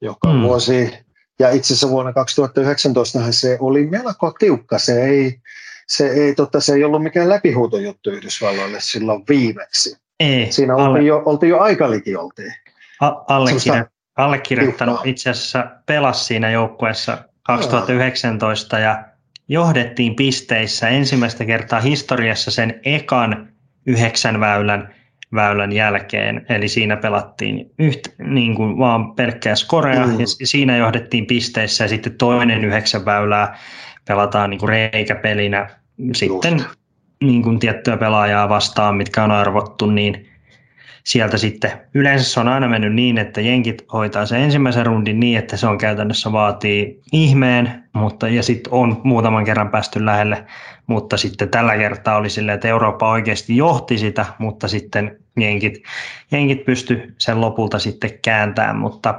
joka 0.00 0.32
mm. 0.32 0.42
vuosi 0.42 0.92
ja 1.38 1.50
itse 1.50 1.66
asiassa 1.66 1.88
vuonna 1.88 2.12
2019 2.12 3.32
se 3.32 3.56
oli 3.60 3.86
melko 3.86 4.32
tiukka. 4.38 4.78
Se 4.78 5.04
ei, 5.04 5.40
se 5.86 6.08
ei, 6.08 6.34
totta, 6.34 6.60
se 6.60 6.74
ei 6.74 6.84
ollut 6.84 7.02
mikään 7.02 7.28
läpihuutojuttu 7.28 8.10
Yhdysvalloille 8.10 8.78
silloin 8.80 9.24
viimeksi. 9.28 9.96
Ei, 10.20 10.52
Siinä 10.52 10.74
alle, 10.74 10.88
oltiin, 10.88 11.06
jo, 11.06 11.22
oltiin 11.26 11.50
jo 11.50 11.58
aika 11.58 11.90
liki 11.90 12.16
oltiin. 12.16 12.52
A, 13.00 13.08
allekirja, 13.28 13.86
allekirjoittanut 14.16 15.00
itse 15.04 15.30
asiassa 15.30 15.66
pelasi 15.86 16.24
siinä 16.24 16.50
joukkueessa 16.50 17.18
2019 17.42 18.78
ja 18.78 19.04
johdettiin 19.48 20.16
pisteissä 20.16 20.88
ensimmäistä 20.88 21.44
kertaa 21.44 21.80
historiassa 21.80 22.50
sen 22.50 22.80
ekan 22.84 23.48
yhdeksän 23.86 24.40
väylän, 24.40 24.94
väylän 25.34 25.72
jälkeen. 25.72 26.46
Eli 26.48 26.68
siinä 26.68 26.96
pelattiin 26.96 27.70
yht, 27.78 28.08
niin 28.18 28.54
kuin 28.54 28.78
vaan 28.78 29.14
pelkkää 29.14 29.54
skorea 29.54 30.06
mm. 30.06 30.20
ja 30.20 30.26
siinä 30.26 30.76
johdettiin 30.76 31.26
pisteissä 31.26 31.84
ja 31.84 31.88
sitten 31.88 32.14
toinen 32.14 32.64
yhdeksän 32.64 33.04
väylää 33.04 33.58
pelataan 34.08 34.50
niin 34.50 34.60
kuin 34.60 34.68
reikäpelinä. 34.68 35.68
Sitten 36.14 36.64
niin 37.22 37.42
kuin 37.42 37.58
tiettyä 37.58 37.96
pelaajaa 37.96 38.48
vastaan, 38.48 38.96
mitkä 38.96 39.24
on 39.24 39.30
arvottu, 39.30 39.86
niin 39.86 40.28
sieltä 41.04 41.38
sitten 41.38 41.72
yleensä 41.94 42.24
se 42.24 42.40
on 42.40 42.48
aina 42.48 42.68
mennyt 42.68 42.94
niin, 42.94 43.18
että 43.18 43.40
jenkit 43.40 43.84
hoitaa 43.92 44.26
sen 44.26 44.40
ensimmäisen 44.40 44.86
rundin 44.86 45.20
niin, 45.20 45.38
että 45.38 45.56
se 45.56 45.66
on 45.66 45.78
käytännössä 45.78 46.32
vaatii 46.32 47.00
ihmeen, 47.12 47.84
mutta 47.92 48.28
ja 48.28 48.42
sitten 48.42 48.72
on 48.72 49.00
muutaman 49.04 49.44
kerran 49.44 49.70
päästy 49.70 50.04
lähelle, 50.04 50.46
mutta 50.86 51.16
sitten 51.16 51.48
tällä 51.48 51.76
kertaa 51.76 52.16
oli 52.16 52.30
silleen, 52.30 52.54
että 52.54 52.68
Eurooppa 52.68 53.10
oikeasti 53.10 53.56
johti 53.56 53.98
sitä, 53.98 54.26
mutta 54.38 54.68
sitten 54.68 55.16
jenkit, 55.40 55.82
jenkit 56.30 56.64
pysty 56.64 57.14
sen 57.18 57.40
lopulta 57.40 57.78
sitten 57.78 58.10
kääntämään, 58.22 58.76
mutta 58.76 59.18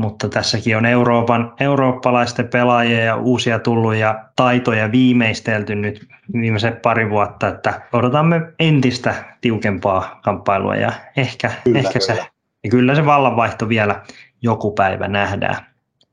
mutta 0.00 0.28
tässäkin 0.28 0.76
on 0.76 0.86
Euroopan, 0.86 1.54
eurooppalaisten 1.60 2.48
pelaajia 2.48 3.04
ja 3.04 3.16
uusia 3.16 3.58
tullut 3.58 3.94
ja 3.94 4.24
taitoja 4.36 4.92
viimeistelty 4.92 5.74
nyt 5.74 6.08
viimeisen 6.32 6.76
pari 6.82 7.10
vuotta, 7.10 7.48
että 7.48 7.82
odotamme 7.92 8.40
entistä 8.58 9.14
tiukempaa 9.40 10.20
kamppailua 10.24 10.76
ja 10.76 10.92
ehkä, 11.16 11.52
kyllä, 11.64 11.78
ehkä 11.78 11.98
kyllä. 11.98 12.06
se, 12.06 12.26
ja 12.64 12.70
kyllä 12.70 12.94
se 12.94 13.06
vallanvaihto 13.06 13.68
vielä 13.68 14.02
joku 14.42 14.72
päivä 14.72 15.08
nähdään. 15.08 15.66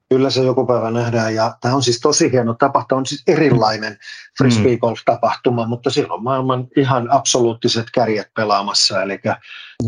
Kyllä 0.09 0.29
se 0.29 0.43
joku 0.43 0.65
päivä 0.65 0.91
nähdään 0.91 1.35
ja 1.35 1.57
tämä 1.61 1.75
on 1.75 1.83
siis 1.83 1.99
tosi 1.99 2.31
hieno 2.31 2.53
tapahtuma, 2.53 2.99
on 2.99 3.05
siis 3.05 3.23
erilainen 3.27 3.97
frisbee 4.37 4.75
mm. 4.75 4.79
golf 4.79 4.99
tapahtuma, 5.05 5.67
mutta 5.67 5.89
siellä 5.89 6.13
on 6.13 6.23
maailman 6.23 6.67
ihan 6.77 7.11
absoluuttiset 7.11 7.85
kärjet 7.93 8.27
pelaamassa, 8.35 9.01
eli 9.01 9.19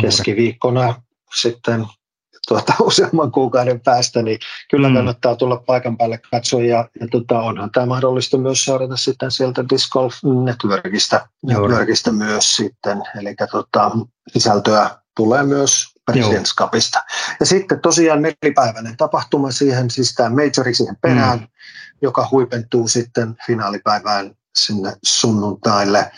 keskiviikkona 0.02 0.96
sitten 1.36 1.86
tuota, 2.50 2.74
useamman 2.90 3.32
kuukauden 3.32 3.80
päästä, 3.80 4.22
niin 4.22 4.40
kyllä 4.72 4.90
mm. 4.90 4.96
kannattaa 4.96 5.36
tulla 5.36 5.58
paikan 5.58 5.98
päälle 5.98 6.20
katsoa 6.32 6.62
ja, 6.62 6.90
ja 7.00 7.08
tota, 7.12 7.40
onhan 7.40 7.72
tämä 7.72 7.86
mahdollista 7.86 8.38
myös 8.38 8.66
seurata 8.66 8.98
sitten 8.98 9.32
sieltä 9.32 9.64
Disc 9.70 9.90
Golf 9.90 10.14
Networkista, 10.44 11.28
Networkista 11.46 12.12
myös 12.12 12.56
sitten, 12.56 13.04
eli 13.20 13.36
tota, 13.52 13.92
sisältöä 14.28 14.90
tulee 15.16 15.44
myös 15.44 15.86
President's 16.12 16.56
Cupista. 16.58 17.04
Ja 17.40 17.46
sitten 17.46 17.80
tosiaan 17.80 18.22
nelipäiväinen 18.22 18.98
tapahtuma 18.98 19.52
siihen, 19.52 19.90
siis 19.90 20.14
tämä 20.14 20.30
majori 20.30 20.74
siihen 20.74 20.98
perään, 21.02 21.40
mm. 21.40 21.48
joka 22.02 22.28
huipentuu 22.32 22.88
sitten 22.88 23.36
finaalipäivään 23.48 24.36
sinne 24.56 24.94
sunnuntaille 25.04 26.12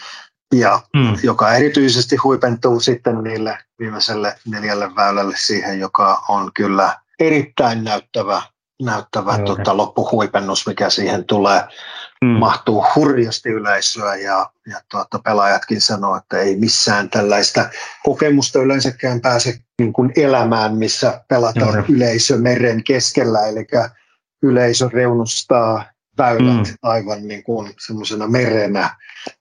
ja 0.52 0.80
mm. 0.96 1.18
joka 1.24 1.54
erityisesti 1.54 2.16
huipentuu 2.16 2.80
sitten 2.80 3.24
niille 3.24 3.58
viimeiselle 3.80 4.36
neljälle 4.48 4.96
väylälle 4.96 5.36
siihen, 5.38 5.80
joka 5.80 6.24
on 6.30 6.52
kyllä 6.54 7.00
erittäin 7.20 7.84
näyttävä, 7.84 8.42
näyttävä 8.82 9.38
tota, 9.38 9.78
loppuhuipennus, 9.78 10.68
mikä 10.68 10.90
siihen 10.90 11.26
tulee. 11.26 11.64
Mm. 12.26 12.28
Mahtuu 12.28 12.86
hurjasti 12.96 13.50
yleisöä 13.50 14.16
ja, 14.16 14.50
ja 14.68 14.82
tuota, 14.92 15.20
pelaajatkin 15.20 15.82
sanoo, 15.82 16.16
että 16.16 16.38
ei 16.38 16.56
missään 16.56 17.10
tällaista 17.10 17.70
kokemusta 18.04 18.60
yleensäkään 18.60 19.22
pääse 19.22 19.60
niin 19.80 19.94
kuin 19.94 20.14
elämään, 20.16 20.78
missä 20.78 21.24
pelataan 21.28 21.76
Joo. 21.76 21.86
yleisö 21.90 22.38
meren 22.38 22.84
keskellä, 22.84 23.48
eli 23.48 23.68
yleisö 24.44 24.90
reunustaa 24.94 25.84
väylät 26.18 26.68
mm. 26.68 26.74
aivan 26.84 27.28
niin 27.28 27.44
kuin 27.44 27.72
semmoisena 27.86 28.28
merenä. 28.28 28.90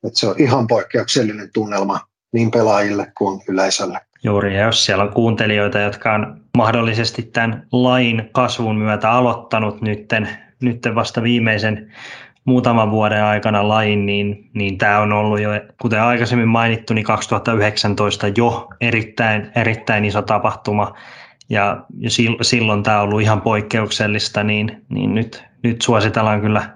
Että 0.05 0.18
se 0.21 0.27
on 0.27 0.35
ihan 0.39 0.66
poikkeuksellinen 0.66 1.51
tunnelma 1.55 2.01
niin 2.33 2.51
pelaajille 2.51 3.12
kuin 3.18 3.41
yleisölle. 3.49 4.01
Juuri, 4.23 4.57
ja 4.57 4.62
jos 4.62 4.85
siellä 4.85 5.05
on 5.05 5.12
kuuntelijoita, 5.12 5.79
jotka 5.79 6.14
on 6.14 6.41
mahdollisesti 6.57 7.23
tämän 7.23 7.66
lain 7.73 8.29
kasvun 8.33 8.77
myötä 8.77 9.11
aloittanut 9.11 9.81
nytten, 9.81 10.29
nytten 10.61 10.95
vasta 10.95 11.23
viimeisen 11.23 11.93
muutaman 12.45 12.91
vuoden 12.91 13.25
aikana 13.25 13.68
lain, 13.68 14.07
niin, 14.07 14.51
niin 14.55 14.79
tämä 14.79 15.01
on 15.01 15.12
ollut 15.12 15.41
jo, 15.41 15.51
kuten 15.83 16.03
aikaisemmin 16.03 16.49
mainittu, 16.49 16.95
niin 16.95 17.05
2019 17.05 18.29
jo 18.29 18.68
erittäin, 18.81 19.51
erittäin 19.55 20.05
iso 20.05 20.23
tapahtuma, 20.23 20.95
ja, 21.51 21.85
silloin 22.43 22.83
tämä 22.83 22.97
on 22.97 23.03
ollut 23.03 23.21
ihan 23.21 23.41
poikkeuksellista, 23.41 24.45
niin, 24.45 24.85
niin 24.89 25.14
nyt, 25.14 25.45
nyt 25.63 25.83
suositellaan 25.83 26.41
kyllä 26.41 26.71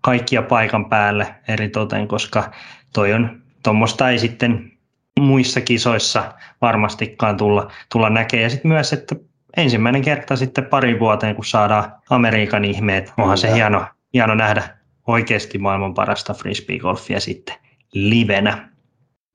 kaikkia 0.00 0.42
paikan 0.42 0.88
päälle 0.88 1.34
eri 1.48 1.68
toten, 1.68 2.08
koska 2.08 2.50
toi 2.92 3.12
on, 3.12 3.42
tuommoista 3.62 4.10
ei 4.10 4.18
sitten 4.18 4.72
muissa 5.20 5.60
kisoissa 5.60 6.34
varmastikaan 6.60 7.36
tulla, 7.36 7.72
tulla 7.92 8.10
näkemään. 8.10 8.42
Ja 8.42 8.50
sitten 8.50 8.70
myös, 8.70 8.92
että 8.92 9.16
ensimmäinen 9.56 10.02
kerta 10.02 10.36
sitten 10.36 10.66
pari 10.66 11.00
vuoteen, 11.00 11.34
kun 11.34 11.44
saadaan 11.44 11.92
Amerikan 12.10 12.64
ihmeet, 12.64 13.12
onhan 13.18 13.38
se 13.38 13.54
hieno, 13.54 13.86
hieno 14.14 14.34
nähdä 14.34 14.76
oikeasti 15.06 15.58
maailman 15.58 15.94
parasta 15.94 16.34
frisbeegolfia 16.34 17.20
sitten 17.20 17.54
livenä. 17.92 18.70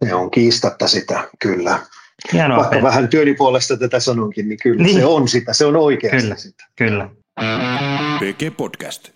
Se 0.05 0.15
on 0.15 0.31
kiistatta 0.31 0.87
sitä, 0.87 1.23
kyllä. 1.39 1.79
Hienoa, 2.33 2.57
Vaikka 2.57 2.69
Petri. 2.69 2.83
vähän 2.83 3.07
työni 3.07 3.33
puolesta 3.33 3.77
tätä 3.77 3.99
sanonkin, 3.99 4.49
niin 4.49 4.59
kyllä 4.63 4.83
niin. 4.83 4.97
se 4.97 5.05
on 5.05 5.27
sitä, 5.27 5.53
se 5.53 5.65
on 5.65 5.75
oikeasti 5.75 6.21
kyllä, 6.21 6.35
sitä. 6.35 6.63
Kyllä. 6.75 7.09
PG 8.19 8.57
Podcast. 8.57 9.09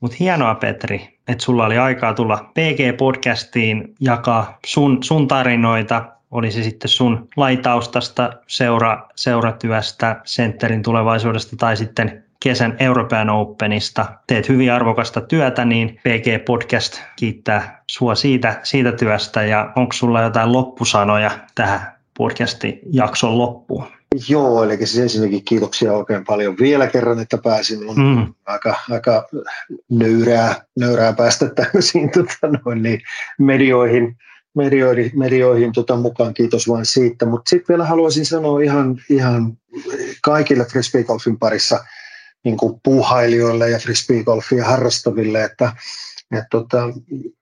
Mutta 0.00 0.16
hienoa 0.20 0.54
Petri, 0.54 1.18
että 1.28 1.44
sulla 1.44 1.66
oli 1.66 1.78
aikaa 1.78 2.14
tulla 2.14 2.50
PG-podcastiin 2.54 3.94
jakaa 4.00 4.58
sun, 4.66 5.02
sun 5.02 5.28
tarinoita, 5.28 6.04
oli 6.30 6.50
se 6.50 6.62
sitten 6.62 6.88
sun 6.88 7.28
laitaustasta, 7.36 8.32
seura, 8.46 9.08
seuratyöstä, 9.16 10.20
sentterin 10.24 10.82
tulevaisuudesta 10.82 11.56
tai 11.56 11.76
sitten 11.76 12.24
kesän 12.42 12.76
European 12.78 13.30
Openista. 13.30 14.06
Teet 14.26 14.48
hyvin 14.48 14.72
arvokasta 14.72 15.20
työtä, 15.20 15.64
niin 15.64 15.88
PG 15.88 16.44
Podcast 16.44 17.00
kiittää 17.16 17.82
sua 17.90 18.14
siitä, 18.14 18.60
siitä 18.62 18.92
työstä 18.92 19.42
ja 19.42 19.72
onko 19.76 19.92
sulla 19.92 20.22
jotain 20.22 20.52
loppusanoja 20.52 21.30
tähän 21.54 21.80
podcastin 22.18 22.80
jakson 22.92 23.38
loppuun? 23.38 23.99
Joo, 24.28 24.64
eli 24.64 24.76
siis 24.76 24.98
ensinnäkin 24.98 25.44
kiitoksia 25.44 25.92
oikein 25.92 26.24
paljon 26.24 26.56
vielä 26.60 26.86
kerran, 26.86 27.20
että 27.20 27.38
pääsin. 27.38 27.88
On 27.88 27.96
mm. 27.96 28.34
aika, 28.46 28.74
aika 28.90 29.28
nöyrää, 29.90 30.64
nöyrää 30.78 31.12
päästä 31.12 31.48
tämmöisiin 31.48 32.10
tota 32.10 32.58
noin, 32.64 32.82
niin 32.82 33.00
medioihin, 33.38 34.16
medioihin, 34.56 35.10
medioihin 35.14 35.72
tota 35.72 35.96
mukaan. 35.96 36.34
Kiitos 36.34 36.68
vain 36.68 36.86
siitä. 36.86 37.26
Mutta 37.26 37.50
sitten 37.50 37.74
vielä 37.74 37.84
haluaisin 37.86 38.26
sanoa 38.26 38.60
ihan, 38.60 39.00
ihan 39.10 39.58
kaikille 40.22 40.64
frisbeegolfin 40.64 41.38
parissa 41.38 41.84
niin 42.44 42.56
kuin 42.56 42.80
puuhailijoille 42.82 43.70
ja 43.70 43.78
frisbeegolfia 43.78 44.64
harrastaville, 44.64 45.44
että 45.44 45.72
et 46.32 46.44
tota, 46.50 46.88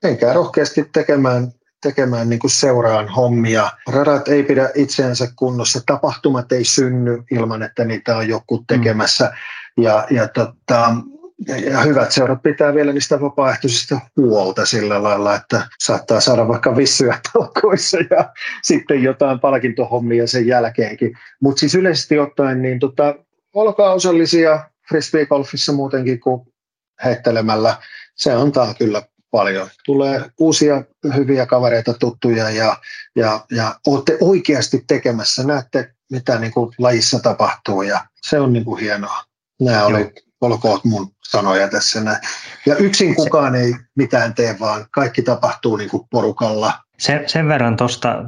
menkää 0.02 0.32
rohkeasti 0.32 0.88
tekemään 0.92 1.52
tekemään 1.83 2.29
niin 2.31 2.39
kuin 2.39 2.51
seuraan 2.51 3.09
hommia. 3.09 3.70
Radat 3.89 4.29
ei 4.29 4.43
pidä 4.43 4.70
itseänsä 4.74 5.29
kunnossa, 5.37 5.81
tapahtumat 5.87 6.53
ei 6.53 6.64
synny 6.64 7.22
ilman, 7.31 7.62
että 7.62 7.85
niitä 7.85 8.16
on 8.16 8.29
joku 8.29 8.64
tekemässä. 8.68 9.24
Mm. 9.24 9.85
Ja, 9.85 10.07
ja, 10.11 10.29
tota, 10.29 10.95
ja 11.47 11.81
hyvät 11.81 12.12
seurat 12.12 12.43
pitää 12.43 12.74
vielä 12.74 12.93
niistä 12.93 13.20
vapaaehtoisista 13.20 14.01
huolta 14.16 14.66
sillä 14.66 15.03
lailla, 15.03 15.35
että 15.35 15.68
saattaa 15.79 16.20
saada 16.20 16.49
vaikka 16.49 16.76
vissyä 16.76 17.18
talkoissa 17.33 17.99
ja 18.11 18.33
sitten 18.62 19.03
jotain 19.03 19.41
palkintohommia 19.41 20.26
sen 20.26 20.47
jälkeenkin. 20.47 21.18
Mutta 21.41 21.61
siis 21.61 21.74
yleisesti 21.74 22.18
ottaen, 22.18 22.62
niin 22.62 22.79
tota, 22.79 23.14
olkaa 23.55 23.93
osallisia 23.93 24.70
frisbeegolfissa 24.89 25.72
muutenkin 25.72 26.20
kuin 26.20 26.41
heittelemällä. 27.05 27.76
Se 28.16 28.33
antaa 28.33 28.74
kyllä 28.74 29.03
paljon. 29.31 29.68
Tulee 29.85 30.31
uusia 30.39 30.85
hyviä 31.16 31.47
kavereita, 31.47 31.95
tuttuja 31.95 32.51
ja, 32.51 32.76
ja, 33.16 33.41
ja 33.51 33.74
olette 33.87 34.18
oikeasti 34.20 34.85
tekemässä. 34.87 35.45
Näette, 35.45 35.91
mitä 36.11 36.39
niin 36.39 36.53
kuin 36.53 36.74
lajissa 36.79 37.20
tapahtuu 37.20 37.83
ja 37.83 38.05
se 38.22 38.41
on 38.41 38.53
niin 38.53 38.64
kuin 38.64 38.81
hienoa. 38.81 39.24
Nämä 39.61 39.85
oli 39.85 40.12
olkoot 40.41 40.85
mun 40.85 41.11
sanoja 41.24 41.68
tässä 41.68 42.01
näin. 42.01 42.18
Ja 42.66 42.76
yksin 42.76 43.14
kukaan 43.14 43.55
ei 43.55 43.74
mitään 43.95 44.35
tee, 44.35 44.57
vaan 44.61 44.87
kaikki 44.91 45.22
tapahtuu 45.22 45.76
niin 45.76 45.91
kuin 45.91 46.07
porukalla. 46.11 46.72
Sen, 46.99 47.29
sen 47.29 47.49
verran 47.49 47.76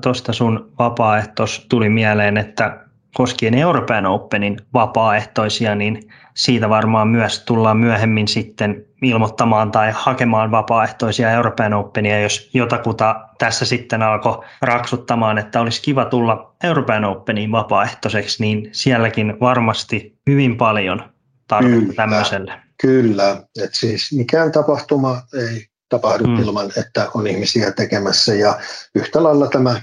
tuosta 0.02 0.32
sun 0.32 0.72
vapaaehtois 0.78 1.66
tuli 1.68 1.88
mieleen, 1.88 2.36
että 2.36 2.84
koskien 3.14 3.54
Euroopan 3.54 4.06
Openin 4.06 4.60
vapaaehtoisia, 4.74 5.74
niin 5.74 6.12
siitä 6.36 6.68
varmaan 6.68 7.08
myös 7.08 7.44
tullaan 7.44 7.76
myöhemmin 7.76 8.28
sitten 8.28 8.86
ilmoittamaan 9.02 9.70
tai 9.70 9.92
hakemaan 9.94 10.50
vapaaehtoisia 10.50 11.30
Euroopan 11.30 11.74
Openia, 11.74 12.20
jos 12.20 12.50
jotakuta 12.54 13.28
tässä 13.38 13.64
sitten 13.64 14.02
alkoi 14.02 14.44
raksuttamaan, 14.62 15.38
että 15.38 15.60
olisi 15.60 15.82
kiva 15.82 16.04
tulla 16.04 16.56
Euroopan 16.64 17.04
Openiin 17.04 17.52
vapaaehtoiseksi, 17.52 18.42
niin 18.42 18.68
sielläkin 18.72 19.40
varmasti 19.40 20.18
hyvin 20.30 20.56
paljon 20.56 21.02
tarvetta 21.48 21.80
kyllä, 21.80 21.94
tämmöiselle. 21.94 22.52
Kyllä, 22.82 23.42
että 23.62 23.78
siis 23.78 24.12
mikään 24.12 24.52
tapahtuma 24.52 25.22
ei 25.34 25.66
tapahdu 25.88 26.26
mm. 26.26 26.38
ilman, 26.38 26.70
että 26.76 27.08
on 27.14 27.26
ihmisiä 27.26 27.72
tekemässä 27.72 28.34
ja 28.34 28.60
yhtä 28.94 29.22
lailla 29.22 29.46
tämä 29.46 29.80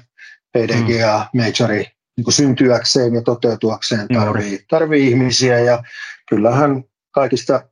PDGA 0.58 1.26
mm. 1.34 1.42
Majori 1.42 1.86
niin 2.18 2.34
syntyäkseen 2.34 3.14
ja 3.14 3.22
toteutuakseen 3.22 4.08
tarvii, 4.14 4.66
tarvii 4.70 5.08
ihmisiä 5.08 5.60
ja 5.60 5.84
kyllähän 6.30 6.84
kaikista, 7.12 7.70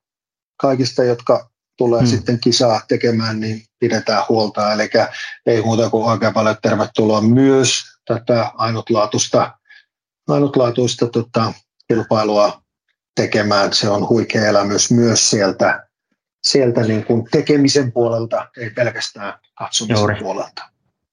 kaikista 0.58 1.03
jotka 1.03 1.49
tulee 1.78 1.99
hmm. 1.99 2.10
sitten 2.10 2.39
kisaa 2.39 2.82
tekemään, 2.88 3.39
niin 3.39 3.62
pidetään 3.80 4.24
huolta. 4.30 4.74
Eli 4.74 4.89
ei 5.45 5.62
muuta 5.62 5.89
kuin 5.89 6.06
oikein 6.06 6.34
paljon 6.34 6.56
tervetuloa 6.62 7.22
myös 7.22 7.84
tätä 8.06 8.51
ainutlaatuista, 8.53 9.58
ainutlaatuista 10.28 11.08
tota, 11.08 11.53
kilpailua 11.88 12.62
tekemään. 13.16 13.74
Se 13.74 13.89
on 13.89 14.10
huikea 14.10 14.45
elämys 14.45 14.91
myös 14.91 15.30
sieltä, 15.30 15.88
sieltä 16.43 16.82
niin 16.82 17.06
kuin 17.06 17.28
tekemisen 17.32 17.91
puolelta, 17.91 18.47
ei 18.58 18.70
pelkästään 18.70 19.34
katsomisen 19.53 19.97
Juuri. 19.97 20.16
puolelta. 20.16 20.64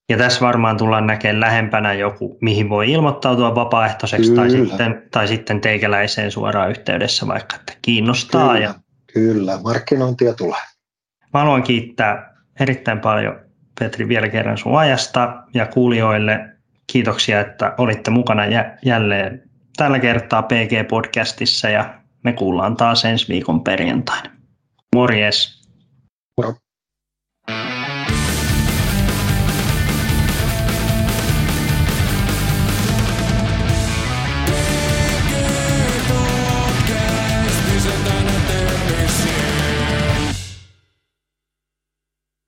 Ja 0.08 0.18
tässä 0.18 0.40
varmaan 0.40 0.76
tullaan 0.76 1.06
näkemään 1.06 1.40
lähempänä 1.40 1.92
joku, 1.92 2.38
mihin 2.40 2.68
voi 2.68 2.92
ilmoittautua 2.92 3.54
vapaaehtoiseksi 3.54 4.34
tai 4.34 4.50
sitten, 4.50 5.02
tai 5.10 5.28
sitten 5.28 5.60
teikäläiseen 5.60 6.30
suoraan 6.30 6.70
yhteydessä 6.70 7.26
vaikka, 7.26 7.56
että 7.56 7.72
kiinnostaa. 7.82 8.46
Kyllä, 8.46 8.58
ja... 8.58 8.74
kyllä. 9.14 9.58
markkinointia 9.64 10.34
tulee. 10.34 10.60
Mä 11.34 11.40
haluan 11.40 11.62
kiittää 11.62 12.36
erittäin 12.60 13.00
paljon 13.00 13.40
Petri 13.80 14.08
vielä 14.08 14.28
kerran 14.28 14.58
sun 14.58 14.78
ajasta 14.78 15.42
ja 15.54 15.66
kuulijoille 15.66 16.48
kiitoksia, 16.86 17.40
että 17.40 17.74
olitte 17.78 18.10
mukana 18.10 18.42
jälleen 18.84 19.42
tällä 19.76 19.98
kertaa 19.98 20.42
PG-podcastissa 20.42 21.68
ja 21.68 21.94
me 22.24 22.32
kuullaan 22.32 22.76
taas 22.76 23.04
ensi 23.04 23.28
viikon 23.28 23.64
perjantaina. 23.64 24.30
Morjes! 24.94 25.62
Moro. 26.36 26.54